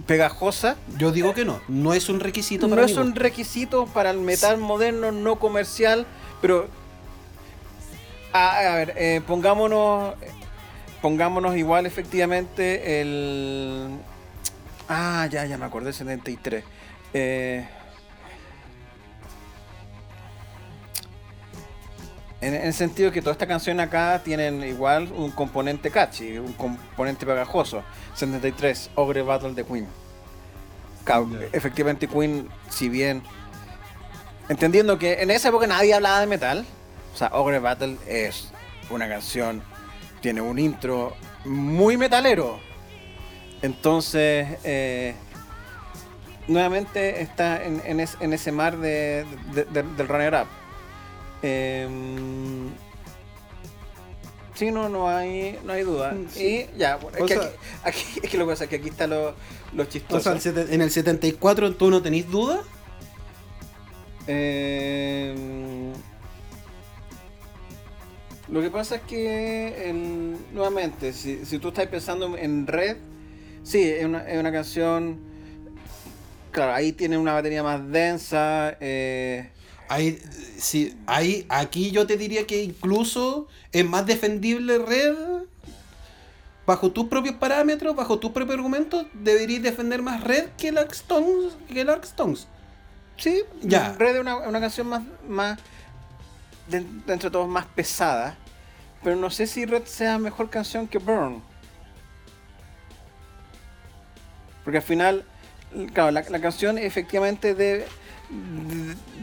pegajosa. 0.05 0.75
Yo 0.97 1.11
digo 1.11 1.33
que 1.33 1.45
no, 1.45 1.61
no 1.67 1.93
es 1.93 2.09
un 2.09 2.19
requisito 2.19 2.67
No 2.67 2.75
para 2.75 2.85
es 2.87 2.95
mí. 2.95 3.01
un 3.01 3.15
requisito 3.15 3.85
para 3.87 4.09
el 4.11 4.19
metal 4.19 4.57
moderno, 4.57 5.11
no 5.11 5.37
comercial, 5.39 6.05
pero. 6.41 6.67
A, 8.33 8.57
a 8.59 8.75
ver, 8.75 8.93
eh, 8.97 9.21
pongámonos. 9.27 10.15
Pongámonos 11.01 11.57
igual, 11.57 11.85
efectivamente, 11.87 13.01
el. 13.01 13.89
Ah, 14.87 15.27
ya, 15.31 15.45
ya 15.45 15.57
me 15.57 15.65
acordé, 15.65 15.93
73. 15.93 16.63
Eh, 17.13 17.67
en, 22.41 22.53
en 22.55 22.65
el 22.67 22.73
sentido 22.73 23.11
que 23.11 23.21
toda 23.21 23.33
esta 23.33 23.47
canción 23.47 23.79
acá 23.79 24.21
tienen 24.23 24.63
igual 24.63 25.11
un 25.15 25.31
componente 25.31 25.91
catchy, 25.91 26.37
un 26.37 26.53
componente 26.53 27.25
pegajoso. 27.25 27.83
73, 28.15 28.91
Ogre 28.95 29.21
Battle 29.21 29.53
de 29.53 29.63
Queen. 29.63 29.87
Efectivamente 31.51 32.07
Queen, 32.07 32.47
si 32.69 32.89
bien 32.89 33.23
entendiendo 34.49 34.97
que 34.99 35.21
en 35.21 35.31
esa 35.31 35.49
época 35.49 35.65
nadie 35.67 35.93
hablaba 35.93 36.19
de 36.19 36.27
metal, 36.27 36.65
o 37.13 37.17
sea, 37.17 37.29
Ogre 37.33 37.59
Battle 37.59 37.97
es 38.07 38.49
una 38.89 39.07
canción, 39.07 39.61
tiene 40.21 40.41
un 40.41 40.59
intro 40.59 41.15
muy 41.45 41.97
metalero. 41.97 42.59
Entonces, 43.61 44.57
eh, 44.63 45.13
nuevamente 46.47 47.21
está 47.21 47.63
en, 47.63 47.81
en 47.85 47.99
es- 47.99 48.17
en 48.19 48.33
ese 48.33 48.51
mar 48.51 48.77
de, 48.77 49.25
de- 49.53 49.65
de- 49.65 49.83
del 49.83 50.07
runner 50.07 50.35
Em, 51.43 52.69
sí, 54.53 54.69
no, 54.71 54.89
no 54.89 55.07
hay, 55.09 55.59
no 55.65 55.73
hay 55.73 55.83
duda. 55.83 56.15
Sí. 56.31 56.67
Y 56.73 56.77
ya, 56.77 56.97
bueno, 56.97 57.17
es 57.17 57.23
O 57.23 57.25
que 57.25 57.33
sea- 57.35 57.51
aquí, 57.83 58.01
aquí- 58.03 58.19
es 58.23 58.29
que 58.29 58.37
lo 58.37 58.45
que 58.45 58.51
pasa 58.51 58.63
es 58.65 58.69
que 58.69 58.75
aquí 58.77 58.89
está 58.89 59.07
lo, 59.07 59.35
lo 59.73 59.83
O 59.83 59.85
chistoso. 59.85 60.21
sea, 60.21 60.33
el 60.33 60.41
sete- 60.41 60.73
en 60.73 60.81
el 60.81 60.91
74 60.91 61.73
tú 61.75 61.89
no 61.89 62.01
tenés 62.01 62.29
duda. 62.29 62.61
Eh, 64.27 65.35
lo 68.49 68.61
que 68.61 68.69
pasa 68.69 68.95
es 68.97 69.01
que, 69.03 69.89
el- 69.89 70.37
nuevamente, 70.53 71.13
si, 71.13 71.45
si 71.45 71.57
tú 71.57 71.69
estás 71.69 71.87
pensando 71.87 72.37
en 72.37 72.67
Red, 72.67 72.97
sí, 73.63 73.81
es 73.81 74.05
una, 74.05 74.27
es 74.29 74.39
una 74.39 74.51
canción. 74.51 75.19
Claro, 76.51 76.73
ahí 76.73 76.91
tiene 76.91 77.17
una 77.17 77.33
batería 77.33 77.63
más 77.63 77.89
densa. 77.89 78.75
eh, 78.81 79.49
Ahí, 79.91 80.21
sí, 80.57 80.97
ahí, 81.05 81.45
aquí 81.49 81.91
yo 81.91 82.07
te 82.07 82.15
diría 82.15 82.47
que 82.47 82.63
incluso 82.63 83.49
es 83.73 83.85
más 83.85 84.05
defendible 84.05 84.77
Red. 84.77 85.17
Bajo 86.65 86.93
tus 86.93 87.07
propios 87.07 87.35
parámetros, 87.35 87.93
bajo 87.93 88.17
tus 88.17 88.31
propios 88.31 88.55
argumentos, 88.55 89.05
deberías 89.13 89.61
defender 89.63 90.01
más 90.01 90.23
Red 90.23 90.51
que 90.57 90.69
el 90.69 90.77
Ark 90.77 90.93
Stones. 90.93 91.57
Que 91.67 91.81
el 91.81 91.89
Ark 91.89 92.05
Stones. 92.05 92.47
sí, 93.17 93.43
Ya. 93.63 93.91
Red 93.99 94.15
es 94.15 94.21
una, 94.21 94.37
una 94.37 94.61
canción 94.61 94.87
más. 94.87 95.01
más 95.27 95.59
de, 96.69 96.85
dentro 97.05 97.29
de 97.29 97.33
todo, 97.33 97.47
más 97.47 97.65
pesada. 97.65 98.37
Pero 99.03 99.17
no 99.17 99.29
sé 99.29 99.45
si 99.45 99.65
Red 99.65 99.83
sea 99.83 100.17
mejor 100.19 100.49
canción 100.49 100.87
que 100.87 100.99
Burn. 100.99 101.43
Porque 104.63 104.77
al 104.77 104.83
final, 104.83 105.25
claro, 105.93 106.11
la, 106.11 106.23
la 106.29 106.39
canción 106.39 106.77
efectivamente 106.77 107.55
debe, 107.55 107.87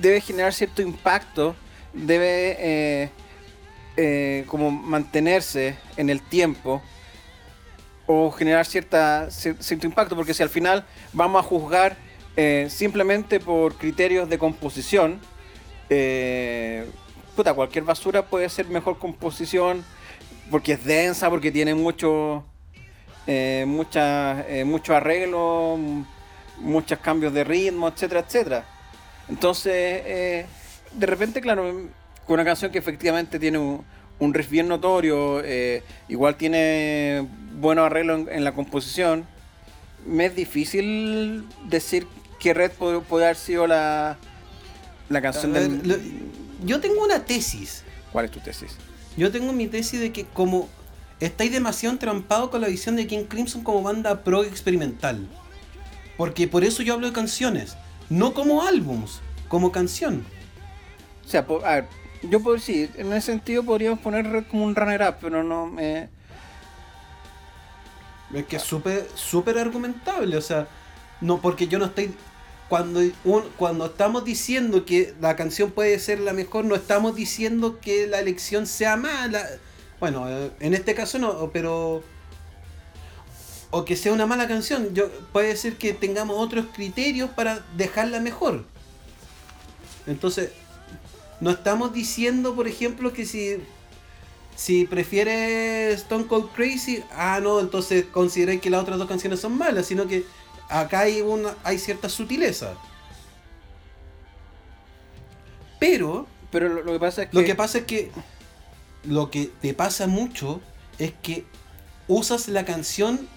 debe 0.00 0.20
generar 0.20 0.52
cierto 0.52 0.82
impacto, 0.82 1.56
debe 1.92 2.56
eh, 2.58 3.10
eh, 3.96 4.44
como 4.46 4.70
mantenerse 4.70 5.76
en 5.96 6.10
el 6.10 6.20
tiempo 6.20 6.82
o 8.06 8.30
generar 8.30 8.66
cierta, 8.66 9.28
cier- 9.28 9.56
cierto 9.60 9.86
impacto, 9.86 10.14
porque 10.14 10.34
si 10.34 10.42
al 10.42 10.48
final 10.48 10.84
vamos 11.12 11.44
a 11.44 11.48
juzgar 11.48 11.96
eh, 12.36 12.68
simplemente 12.70 13.40
por 13.40 13.74
criterios 13.74 14.28
de 14.28 14.38
composición, 14.38 15.20
puta, 17.34 17.54
cualquier 17.54 17.84
basura 17.84 18.26
puede 18.26 18.48
ser 18.50 18.66
mejor 18.68 18.98
composición 18.98 19.84
porque 20.50 20.72
es 20.74 20.84
densa, 20.84 21.30
porque 21.30 21.50
tiene 21.50 21.74
mucho, 21.74 22.44
mucha, 23.66 24.44
mucho 24.66 24.94
arreglo, 24.94 25.78
muchos 26.58 26.98
cambios 26.98 27.32
de 27.32 27.44
ritmo, 27.44 27.88
etcétera, 27.88 28.20
etcétera. 28.20 28.64
Entonces, 29.28 29.72
eh, 29.74 30.46
de 30.92 31.06
repente, 31.06 31.40
claro, 31.40 31.88
con 32.26 32.34
una 32.34 32.44
canción 32.44 32.70
que 32.70 32.78
efectivamente 32.78 33.38
tiene 33.38 33.58
un, 33.58 33.84
un 34.18 34.34
riff 34.34 34.50
bien 34.50 34.68
notorio, 34.68 35.42
eh, 35.44 35.82
igual 36.08 36.36
tiene 36.36 37.26
buenos 37.54 37.86
arreglos 37.86 38.20
en, 38.20 38.28
en 38.30 38.44
la 38.44 38.52
composición, 38.52 39.26
me 40.06 40.26
es 40.26 40.34
difícil 40.36 41.44
decir 41.66 42.06
que 42.40 42.54
Red 42.54 42.72
puede, 42.72 43.24
haber 43.24 43.36
sido 43.36 43.66
la, 43.66 44.16
la 45.08 45.20
canción 45.20 45.52
del... 45.52 45.78
ver, 45.78 45.86
lo- 45.86 45.98
yo 46.64 46.80
tengo 46.80 47.04
una 47.04 47.24
tesis. 47.24 47.84
¿Cuál 48.12 48.26
es 48.26 48.30
tu 48.30 48.40
tesis? 48.40 48.76
Yo 49.16 49.30
tengo 49.30 49.52
mi 49.52 49.66
tesis 49.66 50.00
de 50.00 50.12
que 50.12 50.24
como 50.24 50.68
estáis 51.20 51.50
demasiado 51.52 51.92
entrampados 51.92 52.50
con 52.50 52.60
la 52.60 52.68
visión 52.68 52.96
de 52.96 53.06
King 53.06 53.24
Crimson 53.28 53.62
como 53.62 53.82
banda 53.82 54.22
pro 54.22 54.44
experimental. 54.44 55.28
Porque 56.16 56.48
por 56.48 56.64
eso 56.64 56.82
yo 56.82 56.94
hablo 56.94 57.06
de 57.08 57.12
canciones, 57.12 57.76
no 58.10 58.34
como 58.34 58.62
álbums, 58.62 59.20
como 59.48 59.72
canción. 59.72 60.24
O 61.26 61.28
sea, 61.28 61.46
po- 61.46 61.64
a 61.64 61.74
ver, 61.76 61.86
yo 62.22 62.40
puedo 62.40 62.58
sí, 62.58 62.88
en 62.96 63.12
ese 63.12 63.32
sentido 63.32 63.62
podríamos 63.62 63.98
poner 64.00 64.26
Red 64.26 64.44
como 64.50 64.64
un 64.64 64.74
runner-up, 64.74 65.16
pero 65.20 65.42
no 65.42 65.66
me... 65.66 66.08
Es 68.34 68.44
que 68.46 68.56
es 68.56 68.62
súper 68.62 69.08
súper 69.14 69.58
argumentable, 69.58 70.36
o 70.36 70.42
sea, 70.42 70.68
no 71.22 71.40
porque 71.40 71.66
yo 71.66 71.78
no 71.78 71.86
estoy 71.86 72.14
cuando 72.68 73.00
un- 73.24 73.48
cuando 73.56 73.86
estamos 73.86 74.24
diciendo 74.24 74.84
que 74.84 75.14
la 75.20 75.34
canción 75.36 75.70
puede 75.70 75.98
ser 75.98 76.20
la 76.20 76.34
mejor, 76.34 76.66
no 76.66 76.74
estamos 76.74 77.14
diciendo 77.16 77.78
que 77.80 78.06
la 78.06 78.18
elección 78.20 78.66
sea 78.66 78.96
mala. 78.96 79.46
Bueno, 79.98 80.28
eh, 80.28 80.50
en 80.60 80.74
este 80.74 80.94
caso 80.94 81.18
no, 81.18 81.50
pero 81.52 82.02
o 83.70 83.84
que 83.84 83.96
sea 83.96 84.12
una 84.12 84.26
mala 84.26 84.48
canción, 84.48 84.94
yo 84.94 85.10
puede 85.32 85.56
ser 85.56 85.76
que 85.76 85.92
tengamos 85.92 86.36
otros 86.38 86.66
criterios 86.72 87.30
para 87.30 87.64
dejarla 87.76 88.20
mejor. 88.20 88.64
Entonces, 90.06 90.50
no 91.40 91.50
estamos 91.50 91.92
diciendo, 91.92 92.54
por 92.54 92.66
ejemplo, 92.66 93.12
que 93.12 93.26
si 93.26 93.58
si 94.56 94.86
prefieres 94.86 96.00
Stone 96.00 96.26
Cold 96.26 96.50
Crazy, 96.52 97.04
ah, 97.12 97.38
no, 97.40 97.60
entonces 97.60 98.06
consideráis 98.06 98.60
que 98.60 98.70
las 98.70 98.82
otras 98.82 98.98
dos 98.98 99.06
canciones 99.06 99.38
son 99.38 99.56
malas, 99.56 99.86
sino 99.86 100.08
que 100.08 100.24
acá 100.68 101.00
hay, 101.00 101.20
una, 101.20 101.54
hay 101.62 101.78
cierta 101.78 102.08
sutileza. 102.08 102.74
Pero 105.78 106.26
Pero 106.50 106.68
lo, 106.68 106.82
lo 106.82 106.92
que 106.92 106.98
pasa 106.98 107.22
es 107.22 107.28
que... 107.28 107.36
lo 107.38 107.44
que 107.44 107.54
pasa 107.54 107.78
es 107.78 107.84
que 107.84 108.10
lo 109.04 109.30
que 109.30 109.50
te 109.60 109.74
pasa 109.74 110.08
mucho 110.08 110.60
es 110.98 111.12
que 111.22 111.44
usas 112.08 112.48
la 112.48 112.64
canción, 112.64 113.28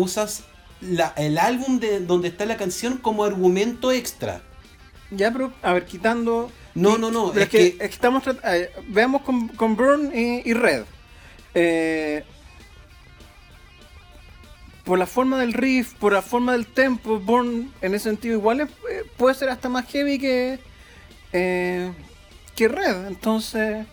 usas 0.00 0.44
la- 0.80 1.12
el 1.16 1.38
álbum 1.38 1.78
de 1.78 2.00
donde 2.00 2.28
está 2.28 2.44
la 2.46 2.56
canción 2.56 2.98
como 2.98 3.24
argumento 3.24 3.92
extra. 3.92 4.42
Ya, 5.10 5.30
pero, 5.32 5.52
a 5.62 5.72
ver, 5.72 5.86
quitando 5.86 6.50
No, 6.74 6.98
no, 6.98 7.10
no. 7.10 7.32
Es, 7.32 7.48
que, 7.48 7.68
es 7.68 7.76
que 7.78 7.84
estamos 7.86 8.24
eh, 8.44 8.70
veamos 8.88 9.22
con, 9.22 9.48
con 9.48 9.76
Burn 9.76 10.10
y, 10.14 10.42
y 10.48 10.52
Red. 10.52 10.84
Eh, 11.54 12.24
por 14.84 14.98
la 14.98 15.06
forma 15.06 15.38
del 15.40 15.52
riff, 15.52 15.94
por 15.94 16.12
la 16.12 16.22
forma 16.22 16.52
del 16.52 16.66
tempo, 16.66 17.18
Burn 17.18 17.72
en 17.80 17.94
ese 17.94 18.04
sentido 18.10 18.34
igual 18.36 18.60
es- 18.60 18.68
eh, 18.90 19.02
puede 19.16 19.34
ser 19.34 19.48
hasta 19.48 19.68
más 19.68 19.86
heavy 19.86 20.18
que 20.18 20.60
eh, 21.32 21.92
que 22.54 22.68
Red. 22.68 23.06
Entonces, 23.06 23.86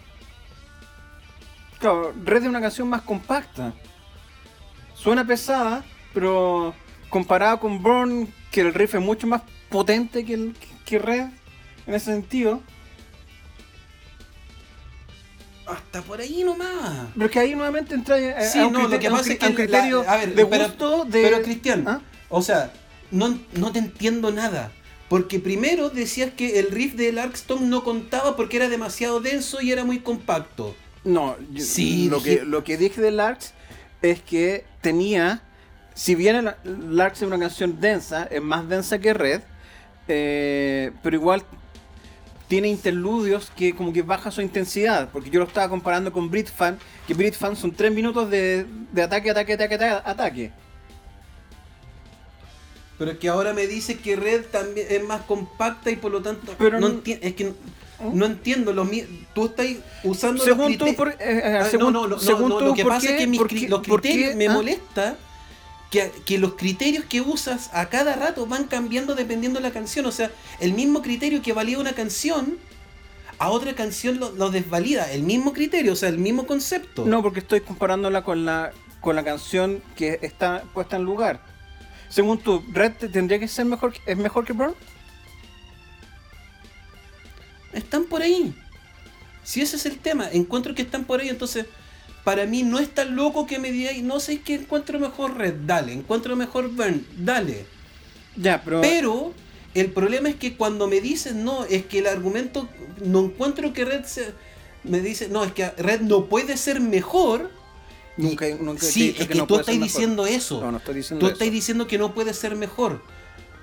claro, 1.79 2.13
Red 2.23 2.43
es 2.43 2.49
una 2.49 2.61
canción 2.61 2.89
más 2.89 3.01
compacta. 3.01 3.73
Suena 4.95 5.25
pesada, 5.25 5.83
pero 6.13 6.73
comparado 7.09 7.59
con 7.59 7.81
Burn, 7.81 8.27
que 8.51 8.61
el 8.61 8.73
riff 8.73 8.95
es 8.95 9.01
mucho 9.01 9.27
más 9.27 9.41
potente 9.69 10.23
que, 10.25 10.33
el, 10.33 10.55
que 10.85 10.99
Red 10.99 11.27
en 11.87 11.93
ese 11.93 12.05
sentido. 12.05 12.61
Hasta 15.65 16.01
por 16.01 16.19
ahí 16.19 16.43
nomás. 16.43 17.07
Pero 17.15 17.29
que 17.29 17.39
ahí 17.39 17.55
nuevamente 17.55 17.95
entra 17.95 18.19
eh, 18.19 18.35
Sí, 18.51 18.59
a 18.59 18.67
un 18.67 18.73
no, 18.73 18.87
lo 18.87 18.99
que 18.99 19.07
a 19.07 19.11
un 19.11 19.17
pasa 19.17 19.31
es 19.31 19.39
que 19.39 19.67
la- 19.67 19.83
a 20.07 20.17
ver, 20.17 20.35
de 20.35 20.45
pero- 20.45 20.65
gusto 20.67 21.05
de... 21.05 21.21
Pero 21.23 21.41
Cristian, 21.41 21.87
¿Ah? 21.87 22.01
o 22.29 22.41
sea, 22.41 22.73
no, 23.11 23.39
no 23.53 23.71
te 23.71 23.79
entiendo 23.79 24.31
nada. 24.31 24.71
Porque 25.07 25.39
primero 25.39 25.89
decías 25.89 26.31
que 26.35 26.59
el 26.59 26.69
riff 26.71 26.95
del 26.95 27.17
Arkstorm 27.19 27.69
no 27.69 27.83
contaba 27.83 28.35
porque 28.35 28.57
era 28.57 28.67
demasiado 28.67 29.19
denso 29.21 29.61
y 29.61 29.71
era 29.71 29.83
muy 29.85 29.99
compacto. 29.99 30.75
No, 31.05 31.37
yo- 31.51 31.63
Sí, 31.63 32.09
lo, 32.09 32.19
dije- 32.19 32.39
que, 32.39 32.45
lo 32.45 32.63
que 32.63 32.77
dije 32.77 32.99
de 33.01 33.11
Larks 33.11 33.53
es 34.01 34.21
que 34.21 34.65
tenía, 34.81 35.43
si 35.93 36.15
bien 36.15 36.49
Larks 36.63 37.21
es 37.21 37.27
una 37.27 37.39
canción 37.39 37.79
densa, 37.79 38.23
es 38.31 38.41
más 38.41 38.67
densa 38.67 38.99
que 38.99 39.13
Red, 39.13 39.41
eh, 40.07 40.91
pero 41.01 41.15
igual 41.15 41.43
tiene 42.47 42.67
interludios 42.67 43.51
que 43.55 43.73
como 43.75 43.93
que 43.93 44.01
baja 44.01 44.29
su 44.31 44.41
intensidad, 44.41 45.09
porque 45.11 45.29
yo 45.29 45.39
lo 45.39 45.45
estaba 45.47 45.69
comparando 45.69 46.11
con 46.11 46.29
Brit 46.29 46.49
Fan, 46.49 46.77
que 47.07 47.13
Brit 47.13 47.33
Fan 47.35 47.55
son 47.55 47.71
3 47.71 47.91
minutos 47.91 48.29
de, 48.29 48.65
de 48.91 49.01
ataque, 49.01 49.31
ataque, 49.31 49.53
ataque, 49.53 49.75
ataque, 49.75 50.01
ataque. 50.09 50.51
Pero 52.97 53.11
es 53.11 53.17
que 53.17 53.27
ahora 53.27 53.53
me 53.53 53.65
dice 53.67 53.97
que 53.97 54.15
Red 54.15 54.45
también 54.51 54.87
es 54.89 55.03
más 55.03 55.21
compacta 55.23 55.89
y 55.89 55.95
por 55.95 56.11
lo 56.11 56.21
tanto 56.21 56.53
Pero 56.57 56.79
no 56.79 56.89
no- 56.89 57.01
es 57.05 57.33
que 57.33 57.43
no, 57.45 57.53
no 58.13 58.25
entiendo 58.27 58.71
lo 58.71 58.85
mi- 58.85 59.03
tú 59.33 59.45
estás 59.45 59.65
usando 60.03 60.37
los 60.37 60.45
Según 60.45 60.77
tú, 60.77 60.93
por, 60.95 61.09
eh, 61.09 61.15
eh, 61.19 61.59
Ah, 61.61 61.65
según, 61.65 61.91
no, 61.93 62.01
no, 62.01 62.07
no, 62.07 62.19
según 62.19 62.49
no, 62.49 62.57
tú, 62.59 62.65
lo 62.65 62.73
que 62.75 62.83
¿por 62.83 62.91
pasa 62.93 63.07
qué? 63.07 63.23
es 63.23 63.29
que 63.29 63.67
los 63.67 63.81
¿Por 63.81 64.01
criterios 64.01 64.31
qué? 64.31 64.35
me 64.35 64.47
¿Ah? 64.47 64.53
molesta 64.53 65.15
que, 65.93 66.11
que 66.25 66.39
los 66.39 66.55
criterios 66.55 67.05
que 67.05 67.21
usas 67.21 67.69
a 67.71 67.87
cada 67.87 68.15
rato 68.15 68.47
van 68.47 68.63
cambiando 68.65 69.13
dependiendo 69.13 69.59
de 69.59 69.67
la 69.67 69.71
canción. 69.71 70.07
O 70.07 70.11
sea, 70.11 70.31
el 70.59 70.73
mismo 70.73 71.03
criterio 71.03 71.43
que 71.43 71.53
valía 71.53 71.77
una 71.77 71.93
canción, 71.93 72.57
a 73.37 73.49
otra 73.51 73.75
canción 73.75 74.19
lo, 74.19 74.31
lo 74.31 74.49
desvalida. 74.49 75.11
El 75.11 75.21
mismo 75.21 75.53
criterio, 75.53 75.93
o 75.93 75.95
sea, 75.95 76.09
el 76.09 76.17
mismo 76.17 76.47
concepto. 76.47 77.05
No, 77.05 77.21
porque 77.21 77.41
estoy 77.41 77.61
comparándola 77.61 78.23
con 78.23 78.43
la, 78.43 78.71
con 79.01 79.15
la 79.15 79.23
canción 79.23 79.83
que 79.95 80.17
está 80.23 80.63
puesta 80.73 80.95
en 80.95 81.03
lugar. 81.03 81.41
Según 82.09 82.39
tú, 82.39 82.63
¿Red 82.71 82.93
te- 82.93 83.09
tendría 83.09 83.37
que 83.37 83.47
ser 83.47 83.65
mejor, 83.65 83.93
es 84.07 84.17
mejor 84.17 84.45
que 84.45 84.53
Burn? 84.53 84.73
Están 87.71 88.05
por 88.05 88.21
ahí. 88.23 88.55
Si 89.43 89.61
ese 89.61 89.75
es 89.75 89.85
el 89.85 89.97
tema, 89.99 90.27
encuentro 90.31 90.73
que 90.73 90.81
están 90.81 91.03
por 91.03 91.19
ahí, 91.21 91.29
entonces 91.29 91.65
para 92.23 92.45
mí 92.45 92.63
no 92.63 92.79
es 92.79 92.89
tan 92.93 93.15
loco 93.15 93.45
que 93.45 93.59
me 93.59 93.71
digáis, 93.71 94.03
no 94.03 94.19
sé 94.19 94.41
qué 94.41 94.55
encuentro 94.55 94.99
mejor 94.99 95.37
Red, 95.37 95.55
dale, 95.65 95.93
encuentro 95.93 96.35
mejor 96.35 96.69
Burn, 96.69 97.05
dale. 97.17 97.65
Ya, 98.35 98.61
pero... 98.63 98.81
Pero 98.81 99.33
el 99.73 99.91
problema 99.91 100.29
es 100.29 100.35
que 100.35 100.55
cuando 100.55 100.87
me 100.87 101.01
dices 101.01 101.35
no, 101.35 101.65
es 101.65 101.85
que 101.85 101.99
el 101.99 102.07
argumento 102.07 102.69
no 103.03 103.25
encuentro 103.25 103.73
que 103.73 103.85
Red 103.85 104.05
se, 104.05 104.33
me 104.83 105.01
dice, 105.01 105.27
no, 105.29 105.43
es 105.43 105.51
que 105.51 105.69
Red 105.71 106.01
no 106.01 106.25
puede 106.25 106.57
ser 106.57 106.79
mejor. 106.79 107.51
Nunca, 108.15 108.45
nunca 108.59 108.85
sí, 108.85 109.15
es 109.17 109.27
que, 109.27 109.35
no 109.35 109.47
tú 109.47 109.59
estás 109.59 109.79
diciendo 109.79 110.27
eso. 110.27 110.61
No, 110.61 110.71
no 110.71 110.77
estoy 110.77 110.95
diciendo 110.95 111.19
tú 111.19 111.25
eso. 111.27 111.33
estás 111.33 111.51
diciendo 111.51 111.87
que 111.87 111.97
no 111.97 112.13
puede 112.13 112.33
ser 112.33 112.55
mejor. 112.55 113.01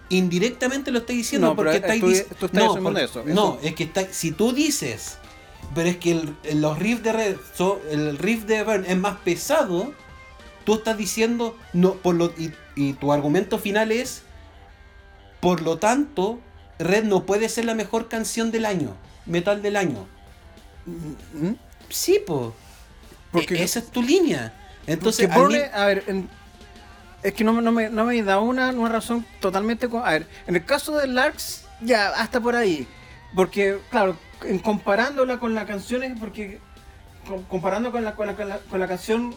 Indirectamente 0.09 0.91
lo 0.91 0.99
estás 0.99 1.15
diciendo 1.15 1.49
No, 1.49 1.57
porque 1.57 1.77
estáis 1.77 2.01
tú- 2.01 2.09
dic- 2.11 2.27
tú 2.39 2.47
estás 2.47 2.61
no, 2.83 2.99
eso, 2.99 3.25
No, 3.27 3.59
es 3.63 3.75
que 3.77 3.85
está- 3.85 4.13
si 4.13 4.33
tú 4.33 4.53
dices, 4.53 5.19
pero 5.75 5.89
es 5.89 5.97
que 5.99 6.13
el- 6.13 6.61
los 6.61 6.79
riffs 6.79 7.03
de 7.03 7.13
Red, 7.13 7.37
son- 7.55 7.79
el 7.91 8.19
riff 8.19 8.45
de 8.45 8.63
Burn 8.65 8.85
es 8.87 8.97
más 8.97 9.17
pesado, 9.19 9.93
tú 10.65 10.75
estás 10.75 10.97
diciendo 10.97 11.57
no 11.73 11.95
por 11.95 12.15
lo 12.15 12.27
y, 12.37 12.53
y 12.77 12.93
tu 12.95 13.13
argumento 13.13 13.59
final 13.59 13.93
es 13.93 14.23
por 15.41 15.63
lo 15.63 15.79
tanto 15.79 16.39
Red 16.79 17.05
no 17.05 17.25
puede 17.25 17.49
ser 17.49 17.65
la 17.67 17.75
mejor 17.75 18.09
canción 18.09 18.51
del 18.51 18.65
año, 18.67 18.95
metal 19.27 19.61
del 19.63 19.77
año. 19.77 20.07
¿Mm? 20.87 21.53
Sí, 21.89 22.21
po. 22.27 22.55
Porque- 23.33 23.57
E- 23.57 23.63
esa 23.63 23.79
es 23.81 23.87
tu 23.91 24.03
línea. 24.03 24.53
Entonces, 24.87 25.33
Burn 25.33 25.55
a 25.73 25.85
ver, 25.87 26.05
en- 26.07 26.29
es 27.23 27.33
que 27.35 27.45
no, 27.45 27.53
me- 27.53 27.63
no 27.63 27.71
me, 27.73 27.91
no 27.91 28.05
me 28.07 28.23
da 28.23 28.41
una, 28.41 28.71
una 28.71 28.89
razón 28.89 29.27
totalmente... 29.41 29.89
co- 29.89 30.05
A 30.05 30.13
ver, 30.13 30.27
en 30.47 30.57
el 30.57 30.65
caso 30.65 30.97
de 30.97 31.07
Larks, 31.07 31.65
ya, 31.83 32.09
hasta 32.09 32.41
por 32.41 32.57
ahí. 32.57 32.89
Porque, 33.37 33.79
claro, 33.91 34.17
comparándola 34.63 35.39
con 35.39 35.55
las 35.55 35.67
canciones, 35.67 36.19
porque 36.19 36.59
com- 37.27 37.43
comparando 37.45 37.93
con 37.93 38.05
la, 38.05 38.15
con 38.15 38.27
la, 38.27 38.37
con 38.37 38.49
la, 38.49 38.59
con 38.59 38.81
la 38.81 38.89
canción 38.89 39.35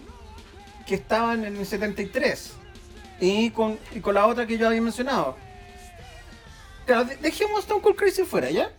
que 0.86 0.96
estaba 0.96 1.34
en 1.34 1.46
el 1.46 1.66
73 1.66 2.54
y 3.20 3.50
con, 3.52 3.80
y 3.94 4.00
con 4.00 4.16
la 4.16 4.28
otra 4.28 4.46
que 4.46 4.58
yo 4.58 4.68
había 4.68 4.82
mencionado. 4.82 5.38
Claro, 6.86 7.06
dejemos 7.22 7.62
Stone 7.62 7.82
Cold 7.82 7.96
Crazy 7.96 8.24
fuera, 8.24 8.50
¿ya? 8.50 8.70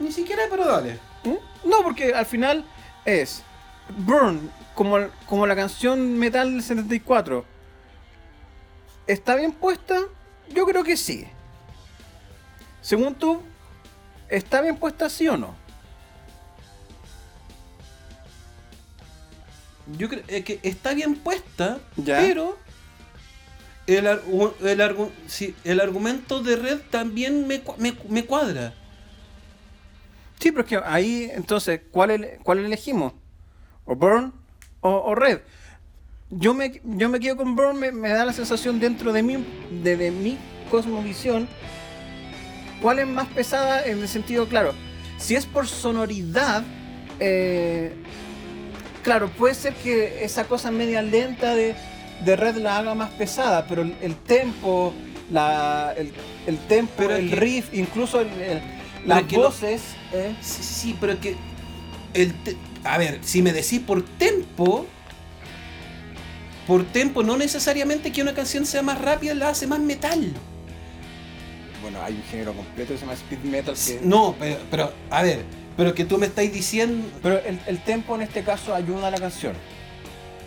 ni 0.00 0.10
siquiera, 0.12 0.42
pero 0.50 0.64
dale. 0.66 0.98
¿Mm? 1.24 1.68
No, 1.68 1.82
porque 1.82 2.14
al 2.14 2.24
final 2.26 2.64
es 3.04 3.42
Burn, 3.98 4.50
como, 4.74 4.96
como 5.26 5.46
la 5.46 5.54
canción 5.54 6.18
metal 6.18 6.50
del 6.52 6.62
74. 6.62 7.44
¿Está 9.06 9.34
bien 9.36 9.52
puesta? 9.52 9.98
Yo 10.48 10.64
creo 10.64 10.82
que 10.82 10.96
sí. 10.96 11.26
Según 12.80 13.14
tú, 13.14 13.42
¿está 14.30 14.60
bien 14.60 14.76
puesta 14.76 15.08
sí 15.10 15.28
o 15.28 15.36
no? 15.36 15.54
Yo 19.98 20.08
creo 20.08 20.22
que 20.44 20.60
está 20.62 20.94
bien 20.94 21.16
puesta, 21.16 21.78
Ya. 21.96 22.18
pero 22.18 22.56
el, 23.86 24.06
el, 24.06 24.80
argu- 24.80 25.10
sí, 25.26 25.54
el 25.64 25.80
argumento 25.80 26.42
de 26.42 26.56
Red 26.56 26.78
también 26.90 27.46
me, 27.48 27.62
me, 27.78 27.96
me 28.08 28.24
cuadra. 28.24 28.72
Sí, 30.38 30.52
pero 30.52 30.62
es 30.62 30.68
que 30.68 30.80
ahí, 30.84 31.30
entonces, 31.34 31.80
¿cuál, 31.90 32.12
ele- 32.12 32.38
cuál 32.42 32.58
elegimos? 32.60 33.14
¿O 33.84 33.96
Burn 33.96 34.32
o, 34.80 34.90
o 34.90 35.14
Red? 35.14 35.40
Yo 36.30 36.54
me, 36.54 36.80
yo 36.84 37.08
me 37.08 37.18
quedo 37.18 37.36
con 37.36 37.56
Burn, 37.56 37.76
me, 37.78 37.90
me 37.90 38.10
da 38.10 38.24
la 38.24 38.32
sensación 38.32 38.78
dentro 38.78 39.12
de 39.12 39.22
mi, 39.24 39.44
de, 39.82 39.96
de 39.96 40.10
mi 40.12 40.38
cosmovisión, 40.70 41.48
¿cuál 42.80 42.98
es 43.00 43.06
más 43.06 43.26
pesada 43.28 43.84
en 43.84 44.00
el 44.00 44.08
sentido, 44.08 44.48
claro, 44.48 44.72
si 45.18 45.34
es 45.34 45.46
por 45.46 45.66
sonoridad, 45.68 46.62
eh, 47.18 47.92
claro, 49.02 49.28
puede 49.30 49.54
ser 49.54 49.74
que 49.74 50.24
esa 50.24 50.44
cosa 50.44 50.70
media 50.70 51.02
lenta 51.02 51.54
de, 51.54 51.74
de 52.24 52.36
Red 52.36 52.56
la 52.56 52.78
haga 52.78 52.94
más 52.94 53.10
pesada, 53.10 53.66
pero 53.66 53.82
el, 53.82 53.94
el 54.00 54.14
tempo, 54.16 54.92
la, 55.30 55.94
el, 55.96 56.12
el 56.46 56.58
tempo, 56.66 56.92
Pero 56.96 57.16
el 57.16 57.30
que- 57.30 57.36
riff, 57.36 57.72
incluso 57.74 58.20
el- 58.20 58.28
las 59.06 59.22
no- 59.30 59.38
voces... 59.38 59.82
eh, 60.12 60.34
Sí, 60.42 60.62
sí, 60.62 60.96
pero 61.00 61.18
que. 61.20 61.36
El 62.12 62.34
te- 62.42 62.56
a 62.84 62.98
ver, 62.98 63.18
si 63.22 63.40
me 63.42 63.52
decís 63.52 63.80
por 63.80 64.02
tempo. 64.04 64.86
Por 66.66 66.84
tempo, 66.84 67.22
no 67.22 67.36
necesariamente 67.36 68.12
que 68.12 68.22
una 68.22 68.34
canción 68.34 68.64
sea 68.66 68.82
más 68.82 69.00
rápida 69.00 69.34
la 69.34 69.48
hace 69.48 69.66
más 69.66 69.80
metal. 69.80 70.32
Bueno, 71.82 72.02
hay 72.02 72.14
un 72.14 72.22
género 72.24 72.52
completo 72.52 72.92
que 72.92 72.98
se 72.98 73.04
llama 73.04 73.14
speed 73.14 73.38
metal 73.44 73.74
que... 73.74 74.00
No, 74.02 74.34
pero, 74.38 74.58
pero, 74.70 74.92
a 75.10 75.22
ver, 75.22 75.44
pero 75.76 75.94
que 75.94 76.04
tú 76.04 76.18
me 76.18 76.26
estáis 76.26 76.52
diciendo. 76.52 77.06
Pero 77.22 77.38
el, 77.38 77.58
el 77.66 77.78
tempo 77.82 78.14
en 78.14 78.22
este 78.22 78.42
caso 78.42 78.74
ayuda 78.74 79.08
a 79.08 79.10
la 79.10 79.18
canción. 79.18 79.54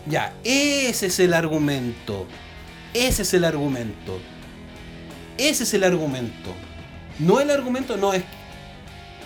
Ya, 0.05 0.33
ese 0.43 1.07
es 1.07 1.19
el 1.19 1.33
argumento. 1.33 2.27
Ese 2.93 3.21
es 3.23 3.33
el 3.33 3.45
argumento. 3.45 4.19
Ese 5.37 5.63
es 5.63 5.73
el 5.73 5.83
argumento. 5.83 6.53
No 7.19 7.39
el 7.39 7.49
argumento, 7.49 7.97
no 7.97 8.13
es. 8.13 8.23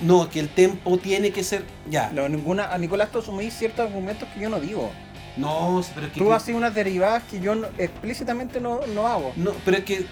No, 0.02 0.30
que 0.30 0.40
el 0.40 0.50
tempo 0.50 0.98
tiene 0.98 1.32
que 1.32 1.44
ser. 1.44 1.64
Ya. 1.90 2.12
No, 2.14 2.30
ninguna, 2.30 2.72
a 2.72 2.78
Nicolás 2.78 3.12
tú 3.12 3.20
asumís 3.20 3.54
ciertos 3.54 3.88
argumentos 3.88 4.30
que 4.34 4.40
yo 4.40 4.50
no 4.50 4.60
digo. 4.60 4.92
No, 5.36 5.84
pero 5.94 6.08
es 6.08 6.14
que. 6.14 6.20
Tú 6.20 6.32
haces 6.32 6.56
unas 6.56 6.74
derivadas 6.74 7.24
que 7.24 7.40
yo 7.40 7.56
no- 7.56 7.68
explícitamente 7.78 8.62
no, 8.62 8.80
no 8.94 9.08
hago. 9.08 9.34
No, 9.36 9.52
pero 9.66 9.78
es 9.78 9.84
que 9.84 10.06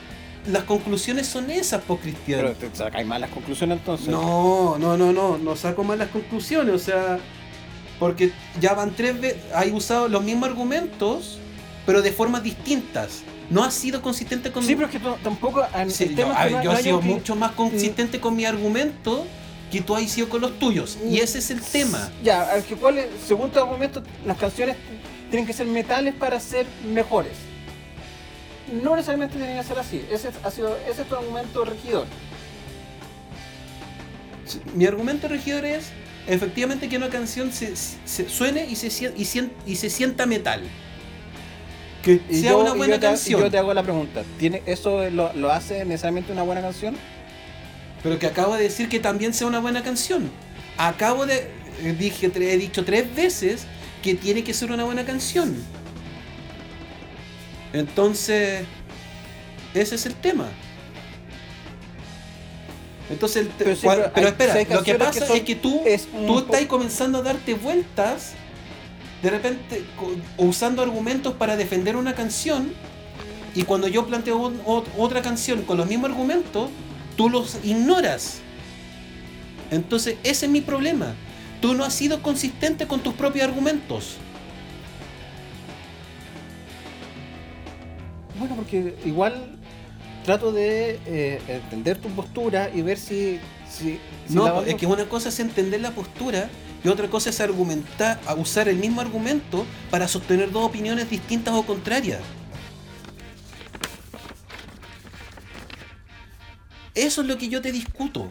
las 0.47 0.63
conclusiones 0.63 1.27
son 1.27 1.49
esas, 1.51 1.81
po 1.81 1.97
Cristian. 1.97 2.41
Pero 2.41 2.53
te 2.53 2.69
sacáis 2.75 3.07
malas 3.07 3.29
conclusiones 3.29 3.79
entonces. 3.79 4.07
No, 4.09 4.77
no, 4.77 4.97
no, 4.97 5.11
no, 5.11 5.37
no 5.37 5.55
saco 5.55 5.83
malas 5.83 6.09
conclusiones, 6.09 6.73
o 6.75 6.79
sea, 6.79 7.19
porque 7.99 8.31
ya 8.59 8.73
van 8.73 8.91
tres 8.95 9.19
veces, 9.19 9.41
hay 9.53 9.71
usado 9.71 10.07
los 10.07 10.23
mismos 10.23 10.49
argumentos, 10.49 11.39
pero 11.85 12.01
de 12.01 12.11
formas 12.11 12.43
distintas. 12.43 13.21
No 13.49 13.63
ha 13.63 13.69
sido 13.69 14.01
consistente 14.01 14.51
con 14.51 14.63
Sí, 14.63 14.75
pero 14.75 14.87
es 14.87 14.93
que 14.93 14.99
tampoco... 15.23 15.63
Sí, 15.89 16.05
el 16.05 16.09
yo, 16.11 16.15
tema 16.15 16.31
es 16.33 16.37
a 16.39 16.43
ver, 16.45 16.51
no- 16.53 16.63
yo 16.63 16.71
no 16.73 16.77
he 16.79 16.83
sido 16.83 17.01
mucho 17.01 17.35
más 17.35 17.51
consistente 17.51 18.19
con 18.19 18.35
mi 18.35 18.43
argumento 18.43 19.25
que 19.71 19.81
tú 19.81 19.95
has 19.95 20.09
sido 20.09 20.29
con 20.29 20.41
los 20.41 20.57
tuyos. 20.57 20.97
Y 21.07 21.19
ese 21.19 21.37
es 21.37 21.51
el 21.51 21.61
tema. 21.61 22.09
Ya, 22.23 22.41
al 22.51 22.63
que 22.63 22.75
cuál 22.75 22.97
es- 22.97 23.07
según 23.27 23.51
tu 23.51 23.59
argumento, 23.59 24.01
las 24.25 24.37
canciones 24.37 24.77
tienen 25.29 25.45
que 25.45 25.53
ser 25.53 25.67
metales 25.67 26.15
para 26.15 26.39
ser 26.39 26.65
mejores. 26.91 27.33
No 28.71 28.91
necesariamente 28.95 29.37
tienen 29.37 29.57
que 29.57 29.63
ser 29.63 29.77
así. 29.79 30.03
Ese, 30.11 30.29
ha 30.43 30.51
sido, 30.51 30.75
ese 30.89 31.03
es 31.03 31.07
tu 31.09 31.15
argumento 31.15 31.63
regidor. 31.65 32.05
Mi 34.73 34.85
argumento 34.85 35.27
regidor 35.27 35.65
es 35.65 35.87
efectivamente 36.27 36.87
que 36.89 36.97
una 36.97 37.09
canción 37.09 37.51
se, 37.51 37.75
se- 37.75 38.29
suene 38.29 38.65
y 38.65 38.75
se, 38.75 38.87
y, 39.15 39.27
y 39.71 39.75
se 39.75 39.89
sienta 39.89 40.25
metal. 40.25 40.61
Que 42.03 42.21
Y 42.29 42.41
sea 42.41 42.51
yo- 42.51 42.59
una 42.59 42.75
y 42.75 42.77
buena 42.77 42.93
yo 42.95 42.99
te, 42.99 43.05
y 43.05 43.09
canción. 43.09 43.41
yo 43.41 43.51
te 43.51 43.57
hago 43.57 43.73
la 43.73 43.83
pregunta: 43.83 44.23
¿tiene, 44.37 44.61
¿eso 44.65 45.09
lo, 45.09 45.33
lo 45.33 45.51
hace 45.51 45.83
necesariamente 45.85 46.31
una 46.31 46.43
buena 46.43 46.61
canción? 46.61 46.95
Pero 48.03 48.19
que 48.19 48.27
acabo 48.27 48.55
de 48.55 48.63
decir 48.63 48.87
que 48.87 48.99
también 48.99 49.33
sea 49.33 49.47
una 49.47 49.59
buena 49.59 49.81
canción. 49.83 50.29
Acabo 50.77 51.25
de. 51.25 51.49
eh, 51.83 51.95
Dije, 51.97 52.31
he 52.35 52.57
dicho 52.57 52.85
tres 52.85 53.13
veces 53.15 53.65
que 54.03 54.13
tiene 54.13 54.43
que 54.43 54.53
ser 54.53 54.71
una 54.71 54.83
buena 54.83 55.05
canción. 55.05 55.55
Entonces. 57.75 58.65
Ese 59.73 59.95
es 59.95 60.05
el 60.05 60.15
tema. 60.15 60.47
Entonces, 63.09 63.47
Pero 63.57 63.75
sí, 63.75 63.81
pero 63.83 64.09
hay- 64.15 64.23
espera, 64.25 64.55
lo 64.75 64.83
que 64.83 64.95
pasa 64.95 65.19
que 65.19 65.25
son- 65.27 65.37
es 65.37 65.43
que 65.43 65.55
tú, 65.55 65.81
es 65.85 66.07
estás 66.39 66.65
comenzando 66.65 67.19
a 67.19 67.21
darte 67.21 67.53
vueltas, 67.53 68.31
de 69.21 69.29
repente 69.29 69.83
usando 70.37 70.81
argumentos 70.81 71.33
para 71.35 71.55
defender 71.55 71.97
una 71.97 72.15
canción, 72.15 72.73
y 73.53 73.61
cuando 73.63 73.87
yo 73.87 74.07
planteo 74.07 74.37
un- 74.37 74.61
otra 74.97 75.21
canción 75.21 75.61
con 75.63 75.77
los 75.77 75.87
mismos 75.87 76.09
argumentos, 76.11 76.69
tú 77.15 77.29
los 77.29 77.57
ignoras. 77.63 78.39
Entonces, 79.71 80.15
ese 80.23 80.45
es 80.47 80.51
mi 80.51 80.61
problema. 80.61 81.13
Tú 81.61 81.73
no 81.73 81.83
has 81.83 81.93
sido 81.93 82.21
consistente 82.23 82.87
con 82.87 83.01
tus 83.01 83.13
propios 83.13 83.47
argumentos. 83.47 84.17
Bueno, 88.39 88.55
porque 88.55 88.95
igual 89.05 89.57
trato 90.23 90.51
de 90.51 90.99
eh, 91.05 91.41
entender 91.47 91.97
tu 91.97 92.09
postura 92.09 92.69
y 92.73 92.81
ver 92.81 92.97
si. 92.97 93.39
si, 93.69 93.99
si 94.27 94.33
No, 94.35 94.61
es 94.61 94.75
que 94.75 94.85
una 94.85 95.05
cosa 95.05 95.29
es 95.29 95.39
entender 95.39 95.81
la 95.81 95.91
postura 95.91 96.49
y 96.83 96.87
otra 96.87 97.09
cosa 97.09 97.31
es 97.31 97.39
argumentar, 97.41 98.19
usar 98.37 98.67
el 98.67 98.77
mismo 98.77 99.01
argumento 99.01 99.65
para 99.89 100.07
sostener 100.07 100.51
dos 100.51 100.65
opiniones 100.65 101.09
distintas 101.09 101.53
o 101.55 101.63
contrarias. 101.63 102.19
Eso 106.93 107.21
es 107.21 107.27
lo 107.27 107.37
que 107.37 107.49
yo 107.49 107.61
te 107.61 107.71
discuto. 107.71 108.29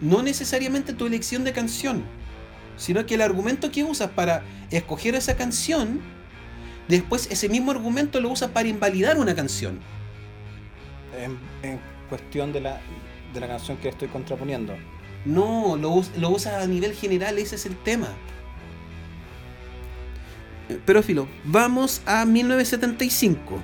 No 0.00 0.22
necesariamente 0.22 0.92
tu 0.92 1.06
elección 1.06 1.44
de 1.44 1.52
canción, 1.52 2.04
sino 2.76 3.04
que 3.04 3.16
el 3.16 3.20
argumento 3.20 3.70
que 3.70 3.84
usas 3.84 4.10
para 4.10 4.42
escoger 4.70 5.14
esa 5.14 5.36
canción, 5.36 6.00
después 6.90 7.28
ese 7.30 7.48
mismo 7.48 7.70
argumento 7.70 8.20
lo 8.20 8.28
usas 8.30 8.50
para 8.50 8.68
invalidar 8.68 9.18
una 9.18 9.34
canción. 9.34 9.80
en, 11.18 11.38
en 11.68 11.80
cuestión 12.08 12.52
de 12.52 12.60
la, 12.60 12.80
de 13.34 13.40
la 13.40 13.48
canción 13.48 13.76
que 13.78 13.88
estoy 13.88 14.08
contraponiendo. 14.08 14.74
No, 15.24 15.76
lo, 15.76 15.90
us- 15.90 16.10
lo 16.16 16.30
usas 16.30 16.54
a 16.62 16.66
nivel 16.66 16.94
general, 16.94 17.38
ese 17.38 17.56
es 17.56 17.66
el 17.66 17.76
tema. 17.76 18.08
Pero 20.86 21.02
Filo, 21.02 21.26
vamos 21.44 22.00
a 22.06 22.24
1975. 22.24 23.60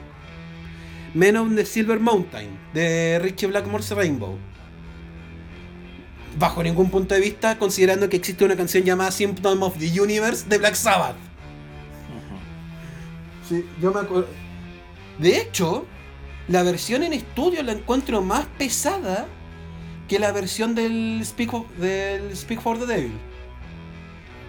Men 1.15 1.37
on 1.37 1.55
the 1.57 1.65
Silver 1.65 1.99
Mountain, 2.01 2.49
de 2.75 3.19
Richie 3.23 3.47
Blackmore's 3.47 3.91
Rainbow. 3.93 4.37
Bajo 6.39 6.63
ningún 6.63 6.91
punto 6.91 7.15
de 7.15 7.21
vista, 7.21 7.59
considerando 7.59 8.09
que 8.11 8.17
existe 8.19 8.45
una 8.45 8.57
canción 8.57 8.83
llamada 8.85 9.11
Symptom 9.11 9.63
of 9.63 9.79
the 9.79 9.99
Universe 10.01 10.47
de 10.49 10.59
Black 10.59 10.75
Sabbath. 10.75 11.17
Sí, 13.49 13.65
yo 13.81 13.93
me 13.93 14.01
acuerdo. 14.01 14.29
De 15.19 15.41
hecho, 15.41 15.87
la 16.49 16.63
versión 16.63 17.03
en 17.03 17.13
estudio 17.13 17.63
la 17.63 17.73
encuentro 17.73 18.23
más 18.23 18.47
pesada 18.59 19.27
que 20.09 20.19
la 20.19 20.33
versión 20.33 20.75
del 20.75 21.21
Speak, 21.25 21.51
for- 21.51 21.69
del 21.77 22.37
Speak 22.37 22.61
for 22.61 22.79
the 22.79 22.87
Devil. 22.87 23.13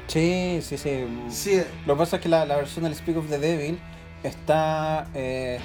Sí, 0.08 0.60
sí, 0.62 0.78
sí. 0.78 1.04
Sí, 1.30 1.62
Lo 1.86 1.96
que 1.96 2.00
pasa 2.00 2.16
es 2.18 2.22
que 2.22 2.30
la, 2.30 2.46
la 2.46 2.56
versión 2.58 2.86
del 2.86 2.96
Speak 2.96 3.18
of 3.18 3.30
the 3.30 3.40
Devil 3.40 3.80
está. 4.24 5.08
eh, 5.14 5.60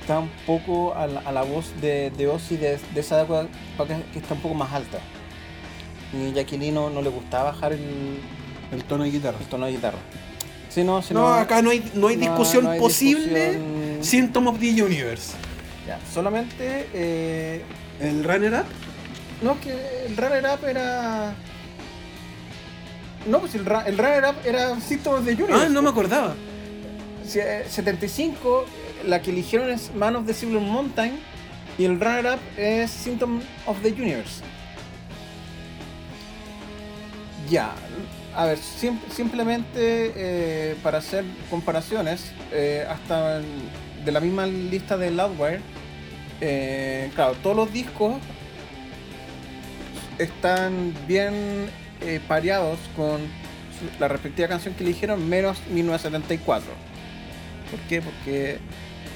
está 0.00 0.18
un 0.18 0.28
poco 0.46 0.94
a 0.94 1.06
la, 1.06 1.20
a 1.20 1.32
la 1.32 1.42
voz 1.42 1.72
de, 1.80 2.10
de 2.10 2.26
Ozzy 2.28 2.56
de, 2.58 2.78
de 2.92 3.00
esa 3.00 3.22
época 3.22 3.46
que, 4.12 4.18
está 4.18 4.34
un 4.34 4.40
poco 4.40 4.54
más 4.54 4.72
alta. 4.72 4.98
Y 6.12 6.34
Jaquilino 6.34 6.90
no 6.90 7.00
le 7.02 7.08
gustaba 7.10 7.52
bajar 7.52 7.72
el, 7.72 8.20
el 8.72 8.84
tono 8.84 9.04
de 9.04 9.10
guitarra. 9.10 9.38
el 9.40 9.46
tono 9.46 9.66
de 9.66 9.72
guitarra. 9.72 9.98
Sí, 10.74 10.82
no, 10.82 11.00
sí, 11.02 11.14
No, 11.14 11.32
acá 11.32 11.62
no 11.62 11.70
hay, 11.70 11.88
no 11.94 12.08
hay 12.08 12.16
no- 12.16 12.22
discusión 12.22 12.64
no 12.64 12.70
hay 12.70 12.80
posible. 12.80 13.50
discusión. 13.52 14.04
Symptom 14.04 14.48
of 14.48 14.58
the 14.58 14.82
Universe. 14.82 15.32
Ya, 15.86 15.98
solamente. 16.12 16.88
eh, 16.92 17.62
El 18.00 18.24
runner 18.24 18.54
up. 18.54 18.64
no, 19.42 19.60
que 19.60 19.70
el 20.06 20.16
runner 20.16 20.44
up 20.46 20.64
era. 20.66 21.34
No, 23.26 23.38
pues 23.40 23.54
el, 23.54 23.60
el 23.86 23.96
runner 23.98 24.24
up 24.24 24.36
era 24.44 24.80
System 24.80 25.14
of 25.14 25.24
the 25.24 25.32
Universe. 25.34 25.66
Ah, 25.66 25.68
no 25.68 25.80
me 25.80 25.90
acordaba. 25.90 26.34
Si- 27.26 27.38
eh, 27.38 27.64
75, 27.68 28.64
eh, 28.66 29.08
la 29.08 29.22
que 29.22 29.30
eligieron 29.30 29.70
es 29.70 29.94
Man 29.94 30.16
of 30.16 30.26
the 30.26 30.34
Silver 30.34 30.60
Mountain 30.60 31.18
y 31.78 31.84
el 31.84 32.00
runner-up 32.00 32.40
es 32.56 32.90
Symptom 32.90 33.40
of 33.66 33.80
the 33.82 33.90
Universe. 33.92 34.42
Ya, 37.48 37.74
a 38.36 38.46
ver, 38.46 38.58
sim- 38.58 39.00
simplemente 39.10 40.12
eh, 40.16 40.76
para 40.82 40.98
hacer 40.98 41.24
comparaciones, 41.50 42.32
eh, 42.52 42.84
hasta 42.88 43.40
de 43.40 44.12
la 44.12 44.20
misma 44.20 44.46
lista 44.46 44.96
de 44.96 45.10
Loudwire, 45.10 45.60
eh, 46.40 47.10
claro, 47.14 47.34
todos 47.42 47.56
los 47.56 47.72
discos 47.72 48.16
están 50.18 50.94
bien 51.06 51.34
pareados 52.28 52.78
con 52.96 53.20
la 53.98 54.08
respectiva 54.08 54.46
canción 54.48 54.74
que 54.74 54.84
eligieron, 54.84 55.26
menos 55.28 55.58
1974. 55.70 56.68
¿Por 57.70 57.80
qué? 57.88 58.02
Porque 58.02 58.58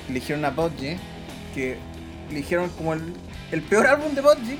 eligieron 0.09 0.45
a 0.45 0.51
Budgie, 0.51 0.97
que 1.55 1.77
eligieron 2.31 2.71
como 2.71 2.95
el, 2.95 3.03
el 3.53 3.63
peor 3.63 3.87
álbum 3.89 4.15
de 4.15 4.21
Budgie, 4.23 4.59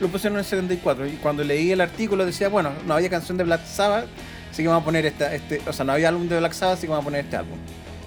lo 0.00 0.08
pusieron 0.08 0.36
en 0.36 0.40
el 0.40 0.44
74. 0.46 1.06
Y 1.06 1.12
cuando 1.12 1.44
leí 1.44 1.70
el 1.72 1.80
artículo 1.80 2.24
decía, 2.26 2.48
bueno, 2.48 2.72
no 2.86 2.94
había 2.94 3.08
canción 3.10 3.36
de 3.38 3.44
Black 3.44 3.64
Sabbath, 3.66 4.06
así 4.50 4.62
que 4.62 4.68
vamos 4.68 4.82
a 4.82 4.84
poner 4.84 5.06
esta, 5.06 5.34
este, 5.34 5.60
o 5.66 5.72
sea, 5.72 5.84
no 5.84 5.92
había 5.92 6.08
álbum 6.08 6.28
de 6.28 6.38
Black 6.38 6.52
Sabbath, 6.52 6.78
así 6.78 6.86
que 6.86 6.90
vamos 6.90 7.04
a 7.04 7.06
poner 7.06 7.24
este 7.24 7.36
álbum. 7.36 7.58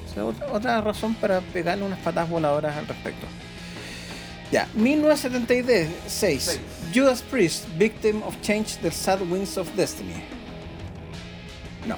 O 0.10 0.14
sea, 0.14 0.26
otra, 0.26 0.52
otra 0.52 0.82
razón 0.82 1.16
para 1.16 1.42
pegarle 1.42 1.86
unas 1.86 2.00
patas 2.00 2.30
voladoras 2.30 2.76
al 2.78 2.88
respecto. 2.88 3.26
Ya, 4.52 4.68
1976, 4.76 5.90
Seis. 6.06 6.60
Judas 6.94 7.24
Priest, 7.24 7.66
Victim 7.78 8.22
of 8.24 8.36
Change, 8.42 8.78
The 8.82 8.92
Sad 8.92 9.22
Winds 9.22 9.58
of 9.58 9.68
Destiny. 9.76 10.14
No. 11.88 11.98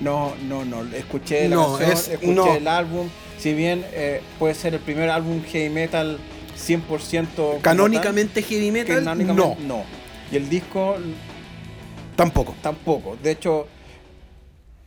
No, 0.00 0.34
no, 0.46 0.64
no. 0.64 0.82
Escuché 0.94 1.48
la 1.48 1.56
No, 1.56 1.68
canción, 1.78 1.92
es- 1.92 2.08
escuché 2.08 2.34
no. 2.34 2.54
el 2.54 2.68
álbum. 2.68 3.08
Si 3.38 3.54
bien 3.54 3.84
eh, 3.92 4.20
puede 4.38 4.54
ser 4.54 4.74
el 4.74 4.80
primer 4.80 5.08
álbum 5.10 5.42
heavy 5.44 5.68
metal 5.70 6.18
100% 6.62 7.26
como 7.34 7.60
Canónicamente 7.60 8.42
heavy 8.42 8.66
tal, 8.66 8.72
metal, 8.72 9.04
canónicamente 9.04 9.62
no, 9.66 9.76
no. 9.78 9.84
Y 10.30 10.36
el 10.36 10.48
disco 10.48 10.96
tampoco. 12.16 12.54
tampoco. 12.62 13.16
De 13.22 13.32
hecho, 13.32 13.66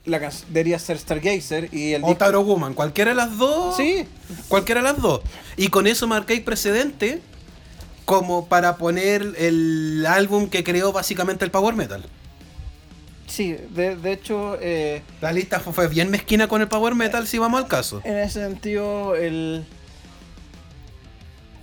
la 0.05 0.19
can- 0.19 0.32
debería 0.49 0.80
ser 0.80 0.97
Stargazer 0.97 1.69
y 1.73 1.93
el 1.93 2.03
O 2.03 2.07
disco. 2.07 2.17
Taro 2.19 2.43
Woman, 2.43 2.73
cualquiera 2.73 3.11
de 3.11 3.15
las 3.15 3.38
dos. 3.38 3.76
Sí, 3.76 4.05
Cualquiera 4.47 4.82
de 4.82 4.88
las 4.93 5.01
dos. 5.01 5.21
Y 5.57 5.67
con 5.69 5.88
eso 5.88 6.07
marcáis 6.07 6.41
precedente 6.41 7.21
como 8.05 8.47
para 8.47 8.78
poner 8.78 9.34
el 9.38 10.05
álbum 10.07 10.47
que 10.49 10.63
creó 10.63 10.91
básicamente 10.91 11.43
el 11.45 11.51
Power 11.51 11.73
Metal. 11.76 12.03
sí. 13.28 13.55
De, 13.71 13.95
de 13.95 14.11
hecho, 14.13 14.57
eh, 14.61 15.01
La 15.21 15.32
lista 15.32 15.59
fue, 15.59 15.73
fue 15.73 15.88
bien 15.88 16.09
mezquina 16.11 16.47
con 16.47 16.61
el 16.61 16.67
Power 16.67 16.93
Metal 16.95 17.26
si 17.28 17.38
vamos 17.39 17.59
al 17.61 17.67
caso. 17.67 18.01
En 18.03 18.17
ese 18.17 18.41
sentido, 18.41 19.15
el. 19.15 19.65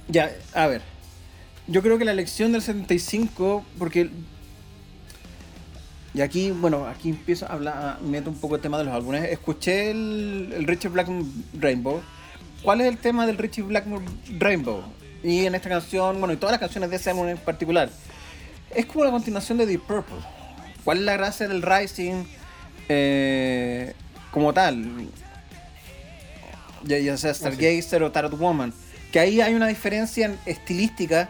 Ya, 0.09 0.33
a 0.55 0.67
ver. 0.67 0.83
Yo 1.67 1.83
creo 1.83 1.99
que 1.99 2.05
la 2.05 2.13
elección 2.13 2.53
del 2.53 2.63
75, 2.63 3.65
porque. 3.79 4.11
Y 6.15 6.21
aquí, 6.21 6.51
bueno, 6.51 6.87
aquí 6.87 7.09
empiezo 7.11 7.47
a 7.47 7.55
hablar, 7.55 8.01
meto 8.03 8.29
un 8.29 8.37
poco 8.37 8.57
el 8.57 8.61
tema 8.61 8.77
de 8.79 8.85
los 8.85 8.95
álbumes. 8.95 9.25
Escuché 9.31 9.91
el, 9.91 10.53
el 10.55 10.67
Richard 10.67 10.93
Blackmore 10.93 11.25
Rainbow. 11.59 12.03
¿Cuál 12.63 12.83
es 12.83 12.89
el 12.89 12.99
tema 12.99 13.27
del 13.27 13.39
Richard 13.39 13.65
Blackmore 13.65 14.05
Rainbow? 14.39 14.83
Y 15.23 15.47
en 15.47 15.55
esta 15.55 15.69
canción, 15.69 16.19
bueno, 16.19 16.35
y 16.35 16.37
todas 16.37 16.53
las 16.53 16.61
canciones 16.61 16.91
de 16.91 16.97
ese 16.97 17.11
álbum 17.11 17.29
en 17.29 17.39
particular. 17.39 17.89
Es 18.75 18.87
como 18.87 19.05
la 19.05 19.11
continuación 19.11 19.59
de 19.59 19.67
Deep 19.67 19.83
Purple. 19.83 20.17
¿Cuál 20.85 20.99
es 20.99 21.05
la 21.05 21.17
gracia 21.17 21.49
del 21.49 21.63
Rising 21.63 22.25
eh, 22.89 23.95
como 24.31 24.53
tal? 24.53 25.09
ya, 26.85 26.99
ya 26.99 27.17
sea 27.17 27.35
Stargazer 27.35 28.03
o 28.03 28.11
Tarot 28.11 28.37
Woman, 28.37 28.73
que 29.13 29.21
ahí 29.21 29.41
hay 29.41 29.55
una 29.55 29.69
diferencia 29.69 30.27
en 30.27 30.39
estilística. 30.47 31.29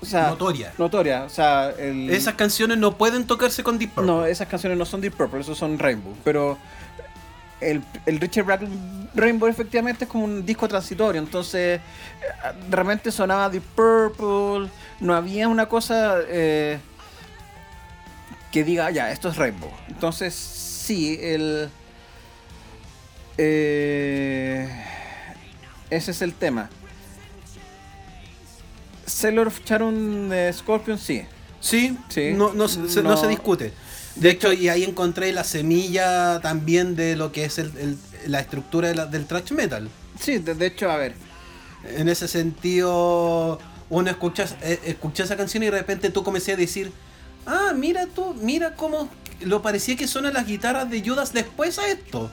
O 0.00 0.06
sea, 0.06 0.28
Notoria. 0.28 0.72
Notoria. 0.78 1.24
O 1.24 1.28
sea, 1.28 1.74
el, 1.78 2.08
Esas 2.08 2.34
canciones 2.34 2.78
no 2.78 2.96
pueden 2.96 3.26
tocarse 3.26 3.62
con 3.62 3.78
Deep 3.78 3.90
Purple. 3.90 4.10
No, 4.10 4.24
esas 4.24 4.48
canciones 4.48 4.78
no 4.78 4.86
son 4.86 5.02
Deep 5.02 5.14
Purple, 5.14 5.40
esos 5.40 5.58
son 5.58 5.78
Rainbow. 5.78 6.16
Pero 6.24 6.56
el, 7.60 7.82
el 8.06 8.18
Richard 8.18 8.46
Black 8.46 8.62
Rainbow 9.14 9.48
efectivamente 9.48 10.04
es 10.04 10.10
como 10.10 10.24
un 10.24 10.46
disco 10.46 10.68
transitorio. 10.68 11.20
Entonces, 11.20 11.80
realmente 12.70 13.10
sonaba 13.10 13.50
Deep 13.50 13.64
Purple. 13.74 14.70
No 15.00 15.14
había 15.14 15.48
una 15.48 15.66
cosa 15.66 16.18
eh, 16.28 16.78
que 18.52 18.64
diga, 18.64 18.90
ya, 18.90 19.10
esto 19.10 19.28
es 19.28 19.36
Rainbow. 19.36 19.70
Entonces, 19.88 20.32
sí, 20.34 21.18
el. 21.20 21.68
eh, 23.36 24.68
ese 25.90 26.12
es 26.12 26.22
el 26.22 26.32
tema. 26.34 26.70
Sailor 29.10 29.48
of 29.48 29.64
Charon 29.64 30.28
de 30.28 30.52
Scorpion, 30.52 30.98
sí. 30.98 31.22
Sí, 31.60 31.96
Sí. 32.08 32.32
No, 32.32 32.52
no, 32.54 32.68
se, 32.68 32.78
no 33.02 33.10
No. 33.10 33.16
se 33.16 33.26
discute. 33.28 33.72
De 34.16 34.30
hecho, 34.30 34.52
y 34.52 34.68
ahí 34.68 34.82
encontré 34.84 35.32
la 35.32 35.44
semilla 35.44 36.40
también 36.40 36.96
de 36.96 37.16
lo 37.16 37.32
que 37.32 37.44
es 37.44 37.58
el- 37.58 37.72
el- 37.78 37.98
la 38.26 38.40
estructura 38.40 38.88
de 38.88 38.94
la- 38.94 39.06
del 39.06 39.26
thrash 39.26 39.52
metal. 39.52 39.88
Sí, 40.18 40.38
de, 40.38 40.54
de 40.54 40.66
hecho, 40.66 40.90
a 40.90 40.96
ver. 40.96 41.14
En 41.96 42.08
ese 42.08 42.28
sentido, 42.28 43.58
uno 43.88 44.10
escucha, 44.10 44.46
eh, 44.62 44.80
escucha 44.86 45.24
esa 45.24 45.36
canción 45.36 45.62
y 45.62 45.66
de 45.66 45.72
repente 45.72 46.10
tú 46.10 46.22
comencé 46.22 46.52
a 46.52 46.56
decir, 46.56 46.92
ah, 47.46 47.72
mira 47.74 48.06
tú, 48.06 48.34
mira 48.40 48.74
cómo 48.74 49.08
lo 49.40 49.62
parecía 49.62 49.96
que 49.96 50.06
suenan 50.06 50.34
las 50.34 50.46
guitarras 50.46 50.90
de 50.90 51.02
Judas 51.02 51.32
después 51.32 51.78
a 51.78 51.86
esto. 51.88 52.30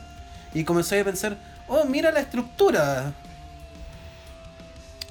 Y 0.54 0.64
comencé 0.64 1.00
a 1.00 1.04
pensar, 1.06 1.64
oh, 1.68 1.86
mira 1.86 2.12
la 2.12 2.20
estructura. 2.22 3.14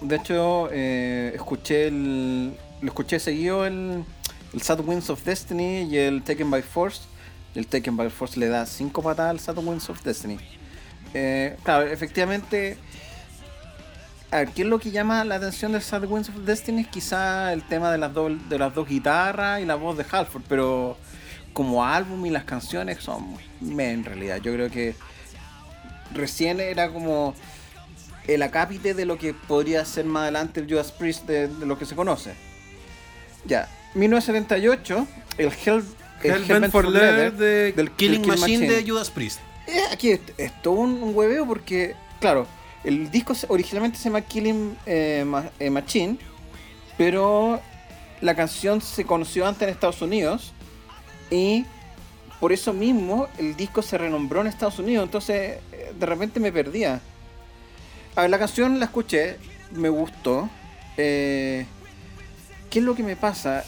De 0.00 0.16
hecho, 0.16 0.68
eh, 0.70 1.32
escuché 1.34 1.88
el. 1.88 2.56
Lo 2.82 2.88
escuché 2.88 3.18
seguido 3.18 3.64
el, 3.64 4.04
el 4.52 4.62
Sad 4.62 4.80
Winds 4.80 5.08
of 5.08 5.24
Destiny 5.24 5.82
y 5.82 5.96
el 5.96 6.22
Taken 6.22 6.50
by 6.50 6.62
Force. 6.62 7.02
El 7.54 7.66
Taken 7.66 7.96
by 7.96 8.10
Force 8.10 8.38
le 8.38 8.48
da 8.48 8.66
5 8.66 9.02
patadas 9.02 9.30
al 9.30 9.40
Sad 9.40 9.58
Winds 9.58 9.88
of 9.88 10.02
Destiny. 10.02 10.38
Eh, 11.14 11.56
claro, 11.62 11.86
efectivamente. 11.86 12.76
A 14.30 14.44
¿qué 14.44 14.62
es 14.62 14.68
lo 14.68 14.80
que 14.80 14.90
llama 14.90 15.24
la 15.24 15.36
atención 15.36 15.72
del 15.72 15.80
Sad 15.80 16.04
Winds 16.04 16.28
of 16.28 16.36
Destiny? 16.44 16.82
Es 16.82 16.88
quizá 16.88 17.52
el 17.52 17.62
tema 17.62 17.90
de 17.92 17.98
las, 17.98 18.12
de 18.14 18.58
las 18.58 18.74
dos 18.74 18.88
guitarras 18.88 19.60
y 19.60 19.64
la 19.64 19.76
voz 19.76 19.96
de 19.96 20.04
Halford, 20.10 20.42
pero 20.48 20.98
como 21.52 21.84
álbum 21.84 22.26
y 22.26 22.30
las 22.30 22.44
canciones 22.44 23.02
son 23.02 23.36
meh 23.60 23.92
en 23.92 24.04
realidad. 24.04 24.38
Yo 24.42 24.52
creo 24.52 24.70
que 24.70 24.94
recién 26.12 26.60
era 26.60 26.90
como 26.90 27.34
el 28.26 28.42
acápite 28.42 28.94
de 28.94 29.04
lo 29.04 29.18
que 29.18 29.34
podría 29.34 29.84
ser 29.84 30.04
más 30.04 30.22
adelante 30.22 30.60
el 30.60 30.68
Judas 30.68 30.92
Priest 30.92 31.26
de, 31.26 31.48
de 31.48 31.66
lo 31.66 31.78
que 31.78 31.86
se 31.86 31.94
conoce. 31.94 32.34
Ya, 33.44 33.68
1978, 33.94 35.06
el 35.38 35.46
Hell, 35.64 35.84
el 36.22 36.70
for 36.70 36.86
Leather 36.88 37.32
Leather 37.32 37.32
de 37.34 37.72
del 37.72 37.90
Killing, 37.92 38.22
Killing 38.22 38.40
Machine, 38.40 38.58
Machine. 38.66 38.82
de 38.82 38.90
Judas 38.90 39.10
Priest. 39.10 39.40
Eh, 39.66 39.80
aquí 39.92 40.10
es, 40.10 40.20
es 40.38 40.62
todo 40.62 40.74
un, 40.74 41.02
un 41.02 41.14
hueveo 41.16 41.46
porque, 41.46 41.94
claro, 42.20 42.46
el 42.84 43.10
disco 43.10 43.34
originalmente 43.48 43.98
se 43.98 44.04
llama 44.04 44.20
Killing 44.22 44.76
eh, 44.86 45.24
Ma- 45.26 45.50
eh, 45.58 45.70
Machine, 45.70 46.18
pero 46.98 47.60
la 48.20 48.34
canción 48.34 48.80
se 48.80 49.04
conoció 49.04 49.46
antes 49.46 49.62
en 49.62 49.68
Estados 49.70 50.00
Unidos 50.02 50.52
y 51.30 51.66
por 52.40 52.52
eso 52.52 52.72
mismo 52.72 53.28
el 53.38 53.56
disco 53.56 53.82
se 53.82 53.98
renombró 53.98 54.40
en 54.40 54.46
Estados 54.48 54.78
Unidos, 54.78 55.04
entonces 55.04 55.58
eh, 55.72 55.92
de 55.98 56.06
repente 56.06 56.40
me 56.40 56.50
perdía. 56.52 57.00
A 58.16 58.22
ver, 58.22 58.30
la 58.30 58.38
canción 58.38 58.78
la 58.78 58.86
escuché, 58.86 59.36
me 59.72 59.88
gustó. 59.88 60.48
eh, 60.96 61.66
¿Qué 62.70 62.78
es 62.80 62.84
lo 62.84 62.94
que 62.94 63.02
me 63.02 63.16
pasa? 63.16 63.64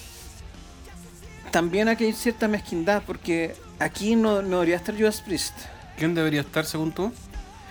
También 1.51 1.89
aquí 1.89 2.05
hay 2.05 2.13
cierta 2.13 2.49
mezquindad 2.49 3.03
porque 3.07 3.55
aquí 3.79 4.17
no, 4.17 4.43
no 4.43 4.57
debería 4.57 4.77
estar 4.77 4.95
Judas 4.97 5.21
Priest. 5.21 5.55
¿Quién 5.97 6.15
debería 6.15 6.41
estar 6.43 6.65
según 6.67 6.93
tú? 6.93 7.13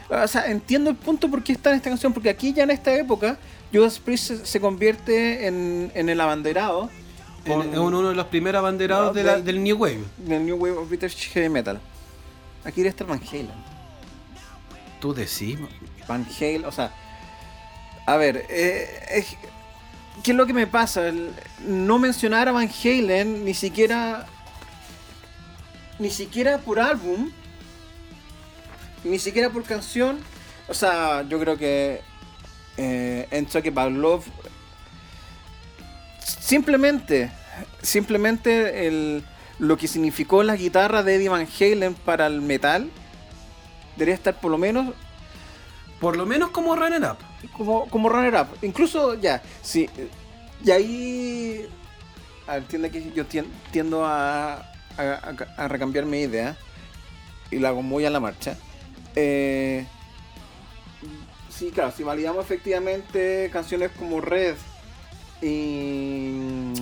O 0.10 0.28
sea, 0.28 0.48
entiendo 0.50 0.90
el 0.90 0.96
punto 0.96 1.30
por 1.30 1.44
qué 1.44 1.52
está 1.52 1.72
en 1.72 1.78
esta 1.78 1.90
canción, 1.90 2.14
porque 2.14 2.30
aquí 2.30 2.54
ya 2.54 2.64
en 2.64 2.72
esta 2.72 2.94
época 2.96 3.38
Judas 3.74 4.00
Priest 4.00 4.46
se, 4.46 4.60
convierte 4.62 5.48
en, 5.48 5.92
en 5.94 6.10
el 6.10 6.22
abanderado 6.22 6.90
En- 7.46 7.62
Es 7.74 7.78
uno 7.78 8.08
de 8.10 8.16
los 8.16 8.26
primeros 8.28 8.60
abanderados 8.60 9.08
No, 9.08 9.14
de 9.14 9.24
la- 9.24 9.36
de- 9.38 9.42
del 9.44 9.64
New 9.64 9.78
Wave. 9.78 10.00
del 10.18 10.46
New 10.46 10.58
Wave 10.58 10.78
of 10.78 10.88
British 10.90 11.30
Heavy 11.34 11.50
Metal. 11.50 11.80
Aquí 12.64 12.78
debería 12.82 12.90
estar 12.92 13.08
Van 13.08 13.22
Halen. 13.22 13.52
Tú 15.00 15.14
decís. 15.14 15.58
Van 16.08 16.26
Halen, 16.40 16.66
o 16.66 16.72
sea, 16.72 16.92
a 18.06 18.16
ver, 18.16 18.46
eh, 18.50 19.26
¿qué 20.24 20.32
es 20.32 20.38
lo 20.38 20.46
que 20.46 20.54
me 20.54 20.66
pasa? 20.66 21.12
No 21.66 22.00
mencionar 22.00 22.48
a 22.48 22.54
Van 22.54 22.70
Halen 22.70 23.44
ni 23.44 23.54
siquiera, 23.54 24.26
ni 26.00 26.10
siquiera 26.10 26.60
por 26.60 26.80
álbum, 26.80 27.32
ni 29.04 29.20
siquiera 29.20 29.50
por 29.50 29.64
canción. 29.64 30.20
O 30.70 30.74
sea, 30.74 31.24
yo 31.28 31.40
creo 31.40 31.58
que 31.58 32.02
eh, 32.78 33.28
en 33.32 33.48
About 33.68 33.92
Love, 33.92 34.26
simplemente, 36.24 37.32
simplemente 37.82 38.88
el, 38.88 39.24
lo 39.60 39.78
que 39.78 39.88
significó 39.88 40.44
la 40.44 40.56
guitarra 40.56 41.04
de 41.04 41.16
Eddie 41.16 41.30
Van 41.30 41.48
Halen 41.60 41.94
para 41.94 42.28
el 42.28 42.42
metal, 42.42 42.90
debería 43.98 44.16
estar 44.16 44.40
por 44.40 44.52
lo 44.52 44.58
menos 44.58 44.94
Por 46.00 46.16
lo 46.16 46.26
menos 46.26 46.52
como 46.52 46.76
runner 46.76 47.02
up. 47.04 47.18
como, 47.58 47.88
como 47.90 48.08
runner 48.10 48.36
up. 48.36 48.48
Incluso 48.62 49.16
ya, 49.16 49.42
sí. 49.64 49.90
Y 50.64 50.72
ahí. 50.72 51.68
a 52.48 52.54
ver, 52.54 52.62
Entiende 52.64 52.92
que 52.92 53.12
yo 53.14 53.26
tien- 53.28 53.50
tiendo 53.72 54.06
a, 54.06 54.54
a, 54.54 54.64
a- 54.98 55.36
a 55.64 55.68
recambiar 55.68 56.06
mi 56.06 56.20
idea. 56.22 56.56
Y 57.52 57.58
la 57.60 57.70
hago 57.70 57.82
muy 57.82 58.06
a 58.06 58.10
la 58.10 58.20
marcha. 58.20 58.58
Eh, 59.16 59.88
sí, 61.50 61.72
claro, 61.74 61.92
si 61.96 62.04
validamos 62.04 62.44
efectivamente 62.46 63.50
canciones 63.52 63.90
como 63.98 64.22
Red 64.22 64.56
y. 65.42 66.74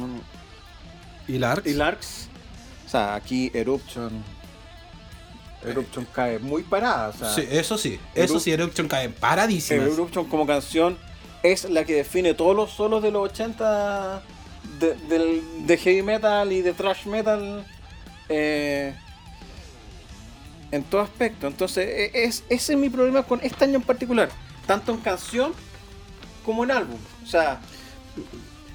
¿Y 1.27 1.37
Larks? 1.39 1.67
y 1.67 1.73
Larks. 1.73 2.27
O 2.85 2.89
sea, 2.89 3.15
aquí 3.15 3.49
Eruption. 3.53 4.11
Eruption 5.69 6.05
cae 6.13 6.39
muy 6.39 6.63
parada. 6.63 7.09
O 7.09 7.13
sea, 7.13 7.29
Sí, 7.33 7.45
eso 7.49 7.77
sí. 7.77 7.99
Eso 8.13 8.39
sí, 8.39 8.51
Eruption 8.51 8.87
cae 8.87 9.09
paradísimas. 9.09 9.87
Eruption 9.87 10.25
como 10.25 10.45
canción 10.47 10.97
es 11.43 11.69
la 11.69 11.83
que 11.85 11.93
define 11.95 12.33
todos 12.33 12.55
los 12.55 12.71
solos 12.71 13.03
de 13.03 13.11
los 13.11 13.23
80 13.31 14.21
de, 14.79 14.93
del- 15.09 15.67
de 15.67 15.77
heavy 15.77 16.01
metal 16.01 16.51
y 16.51 16.61
de 16.61 16.73
thrash 16.73 17.05
metal 17.05 17.65
eh, 18.29 18.95
en 20.71 20.83
todo 20.83 21.01
aspecto. 21.01 21.47
Entonces, 21.47 21.87
e- 21.87 22.23
es, 22.25 22.43
ese 22.49 22.73
es 22.73 22.79
mi 22.79 22.89
problema 22.89 23.23
con 23.23 23.39
este 23.43 23.65
año 23.65 23.75
en 23.75 23.81
particular, 23.83 24.29
tanto 24.65 24.91
en 24.91 24.97
canción 24.99 25.53
como 26.43 26.63
en 26.63 26.71
álbum. 26.71 26.97
O 27.23 27.27
sea, 27.27 27.59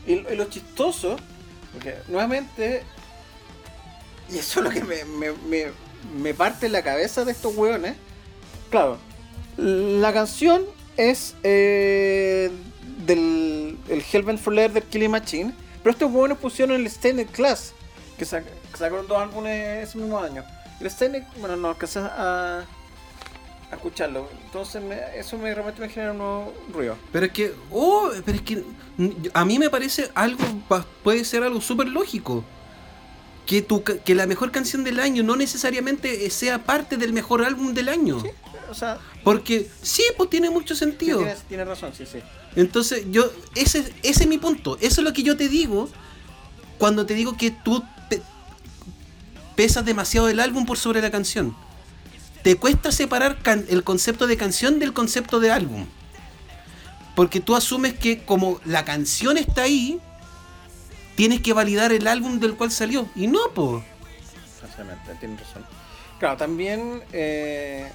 y, 0.07 0.13
y 0.13 0.37
lo 0.37 0.45
chistoso, 0.47 1.17
porque 1.73 1.97
nuevamente, 2.09 2.85
y 4.33 4.39
eso 4.39 4.61
es 4.61 4.65
lo 4.65 4.71
que 4.71 4.85
me, 4.85 5.05
me, 5.05 5.33
me- 5.49 5.73
me 6.21 6.35
parte 6.35 6.69
la 6.69 6.83
cabeza 6.83 7.25
de 7.25 7.33
estos 7.33 7.55
hueones, 7.57 7.95
claro, 8.71 8.99
la 9.57 10.13
canción 10.13 10.63
es 10.97 11.35
eh, 11.43 12.51
del 13.07 13.79
el 13.89 14.03
Hellbent 14.13 14.39
for 14.41 14.53
Leather 14.53 14.73
del 14.83 14.83
Killing 14.85 15.11
Machine, 15.11 15.55
pero 15.83 15.93
estos 15.93 16.11
hueones 16.13 16.39
pusieron 16.39 16.77
el 16.77 16.89
Stained 16.91 17.29
Class, 17.29 17.73
que, 18.19 18.25
sac- 18.25 18.45
que 18.45 18.77
sacaron 18.79 19.07
dos 19.07 19.19
álbumes 19.19 19.89
ese 19.89 19.99
mismo 19.99 20.19
año. 20.19 20.45
El 20.81 20.91
Stained, 20.91 21.25
bueno, 21.39 21.57
no 21.57 21.69
alcancé 21.69 21.99
a, 22.01 22.65
a 23.71 23.75
escucharlo, 23.75 24.29
entonces 24.45 24.83
me- 24.83 25.19
eso 25.19 25.37
me 25.39 25.53
realmente 25.55 25.81
me 25.81 25.89
genera 25.89 26.13
un 26.13 26.19
nuevo 26.19 26.55
ruido. 26.73 26.97
Pero 27.13 27.27
es 27.27 27.33
que, 27.33 27.55
oh, 27.71 28.11
pero 28.25 28.37
es 28.39 28.43
que 28.43 28.63
a 29.33 29.45
mí 29.45 29.59
me 29.59 29.71
parece 29.71 30.11
algo, 30.15 30.45
puede 31.03 31.25
ser 31.25 31.43
algo 31.43 31.61
súper 31.61 31.89
lógico. 31.89 32.45
Que, 33.51 33.63
tu, 33.63 33.83
que 33.83 34.15
la 34.15 34.27
mejor 34.29 34.53
canción 34.53 34.85
del 34.85 35.01
año 35.01 35.25
no 35.25 35.35
necesariamente 35.35 36.25
eh, 36.25 36.31
sea 36.31 36.63
parte 36.63 36.97
del 36.97 37.13
mejor 37.13 37.43
álbum 37.45 37.75
del 37.75 37.89
año. 37.89 38.23
O 38.71 38.75
sea, 38.75 38.99
Porque 39.25 39.69
sí, 39.83 40.05
pues 40.17 40.31
tiene 40.31 40.51
mucho 40.51 40.77
sentido. 40.77 41.19
tienes, 41.19 41.43
tienes 41.49 41.67
razón, 41.67 41.91
sí, 41.99 42.05
sí. 42.07 42.21
Entonces, 42.55 43.07
yo, 43.11 43.29
ese, 43.57 43.81
ese 44.05 44.23
es 44.23 44.29
mi 44.29 44.39
punto. 44.39 44.79
Eso 44.81 45.01
es 45.01 45.05
lo 45.05 45.13
que 45.13 45.25
yo 45.25 45.37
te 45.37 45.49
digo 45.49 45.89
cuando 46.79 47.07
te 47.07 47.15
digo 47.15 47.37
que 47.37 47.51
tú 47.51 47.83
pe- 48.09 48.23
pesas 49.57 49.85
demasiado 49.85 50.29
el 50.29 50.39
álbum 50.39 50.65
por 50.65 50.79
sobre 50.79 51.03
la 51.03 51.11
canción. 51.11 51.57
Te 52.45 52.55
cuesta 52.55 52.93
separar 52.93 53.37
el 53.69 53.83
concepto 53.83 54.29
de 54.29 54.37
canción 54.37 54.79
del 54.79 54.93
concepto 54.93 55.41
de 55.41 55.51
álbum. 55.51 55.87
Porque 57.17 57.41
tú 57.41 57.57
asumes 57.57 57.95
que 57.95 58.23
como 58.25 58.61
la 58.65 58.85
canción 58.85 59.37
está 59.39 59.63
ahí, 59.63 59.99
tienes 61.21 61.43
que 61.43 61.53
validar 61.53 61.93
el 61.93 62.07
álbum 62.07 62.41
del 62.41 62.55
cual 62.55 62.71
salió. 62.71 63.07
Y 63.15 63.27
no, 63.27 63.41
po. 63.55 63.85
Exactamente, 64.55 65.15
tienes 65.21 65.39
razón. 65.41 65.67
Claro, 66.19 66.39
también. 66.39 67.03
Eh, 67.13 67.93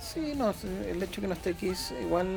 sí, 0.00 0.32
no, 0.36 0.54
el 0.88 1.02
hecho 1.02 1.20
que 1.20 1.26
no 1.26 1.34
esté 1.34 1.54
es 1.60 1.92
igual. 2.00 2.28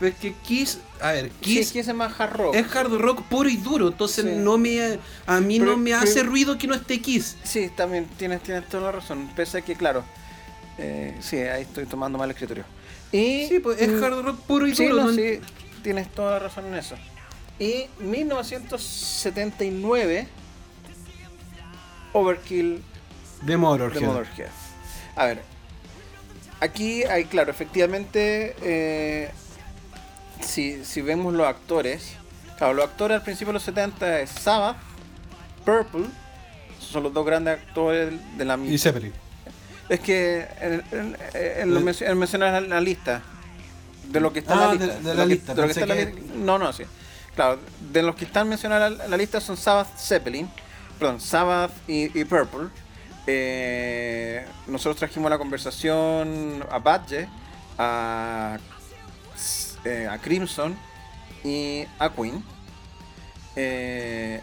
Es 0.00 0.14
que 0.14 0.32
Kiss, 0.34 0.78
a 1.00 1.10
ver, 1.10 1.30
Kiss, 1.40 1.58
Kiss 1.58 1.72
Kiss 1.72 1.88
es 1.88 1.94
más 1.94 2.12
hard 2.20 2.34
rock. 2.36 2.54
es 2.54 2.76
hard 2.76 2.92
rock 2.98 3.22
puro 3.22 3.48
y 3.48 3.56
duro, 3.56 3.88
entonces 3.88 4.24
Sí. 4.26 4.30
no 4.36 4.58
me 4.58 4.98
a 5.26 5.40
mí 5.40 5.58
Pero- 5.58 5.72
no 5.72 5.76
me 5.76 5.90
pero- 5.90 6.02
hace 6.02 6.22
ruido 6.22 6.56
que 6.56 6.68
no 6.68 6.74
esté 6.76 7.00
Kiss. 7.00 7.36
Sí, 7.42 7.68
también 7.76 8.06
tienes, 8.16 8.44
tienes 8.44 8.68
toda 8.68 8.84
la 8.84 8.92
razón. 8.92 9.28
Pese 9.34 9.58
a 9.58 9.62
que, 9.62 9.74
claro, 9.74 10.04
eh, 10.78 11.16
sí, 11.20 11.36
ahí 11.38 11.62
estoy 11.62 11.86
tomando 11.86 12.16
mal 12.16 12.26
el 12.28 12.32
escritorio. 12.34 12.64
Y, 13.10 13.46
Sí, 13.48 13.58
pues 13.60 13.80
es 13.80 13.88
mm, 13.90 14.04
hard 14.04 14.22
rock 14.24 14.38
puro 14.42 14.66
y 14.68 14.74
Sí, 14.76 14.84
duro. 14.86 15.02
no, 15.02 15.08
no- 15.10 15.14
sí, 15.16 15.40
tienes 15.82 16.08
toda 16.12 16.32
la 16.34 16.38
razón 16.40 16.66
en 16.66 16.74
eso. 16.74 16.94
Y 17.62 17.86
1979, 18.00 20.26
Overkill 22.12 22.82
De 23.42 23.56
Motorhead. 23.56 24.48
A 25.14 25.26
ver, 25.26 25.42
aquí 26.58 27.04
hay, 27.04 27.26
claro, 27.26 27.52
efectivamente, 27.52 28.56
eh, 28.62 29.30
si, 30.40 30.84
si 30.84 31.02
vemos 31.02 31.32
los 31.34 31.46
actores, 31.46 32.14
claro, 32.58 32.74
los 32.74 32.84
actores 32.86 33.18
al 33.18 33.22
principio 33.22 33.50
de 33.50 33.54
los 33.54 33.62
70 33.62 34.18
es 34.22 34.30
Sabbath, 34.30 34.78
Purple, 35.64 36.06
son 36.80 37.04
los 37.04 37.14
dos 37.14 37.24
grandes 37.24 37.60
actores 37.60 38.12
de 38.36 38.44
la 38.44 38.56
Y 38.58 38.76
Zeppelin. 38.76 39.12
Es 39.88 40.00
que 40.00 40.48
él, 40.60 40.82
él- 40.90 41.16
él 41.34 41.94
él 42.00 42.16
menciona 42.16 42.60
la, 42.60 42.80
lista. 42.80 43.22
De 44.08 44.18
lo 44.18 44.32
que 44.32 44.40
está 44.40 44.54
en 44.54 44.58
Ah, 44.58 44.66
la 44.66 44.74
de- 44.74 44.86
lista. 44.86 45.00
de 45.00 45.14
la 45.14 45.22
que- 45.22 45.28
lista, 45.28 45.54
de 45.54 45.60
lo 45.60 45.66
que 45.68 45.72
está 45.72 45.86
la 45.86 45.94
li- 45.94 46.32
No, 46.38 46.58
no, 46.58 46.72
sí. 46.72 46.82
Claro, 47.34 47.58
de 47.92 48.02
los 48.02 48.14
que 48.14 48.24
están 48.26 48.48
mencionados 48.48 48.92
en 48.92 48.98
la, 48.98 49.08
la 49.08 49.16
lista 49.16 49.40
son 49.40 49.56
Sabbath 49.56 49.96
Zeppelin, 49.98 50.50
perdón, 50.98 51.20
Sabbath 51.20 51.72
y, 51.88 52.18
y 52.18 52.24
Purple. 52.24 52.68
Eh, 53.26 54.44
nosotros 54.66 54.96
trajimos 54.96 55.30
la 55.30 55.38
conversación 55.38 56.64
a 56.70 56.78
Badge, 56.78 57.26
a, 57.78 58.58
eh, 59.84 60.08
a 60.10 60.18
Crimson 60.18 60.76
y 61.44 61.84
a 61.98 62.10
Queen. 62.10 62.44
Eh, 63.56 64.40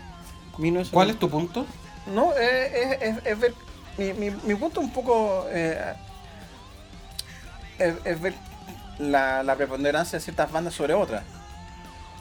1900 0.57 0.91
¿Cuál 0.93 1.09
es 1.11 1.19
tu 1.19 1.29
punto? 1.29 1.65
no, 2.07 2.31
eh, 2.37 2.97
es, 3.01 3.17
es- 3.17 3.25
es 3.25 3.39
ver. 3.39 3.53
Mi, 3.97 4.13
mi, 4.13 4.29
mi 4.31 4.55
punto 4.55 4.79
un 4.79 4.91
poco. 4.91 5.45
eh, 5.49 5.93
es, 7.77 7.95
es 8.05 8.21
ver 8.21 8.33
la, 8.97 9.43
la 9.43 9.55
preponderancia 9.55 10.17
de 10.19 10.23
ciertas 10.23 10.51
bandas 10.51 10.73
sobre 10.73 10.93
otras. 10.93 11.23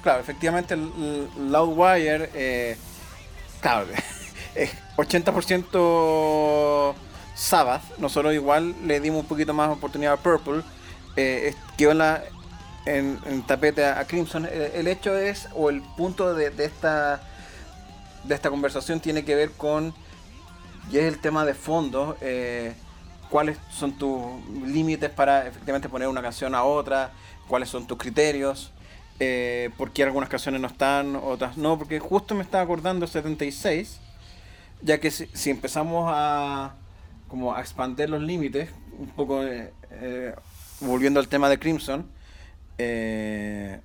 Claro, 0.03 0.21
efectivamente, 0.21 0.77
Loudwire. 0.77 2.31
Eh, 2.35 2.77
claro, 3.61 3.87
es 4.55 4.71
80% 4.97 6.95
Sabbath. 7.35 7.99
Nosotros 7.99 8.35
igual 8.35 8.75
le 8.87 9.01
dimos 9.01 9.23
un 9.23 9.27
poquito 9.29 9.53
más 9.55 9.71
oportunidad 9.71 10.15
a 10.15 10.17
Purple. 10.17 10.63
Eh, 11.17 11.55
quedó 11.77 11.93
en, 12.87 13.43
tapete 13.47 13.85
a, 13.85 14.05
Crimson. 14.07 14.47
El, 14.47 14.63
el 14.75 14.89
hecho 14.89 15.17
es, 15.17 15.49
o 15.55 15.71
el 15.71 15.83
punto 15.83 16.35
de, 16.35 16.51
de 16.51 16.65
esta 16.65 17.21
de 18.25 18.35
esta 18.35 18.51
conversación 18.51 19.01
tiene 19.01 19.25
que 19.25 19.35
ver 19.35 19.53
con, 19.53 19.95
y 20.91 20.99
es 20.99 21.05
el 21.05 21.19
tema 21.19 21.45
de 21.45 21.55
fondo, 21.55 22.17
eh, 22.21 22.75
cuáles 23.31 23.59
son 23.71 23.93
tus 23.93 24.21
límites 24.67 25.11
para 25.11 25.47
efectivamente 25.47 25.89
poner 25.89 26.09
una 26.09 26.23
canción 26.23 26.55
a 26.55 26.63
otra, 26.63 27.11
cuáles 27.47 27.69
son 27.69 27.87
tus 27.87 27.99
criterios, 27.99 28.71
eh, 29.21 29.71
por 29.77 29.91
qué 29.93 30.05
algunas 30.05 30.29
canciones 30.29 30.61
no 30.61 30.69
están, 30.69 31.17
otras 31.17 31.57
no, 31.57 31.79
porque 31.79 31.99
justo 31.99 32.35
me 32.35 32.43
estaba 32.43 32.63
acordando 32.63 33.07
76, 33.07 33.99
ya 34.83 34.99
que 35.01 35.11
si, 35.11 35.27
si 35.33 35.51
empezamos 35.51 36.11
a 36.13 36.75
como 37.29 37.55
a 37.55 37.61
expandir 37.61 38.09
los 38.09 38.23
límites, 38.23 38.71
un 38.99 39.09
poco 39.09 39.45
eh, 39.45 39.73
eh, 39.91 40.35
volviendo 40.81 41.21
al 41.21 41.29
tema 41.29 41.49
de 41.49 41.59
Crimson, 41.59 42.07
eh, 42.79 43.81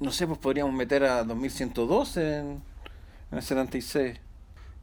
no 0.00 0.10
sé, 0.12 0.26
pues 0.26 0.38
podríamos 0.38 0.74
meter 0.74 1.04
a 1.04 1.24
2112 1.24 2.38
en, 2.38 2.62
en 3.30 3.38
el 3.38 3.42
76. 3.42 4.18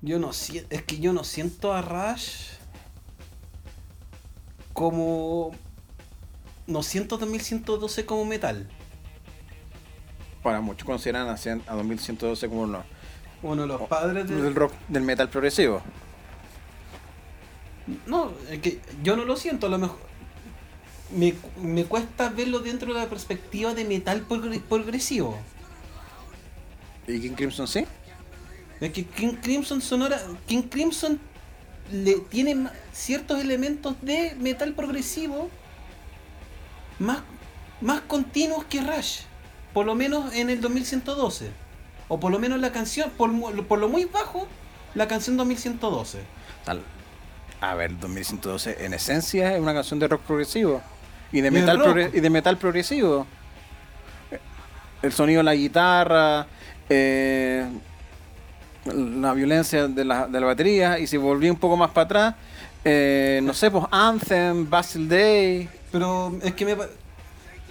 Yo 0.01 0.19
no 0.19 0.31
siento, 0.33 0.73
es 0.73 0.83
que 0.83 0.99
yo 0.99 1.13
no 1.13 1.23
siento 1.23 1.73
a 1.73 1.81
Rush 1.81 2.51
como 4.73 5.51
no 6.67 6.83
siento 6.83 7.17
2112 7.17 8.05
como 8.05 8.25
metal. 8.25 8.69
Para 10.43 10.61
muchos 10.61 10.85
consideran 10.85 11.27
a, 11.27 11.33
a 11.33 11.75
2112 11.75 12.47
como 12.47 12.61
uno 12.61 12.83
Uno 13.41 13.61
de 13.63 13.67
los 13.67 13.81
padres 13.83 14.27
de 14.27 14.41
del 14.41 14.55
rock 14.55 14.73
del 14.87 15.03
metal 15.03 15.29
progresivo. 15.29 15.81
No, 18.05 18.31
es 18.49 18.59
que 18.59 18.79
yo 19.03 19.15
no 19.15 19.25
lo 19.25 19.35
siento, 19.35 19.67
a 19.67 19.69
lo 19.69 19.77
mejor. 19.79 19.97
Me, 21.15 21.33
me 21.61 21.85
cuesta 21.85 22.29
verlo 22.29 22.59
dentro 22.59 22.93
de 22.93 22.99
la 22.99 23.07
perspectiva 23.09 23.73
de 23.73 23.83
metal 23.83 24.27
progre- 24.27 24.61
progresivo. 24.61 25.37
¿Y 27.07 27.19
King 27.19 27.33
Crimson 27.33 27.67
sí? 27.67 27.85
Es 28.79 28.91
que 28.91 29.03
King 29.05 29.33
Crimson 29.41 29.81
Sonora. 29.81 30.21
King 30.45 30.63
Crimson 30.69 31.19
le 31.91 32.13
tiene 32.29 32.69
ciertos 32.93 33.41
elementos 33.41 33.95
de 34.03 34.35
metal 34.39 34.73
progresivo 34.73 35.49
más, 36.99 37.23
más 37.81 38.01
continuos 38.01 38.63
que 38.65 38.81
Rush. 38.81 39.21
Por 39.79 39.85
lo 39.85 39.95
menos 39.95 40.35
en 40.35 40.49
el 40.49 40.59
2112. 40.59 41.51
O 42.09 42.19
por 42.19 42.33
lo 42.33 42.37
menos 42.37 42.59
la 42.59 42.73
canción, 42.73 43.09
por, 43.11 43.31
por 43.65 43.79
lo 43.79 43.87
muy 43.87 44.03
bajo, 44.03 44.45
la 44.93 45.07
canción 45.07 45.37
2112. 45.37 46.19
Tal. 46.65 46.81
A 47.61 47.75
ver, 47.75 47.97
2112 47.97 48.83
en 48.83 48.93
esencia 48.93 49.55
es 49.55 49.61
una 49.61 49.73
canción 49.73 49.97
de 49.97 50.09
rock 50.09 50.19
progresivo. 50.23 50.81
Y 51.31 51.39
de 51.39 51.49
metal, 51.49 51.77
progre- 51.79 52.09
y 52.13 52.19
de 52.19 52.29
metal 52.29 52.57
progresivo. 52.57 53.25
El 55.01 55.13
sonido 55.13 55.39
de 55.39 55.43
la 55.45 55.55
guitarra, 55.55 56.45
eh, 56.89 57.65
la 58.83 59.33
violencia 59.33 59.87
de 59.87 60.03
la, 60.03 60.27
de 60.27 60.41
la 60.41 60.45
batería. 60.45 60.99
Y 60.99 61.07
si 61.07 61.15
volví 61.15 61.49
un 61.49 61.55
poco 61.55 61.77
más 61.77 61.91
para 61.91 62.03
atrás, 62.03 62.35
eh, 62.83 63.39
no 63.43 63.53
sé, 63.53 63.71
pues 63.71 63.85
Anthem, 63.91 64.69
Bastille 64.69 65.07
Day. 65.07 65.69
Pero 65.89 66.33
es 66.43 66.53
que 66.53 66.65
me. 66.65 66.75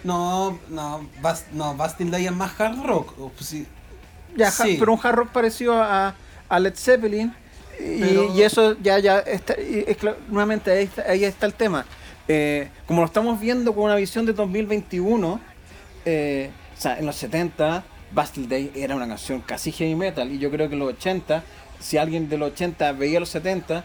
No, 0.04 0.58
no, 0.68 1.00
Bas- 1.22 1.46
no 1.52 1.74
Bastille 1.74 2.10
Day 2.10 2.26
es 2.26 2.32
más 2.32 2.58
hard 2.60 2.84
rock. 2.84 3.14
pues 3.36 3.46
sí. 3.48 3.66
Ya, 4.36 4.50
Sí. 4.50 4.76
pero 4.78 4.92
un 4.92 5.00
hard 5.02 5.14
rock 5.16 5.28
parecido 5.30 5.74
a, 5.82 6.14
a 6.48 6.58
Led 6.60 6.74
Zeppelin. 6.76 7.34
Y, 7.80 8.00
Pero- 8.00 8.34
y 8.34 8.42
eso 8.42 8.76
ya, 8.82 8.98
ya 8.98 9.18
está, 9.20 9.54
y 9.60 9.84
es 9.86 9.96
nuevamente 10.28 10.70
ahí 10.70 10.84
está, 10.84 11.02
ahí 11.02 11.24
está 11.24 11.46
el 11.46 11.54
tema. 11.54 11.84
Eh, 12.26 12.68
como 12.86 13.00
lo 13.00 13.06
estamos 13.06 13.38
viendo 13.40 13.74
con 13.74 13.84
una 13.84 13.94
visión 13.94 14.26
de 14.26 14.32
2021, 14.32 15.40
eh, 16.04 16.50
o 16.76 16.80
sea, 16.80 16.98
en 16.98 17.06
los 17.06 17.16
70, 17.16 17.84
Bastille 18.12 18.48
Day 18.48 18.72
era 18.74 18.94
una 18.96 19.06
canción 19.08 19.40
casi 19.40 19.72
heavy 19.72 19.94
metal. 19.94 20.30
Y 20.30 20.38
yo 20.38 20.50
creo 20.50 20.68
que 20.68 20.74
en 20.74 20.80
los 20.80 20.88
80, 20.94 21.42
si 21.80 21.96
alguien 21.98 22.28
de 22.28 22.36
los 22.38 22.52
80 22.52 22.92
veía 22.92 23.20
los 23.20 23.28
70, 23.30 23.84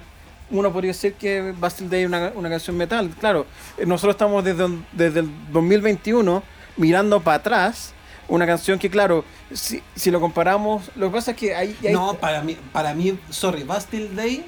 uno 0.52 0.72
podría 0.72 0.90
decir 0.92 1.14
que 1.14 1.54
Bastille 1.58 1.90
Day 1.90 2.02
es 2.02 2.08
una, 2.08 2.32
una 2.36 2.50
canción 2.50 2.78
metal. 2.78 3.10
Claro, 3.20 3.46
eh, 3.78 3.86
nosotros 3.86 4.14
estamos 4.16 4.44
desde, 4.44 4.68
desde 4.92 5.22
el 5.22 5.30
2021 5.52 6.44
mirando 6.78 7.22
para 7.22 7.38
atrás. 7.38 7.94
Una 8.28 8.46
canción 8.46 8.80
que, 8.80 8.90
claro, 8.90 9.26
si, 9.52 9.84
si 9.96 10.10
lo 10.10 10.20
comparamos, 10.22 10.90
lo 10.96 11.08
que 11.08 11.14
pasa 11.14 11.32
es 11.32 11.38
que 11.38 11.56
hay, 11.56 11.76
hay- 11.84 11.94
No, 11.94 12.14
para 12.16 12.42
mí, 12.42 12.58
para 12.72 12.94
mí, 12.94 13.20
sorry, 13.30 13.64
Bastille 13.64 14.16
Day 14.16 14.46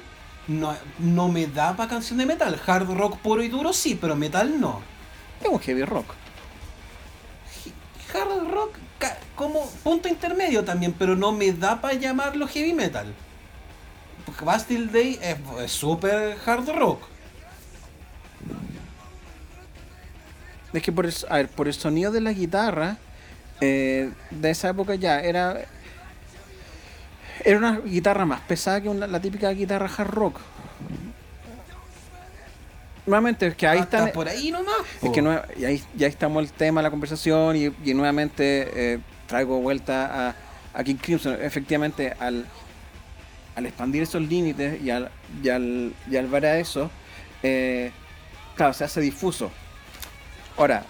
no, 0.48 0.74
no 0.98 1.28
me 1.28 1.46
da 1.46 1.76
para 1.76 1.90
canción 1.90 2.18
de 2.18 2.26
metal. 2.26 2.58
Hard 2.66 2.90
rock 2.96 3.18
puro 3.18 3.42
y 3.42 3.48
duro 3.48 3.72
sí, 3.72 3.94
pero 4.00 4.16
metal 4.16 4.60
no. 4.60 4.80
es 5.42 5.48
un 5.48 5.58
heavy 5.60 5.84
rock. 5.84 6.06
Hard 8.14 8.50
rock 8.50 8.76
como 9.34 9.68
punto 9.84 10.08
intermedio 10.08 10.64
también, 10.64 10.92
pero 10.98 11.14
no 11.14 11.32
me 11.32 11.52
da 11.52 11.80
para 11.80 11.94
llamarlo 11.94 12.46
heavy 12.48 12.72
metal. 12.72 13.12
Bastille 14.42 14.86
Day 14.92 15.18
es 15.62 15.70
súper 15.72 16.36
hard 16.44 16.68
rock. 16.76 17.00
Es 20.72 20.82
que 20.82 20.92
por 20.92 21.06
el, 21.06 21.14
a 21.30 21.36
ver, 21.36 21.48
por 21.48 21.68
el 21.68 21.74
sonido 21.74 22.12
de 22.12 22.20
la 22.20 22.32
guitarra 22.32 22.96
eh, 23.60 24.10
de 24.30 24.50
esa 24.50 24.68
época 24.68 24.94
ya 24.94 25.20
era 25.20 25.64
era 27.44 27.58
una 27.58 27.78
guitarra 27.80 28.24
más 28.26 28.40
pesada 28.42 28.80
que 28.82 28.88
una- 28.88 29.06
la 29.06 29.20
típica 29.20 29.50
guitarra 29.50 29.88
hard 29.96 30.10
rock. 30.10 30.40
Nuevamente, 33.06 33.46
es 33.46 33.54
que 33.54 33.68
ahí 33.68 33.78
Hasta 33.78 33.98
están. 33.98 34.12
por 34.12 34.28
ahí 34.28 34.50
nomás. 34.50 34.74
Es 35.00 35.10
que 35.10 35.22
nue- 35.22 35.42
y 35.56 35.64
ahí 35.64 35.82
ya 35.94 36.08
estamos 36.08 36.42
el 36.42 36.50
tema 36.52 36.82
la 36.82 36.90
conversación 36.90 37.54
y, 37.56 37.66
y 37.84 37.94
nuevamente 37.94 38.94
eh, 38.94 38.98
traigo 39.28 39.60
vuelta 39.60 40.30
a, 40.30 40.34
a 40.74 40.84
King 40.84 40.96
Crimson. 40.96 41.38
Efectivamente, 41.40 42.14
al, 42.18 42.44
al 43.56 43.66
expandir 43.66 44.02
esos 44.02 44.22
límites 44.22 44.80
y 44.82 44.90
al, 44.90 45.10
y 45.42 45.48
al, 45.48 45.92
y 46.10 46.16
al 46.16 46.26
ver 46.28 46.44
a 46.46 46.58
eso, 46.58 46.90
eh, 47.42 47.90
claro, 48.54 48.74
se 48.74 48.84
hace 48.84 49.00
difuso. 49.00 49.50
Ahora, 50.58 50.84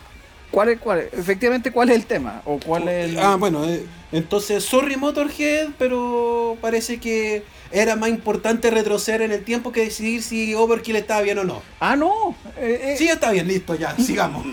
¿cuál 0.50 0.70
es, 0.70 0.78
cuál, 0.80 1.08
efectivamente, 1.12 1.70
¿cuál 1.70 1.90
es 1.90 1.96
el 1.96 2.06
tema? 2.06 2.42
¿O 2.44 2.58
cuál 2.58 2.88
es 2.88 3.10
el... 3.10 3.18
Ah, 3.20 3.36
bueno, 3.36 3.64
eh, 3.64 3.86
entonces, 4.10 4.64
sorry 4.64 4.96
Motorhead, 4.96 5.68
pero 5.78 6.56
parece 6.60 6.98
que 6.98 7.44
era 7.70 7.94
más 7.94 8.08
importante 8.08 8.70
retroceder 8.70 9.22
en 9.22 9.30
el 9.32 9.44
tiempo 9.44 9.70
que 9.70 9.82
decidir 9.84 10.22
si 10.22 10.52
Overkill 10.54 10.96
estaba 10.96 11.20
bien 11.22 11.38
o 11.38 11.44
no. 11.44 11.62
Ah, 11.78 11.94
no. 11.94 12.34
eh, 12.56 12.96
Sí, 12.98 13.08
está 13.08 13.30
bien, 13.30 13.46
listo, 13.46 13.76
ya, 13.76 13.96
sigamos. 13.98 14.44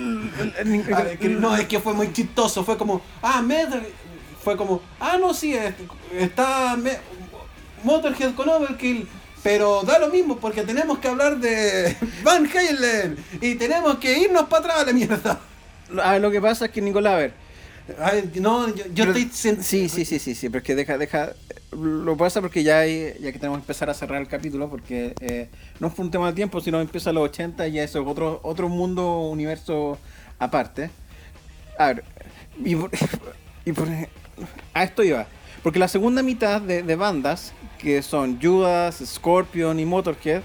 A 0.96 1.02
ver, 1.04 1.18
que 1.18 1.30
no, 1.30 1.56
es 1.56 1.66
que 1.68 1.80
fue 1.80 1.94
muy 1.94 2.14
chistoso. 2.14 2.64
Fue 2.64 2.78
como, 2.78 3.02
ah, 3.24 3.42
Metal. 3.42 3.84
Fue 4.44 4.56
como, 4.58 4.82
ah, 5.00 5.18
no, 5.20 5.34
sí, 5.34 5.54
es- 5.56 5.74
está 6.20 6.76
me- 6.76 6.98
Motorhead 7.84 8.34
con 8.36 8.50
Overkill. 8.50 9.08
Pero 9.44 9.82
da 9.84 10.00
lo 10.00 10.08
mismo 10.08 10.38
porque 10.38 10.62
tenemos 10.64 11.00
que 11.00 11.08
hablar 11.10 11.38
de 11.38 11.96
Van 12.24 12.48
Halen. 12.48 13.18
Y 13.42 13.56
tenemos 13.56 13.98
que 13.98 14.18
irnos 14.20 14.44
para 14.44 14.62
atrás 14.66 14.80
a 14.82 14.86
la 14.86 14.94
mierda. 14.94 15.40
Ah, 16.02 16.18
lo 16.18 16.32
que 16.32 16.40
pasa 16.42 16.66
es 16.66 16.72
que 16.72 16.82
Nicolás, 16.82 17.14
a 17.14 17.18
ver. 17.18 17.34
Ay, 18.00 18.32
no, 18.36 18.74
yo, 18.74 18.86
yo 18.94 19.06
pero- 19.06 19.18
estoy. 19.18 19.58
Sí, 19.62 19.90
sí, 19.90 20.06
sí, 20.06 20.18
sí, 20.20 20.34
sí, 20.36 20.48
pero 20.50 20.60
es 20.60 20.64
que 20.64 20.76
deja, 20.76 20.98
deja. 20.98 21.34
Lo 21.74 22.16
pasa 22.16 22.40
porque 22.40 22.64
ya, 22.64 22.80
hay- 22.80 23.16
ya 23.20 23.32
que 23.34 23.40
tenemos 23.40 23.58
que 23.58 23.64
empezar 23.64 23.90
a 23.90 23.94
cerrar 23.94 24.22
el 24.22 24.28
capítulo, 24.30 24.70
porque 24.70 25.14
eh, 25.20 25.50
no 25.82 25.90
fue 25.90 26.06
un 26.06 26.12
tema 26.12 26.28
de 26.28 26.34
tiempo, 26.34 26.62
sino 26.62 26.80
empieza 26.80 27.10
a 27.10 27.14
los 27.14 27.24
80 27.26 27.68
y 27.68 27.74
ya 27.74 27.84
eso 27.84 28.00
es 28.02 28.08
otro, 28.08 28.40
otro 28.44 28.70
mundo, 28.70 29.24
universo 29.28 29.98
aparte. 30.40 30.90
A 31.78 31.88
ver, 31.88 32.04
y 32.64 32.76
por, 32.78 32.90
y 33.66 33.72
por- 33.74 33.90
a 34.74 34.84
esto 34.84 35.04
iba. 35.04 35.28
Porque 35.62 35.80
la 35.80 35.88
segunda 35.90 36.24
mitad 36.24 36.62
de, 36.62 36.84
de 36.84 36.96
bandas, 36.96 37.52
que 37.84 38.02
son 38.02 38.40
Judas, 38.42 39.04
Scorpion 39.06 39.80
y 39.80 39.86
Motorhead, 39.86 40.42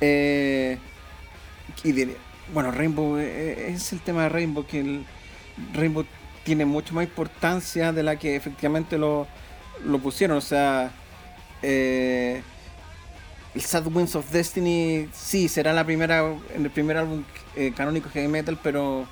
eh, 0.00 0.78
y 1.84 1.92
de- 1.92 2.16
bueno, 2.54 2.70
Rainbow, 2.70 3.18
eh, 3.18 3.72
es 3.72 3.92
el 3.92 4.00
tema 4.00 4.22
de 4.22 4.28
Rainbow, 4.30 4.64
que 4.66 4.80
el 4.80 5.04
Rainbow 5.74 6.06
tiene 6.44 6.64
mucho 6.64 6.94
más 6.94 7.04
importancia 7.04 7.92
de 7.92 8.02
la 8.02 8.16
que 8.16 8.36
efectivamente 8.36 8.96
lo, 8.96 9.26
lo 9.84 9.98
pusieron. 9.98 10.38
O 10.38 10.40
sea, 10.40 10.90
eh, 11.62 12.42
el 13.54 13.60
Sad 13.60 13.86
Winds 13.88 14.14
of 14.14 14.30
Destiny 14.30 15.08
sí 15.12 15.48
será 15.48 15.72
la 15.72 15.84
primera 15.84 16.24
en 16.54 16.64
el 16.64 16.70
primer 16.70 16.96
álbum 16.96 17.24
eh, 17.56 17.72
canónico 17.76 18.08
heavy 18.10 18.28
metal, 18.28 18.58
pero 18.62 19.06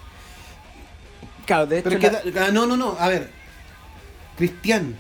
claro, 1.47 1.67
de 1.67 1.79
hecho 1.81 1.91
Pero 1.91 2.01
la- 2.13 2.23
que 2.23 2.39
ah, 2.39 2.51
no, 2.53 2.65
no, 2.67 2.77
no. 2.77 2.97
A 2.99 3.09
ver, 3.09 3.31
Cristian, 4.37 4.97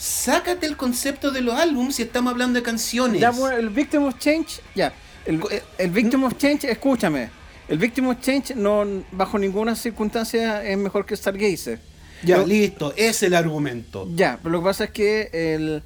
sácate 0.00 0.64
el 0.66 0.76
concepto 0.78 1.30
de 1.30 1.42
los 1.42 1.54
álbumes 1.54 1.96
si 1.96 2.02
estamos 2.02 2.32
hablando 2.32 2.58
de 2.58 2.62
canciones. 2.62 3.20
Ya, 3.20 3.32
el 3.58 3.68
Victim 3.68 4.04
of 4.04 4.18
Change, 4.18 4.60
ya. 4.74 4.92
El, 5.26 5.34
el- 5.50 5.62
el 5.76 5.90
Victim 5.90 6.24
of 6.24 6.36
Change, 6.38 6.64
escúchame. 6.64 7.28
El 7.68 7.76
Victim 7.78 8.08
of 8.08 8.18
Change 8.20 8.54
no, 8.56 8.84
bajo 9.12 9.38
ninguna 9.38 9.76
circunstancia 9.76 10.64
es 10.64 10.78
mejor 10.78 11.04
que 11.04 11.14
Stargazer. 11.14 11.78
Ya, 12.22 12.38
Lo- 12.38 12.46
listo, 12.46 12.94
es 12.96 13.22
el 13.22 13.34
argumento. 13.34 14.08
Ya, 14.14 14.38
pero 14.42 14.52
lo 14.52 14.60
que 14.60 14.64
pasa 14.64 14.84
es 14.84 14.90
que 14.90 15.28
el. 15.32 15.82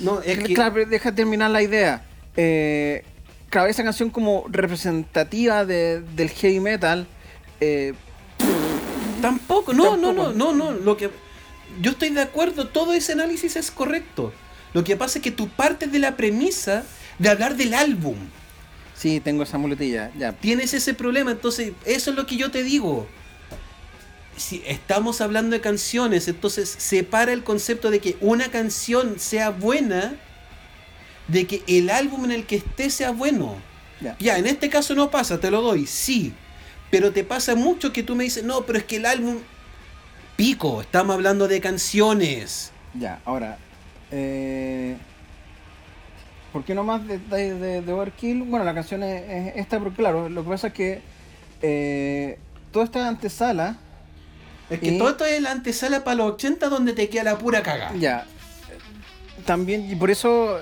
No, 0.00 0.20
es 0.22 0.38
que. 0.38 0.54
Claro, 0.54 0.86
deja 0.86 1.12
terminar 1.12 1.50
la 1.50 1.62
idea. 1.62 2.04
Eh, 2.36 3.04
claro, 3.50 3.68
esa 3.68 3.82
canción 3.82 4.10
como 4.10 4.44
representativa 4.48 5.64
de- 5.64 6.02
del 6.14 6.30
heavy 6.30 6.60
metal. 6.60 7.06
eh, 7.60 7.94
Tampoco, 9.20 9.72
no, 9.72 9.96
no, 9.96 10.08
Tampoco. 10.08 10.32
no, 10.34 10.52
no, 10.52 10.72
no. 10.72 10.78
Lo 10.78 10.96
que. 10.96 11.10
Yo 11.80 11.92
estoy 11.92 12.10
de 12.10 12.22
acuerdo, 12.22 12.68
todo 12.68 12.92
ese 12.92 13.12
análisis 13.12 13.56
es 13.56 13.70
correcto. 13.70 14.32
Lo 14.72 14.84
que 14.84 14.96
pasa 14.96 15.18
es 15.18 15.22
que 15.22 15.30
tú 15.30 15.48
partes 15.48 15.90
de 15.90 15.98
la 15.98 16.16
premisa 16.16 16.84
de 17.18 17.28
hablar 17.28 17.56
del 17.56 17.74
álbum. 17.74 18.16
sí, 18.94 19.20
tengo 19.20 19.42
esa 19.42 19.58
muletilla. 19.58 20.10
Ya. 20.18 20.32
Tienes 20.32 20.74
ese 20.74 20.94
problema, 20.94 21.30
entonces 21.30 21.72
eso 21.84 22.10
es 22.10 22.16
lo 22.16 22.26
que 22.26 22.36
yo 22.36 22.50
te 22.50 22.62
digo. 22.62 23.06
Si 24.36 24.62
estamos 24.66 25.20
hablando 25.20 25.56
de 25.56 25.62
canciones, 25.62 26.28
entonces 26.28 26.68
separa 26.68 27.32
el 27.32 27.42
concepto 27.42 27.90
de 27.90 28.00
que 28.00 28.16
una 28.20 28.50
canción 28.50 29.18
sea 29.18 29.50
buena 29.50 30.14
de 31.28 31.46
que 31.46 31.62
el 31.66 31.90
álbum 31.90 32.26
en 32.26 32.32
el 32.32 32.46
que 32.46 32.56
esté 32.56 32.90
sea 32.90 33.12
bueno. 33.12 33.56
Ya. 34.00 34.16
Ya, 34.18 34.38
en 34.38 34.46
este 34.46 34.68
caso 34.68 34.94
no 34.94 35.10
pasa, 35.10 35.40
te 35.40 35.50
lo 35.50 35.62
doy, 35.62 35.86
sí. 35.86 36.34
Pero 36.90 37.12
te 37.12 37.24
pasa 37.24 37.54
mucho 37.54 37.92
que 37.92 38.02
tú 38.02 38.14
me 38.14 38.24
dices, 38.24 38.44
no, 38.44 38.66
pero 38.66 38.78
es 38.78 38.84
que 38.84 38.96
el 38.96 39.06
álbum... 39.06 39.38
Pico, 40.36 40.82
estamos 40.82 41.14
hablando 41.14 41.48
de 41.48 41.60
canciones. 41.60 42.72
Ya, 42.94 43.20
ahora. 43.24 43.58
Eh, 44.10 44.96
¿Por 46.52 46.64
qué 46.64 46.74
no 46.74 46.84
más 46.84 47.06
de, 47.06 47.18
de, 47.18 47.82
de- 47.82 47.92
Overkill? 47.92 48.42
Bueno, 48.42 48.64
la 48.64 48.74
canción 48.74 49.02
es, 49.02 49.22
es 49.28 49.56
esta, 49.56 49.78
pero 49.78 49.92
claro, 49.92 50.28
lo 50.28 50.42
que 50.44 50.50
pasa 50.50 50.66
es 50.68 50.72
que 50.72 51.00
eh, 51.62 52.38
toda 52.72 52.84
esta 52.84 53.08
antesala, 53.08 53.76
Es 54.70 54.80
que 54.80 54.92
Y- 54.92 54.98
todo 54.98 55.10
esto 55.10 55.24
es 55.24 55.40
la 55.40 55.52
antesala 55.52 56.04
para 56.04 56.16
los 56.16 56.32
80 56.34 56.68
donde 56.68 56.92
te 56.92 57.08
queda 57.08 57.24
la 57.24 57.38
pura 57.38 57.62
caga. 57.62 57.92
ya, 57.98 58.26
también, 59.44 59.90
y 59.90 59.94
por 59.96 60.10
eso, 60.10 60.58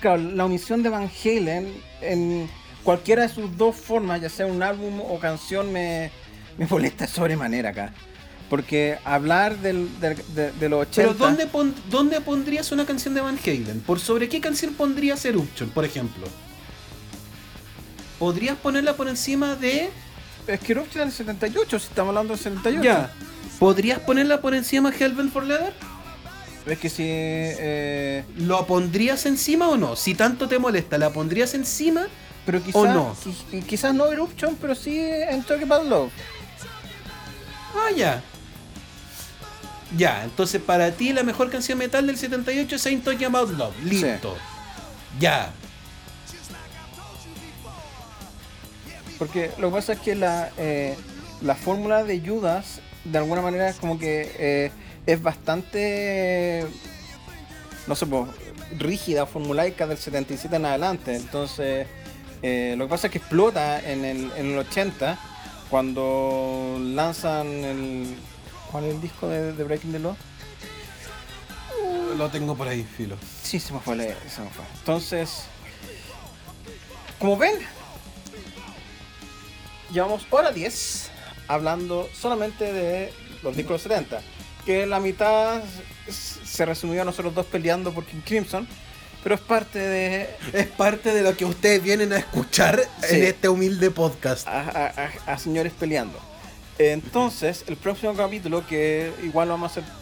claro, 0.00 0.22
la 0.22 0.44
omisión 0.44 0.82
de 0.82 0.88
Van 0.88 1.10
Halen 1.24 1.72
en 2.00 2.48
cualquiera 2.84 3.22
de 3.22 3.28
sus 3.28 3.56
dos 3.56 3.76
formas, 3.76 4.20
ya 4.20 4.28
sea 4.28 4.46
un 4.46 4.62
álbum 4.62 5.00
o 5.00 5.18
canción, 5.18 5.72
me, 5.72 6.10
me 6.58 6.66
molesta 6.66 7.06
sobremanera 7.06 7.70
acá. 7.70 7.92
Porque 8.50 8.98
hablar 9.04 9.58
del, 9.58 9.88
del- 10.00 10.16
de, 10.34 10.52
de 10.52 10.68
los 10.68 10.82
80... 10.88 10.94
Pero 10.96 11.14
¿dónde, 11.14 11.46
pon- 11.46 11.74
¿dónde 11.90 12.20
pondrías 12.22 12.72
una 12.72 12.86
canción 12.86 13.12
de 13.14 13.20
Van 13.20 13.38
Halen? 13.44 13.80
¿Por 13.86 14.00
sobre 14.00 14.28
qué 14.28 14.40
canción 14.40 14.72
pondrías 14.74 15.24
Eruption, 15.24 15.68
por 15.70 15.84
ejemplo? 15.84 16.26
¿Podrías 18.18 18.56
ponerla 18.56 18.94
por 18.96 19.08
encima 19.08 19.54
de... 19.54 19.90
Es 20.46 20.60
que 20.60 20.72
Eruption 20.72 21.08
es 21.08 21.18
del 21.18 21.26
78, 21.26 21.78
si 21.78 21.86
estamos 21.88 22.08
hablando 22.10 22.32
del 22.34 22.42
78. 22.42 22.82
Ya. 22.82 23.12
¿Podrías 23.58 23.98
ponerla 24.00 24.40
por 24.40 24.54
encima 24.54 24.90
de 24.90 25.04
Hellbent 25.04 25.32
for 25.32 25.44
Leather? 25.44 25.74
Es 26.66 26.78
que 26.78 26.88
si. 26.90 27.02
Eh, 27.06 28.24
¿Lo 28.36 28.66
pondrías 28.66 29.24
encima 29.26 29.68
o 29.68 29.76
no? 29.76 29.94
Si 29.96 30.14
tanto 30.14 30.48
te 30.48 30.58
molesta, 30.58 30.96
¿la 30.98 31.10
pondrías 31.10 31.54
encima? 31.54 32.06
pero 32.46 32.62
quizás. 32.62 32.76
¿O 32.82 32.86
no? 32.86 33.14
qui- 33.52 33.62
quizás 33.64 33.94
no 33.94 34.06
Eruption, 34.10 34.56
pero 34.60 34.74
sí 34.74 34.98
en 35.00 35.42
Talk 35.44 35.62
About 35.62 35.86
Love. 35.88 36.10
Ah, 37.74 37.90
ya. 37.96 38.22
Ya, 39.96 40.24
entonces 40.24 40.60
para 40.60 40.90
ti 40.92 41.12
la 41.12 41.22
mejor 41.22 41.50
canción 41.50 41.78
metal 41.78 42.06
del 42.06 42.18
78 42.18 42.76
es 42.76 42.86
Ain't 42.86 43.04
Talking 43.04 43.26
About 43.26 43.50
Love. 43.50 43.74
Listo. 43.84 44.36
Ya. 45.18 45.50
Porque 49.18 49.50
lo 49.58 49.68
que 49.68 49.74
pasa 49.74 49.94
es 49.94 50.00
que 50.00 50.14
la, 50.14 50.50
eh, 50.58 50.94
la 51.40 51.54
fórmula 51.54 52.04
de 52.04 52.20
Judas, 52.20 52.80
de 53.04 53.18
alguna 53.18 53.40
manera, 53.40 53.68
es 53.68 53.76
como 53.76 53.98
que 53.98 54.30
eh, 54.38 54.70
es 55.06 55.22
bastante. 55.22 56.66
No 57.86 57.94
sé, 57.94 58.06
pues, 58.06 58.28
rígida, 58.78 59.26
formulaica 59.26 59.86
del 59.86 59.98
77 59.98 60.54
en 60.54 60.66
adelante. 60.66 61.16
Entonces, 61.16 61.86
eh, 62.42 62.74
lo 62.76 62.84
que 62.84 62.90
pasa 62.90 63.06
es 63.08 63.12
que 63.12 63.18
explota 63.18 63.80
en 63.80 64.04
el, 64.04 64.30
en 64.36 64.52
el 64.52 64.58
80, 64.58 65.18
cuando 65.70 66.78
lanzan 66.78 67.46
el. 67.46 68.16
¿Cuál 68.70 68.84
es 68.84 68.94
el 68.94 69.00
disco 69.00 69.28
de, 69.28 69.52
de 69.52 69.64
Breaking 69.64 69.92
the 69.92 69.98
Law? 69.98 70.16
Lo 72.16 72.28
tengo 72.30 72.56
por 72.56 72.68
ahí, 72.68 72.82
filo. 72.96 73.16
Sí, 73.42 73.60
se 73.60 73.72
me 73.72 73.80
fue, 73.80 73.94
se 73.96 74.40
me 74.42 74.50
fue. 74.50 74.64
Entonces, 74.78 75.42
como 77.18 77.36
ven, 77.36 77.54
llevamos 79.92 80.26
hora 80.30 80.50
10 80.50 81.10
hablando 81.46 82.08
solamente 82.18 82.72
de 82.72 83.12
los 83.42 83.56
discos 83.56 83.82
de 83.84 83.88
los 83.90 84.00
70. 84.02 84.20
Que 84.66 84.86
la 84.86 85.00
mitad 85.00 85.62
se 86.10 86.66
resumió 86.66 87.02
a 87.02 87.04
nosotros 87.04 87.34
dos 87.34 87.46
peleando 87.46 87.92
por 87.92 88.04
King 88.04 88.20
Crimson, 88.24 88.68
pero 89.22 89.34
es 89.36 89.40
parte 89.40 89.78
de 89.78 90.30
Es 90.52 90.66
parte 90.66 91.12
de 91.14 91.22
lo 91.22 91.36
que 91.36 91.44
ustedes 91.44 91.82
vienen 91.82 92.12
a 92.12 92.18
escuchar 92.18 92.80
Sí. 93.02 93.16
en 93.16 93.24
este 93.24 93.48
humilde 93.48 93.90
podcast. 93.90 94.46
a, 94.46 94.60
a- 94.60 94.86
a- 95.26 95.32
a 95.32 95.38
señores 95.38 95.72
peleando. 95.78 96.18
Entonces, 96.78 97.64
el 97.66 97.76
próximo 97.76 98.14
capítulo, 98.14 98.66
que 98.66 99.12
igual 99.24 99.48
lo 99.48 99.54
vamos 99.54 99.76
a 99.76 99.80
hacer 99.80 99.92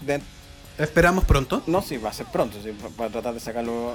de- 0.00 0.20
Esperamos 0.82 1.24
pronto. 1.24 1.62
No, 1.66 1.80
sí, 1.82 1.96
va 1.96 2.10
a 2.10 2.12
ser 2.12 2.26
pronto, 2.26 2.58
sí, 2.62 2.70
pa- 2.72 2.88
para 2.90 3.10
tratar 3.10 3.34
de 3.34 3.40
sacarlo. 3.40 3.94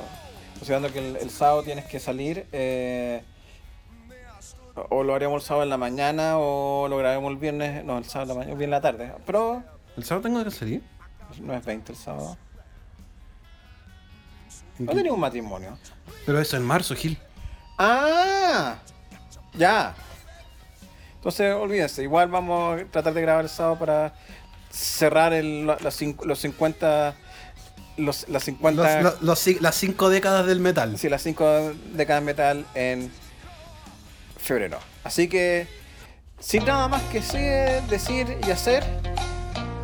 Considerando 0.54 0.92
que 0.94 1.00
el, 1.00 1.16
el 1.18 1.30
sábado 1.30 1.64
tienes 1.64 1.86
que 1.86 2.00
salir, 2.00 2.46
eh, 2.52 3.24
o 4.90 5.04
lo 5.04 5.14
haremos 5.16 5.42
el 5.44 5.48
sábado 5.48 5.64
en 5.64 5.70
la 5.70 5.78
mañana 5.78 6.38
o 6.38 6.88
lo 6.88 6.98
grabemos 6.98 7.32
el 7.32 7.38
viernes, 7.38 7.84
no, 7.84 7.98
el 7.98 8.06
sábado 8.06 8.24
en 8.24 8.28
la 8.30 8.34
mañana, 8.44 8.58
bien 8.58 8.68
en 8.68 8.72
la 8.72 8.82
tarde. 8.82 9.12
Pero 9.26 9.64
¿El 9.98 10.04
sábado 10.06 10.24
tengo 10.28 10.44
que 10.44 10.52
salir? 10.52 10.82
no 11.42 11.54
es 11.54 11.64
20 11.66 11.92
el 11.92 11.98
sábado. 11.98 12.38
No 14.80 14.92
tenía 14.94 15.14
un 15.14 15.20
matrimonio. 15.20 15.78
Pero 16.26 16.40
eso 16.40 16.58
en 16.58 16.64
marzo, 16.64 16.96
Gil. 16.96 17.18
¡Ah! 17.78 18.76
Ya. 19.54 19.94
Entonces, 21.22 21.54
olvídense, 21.54 22.02
igual 22.02 22.30
vamos 22.30 22.82
a 22.82 22.86
tratar 22.86 23.14
de 23.14 23.22
grabar 23.22 23.44
el 23.44 23.50
sábado 23.50 23.78
para 23.78 24.14
cerrar 24.72 25.34
el, 25.34 25.68
la- 25.68 25.78
los 25.82 25.94
50. 26.40 27.14
Los, 27.98 28.28
las 28.28 28.44
50. 28.44 29.02
Los- 29.02 29.04
los- 29.04 29.22
los 29.22 29.48
ci- 29.48 29.60
las 29.60 29.76
cinco 29.76 30.10
décadas 30.10 30.48
del 30.48 30.60
metal. 30.60 30.98
Sí, 30.98 31.10
las 31.10 31.22
5 31.22 31.74
décadas 31.94 32.24
metal 32.24 32.66
en 32.74 33.12
febrero. 34.38 34.80
Así 35.04 35.28
que, 35.28 35.68
sin 36.40 36.66
nada 36.66 36.88
más 36.88 37.04
que 37.04 37.20
decir 37.90 38.38
y 38.48 38.50
hacer, 38.52 38.84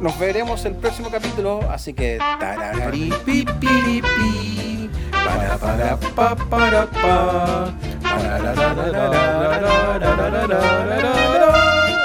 nos 0.02 0.18
veremos 0.18 0.66
el 0.66 0.74
próximo 0.76 1.12
capítulo. 1.12 1.70
Así 1.70 1.94
que, 1.94 2.18
tararari, 2.18 3.14
pi, 3.26 3.46
pi, 3.60 3.68
ri, 3.68 4.02
pi, 4.02 4.90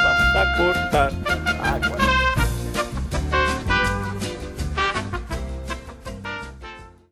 Vamos 0.03 0.37
a 0.37 0.57
cortar. 0.57 1.52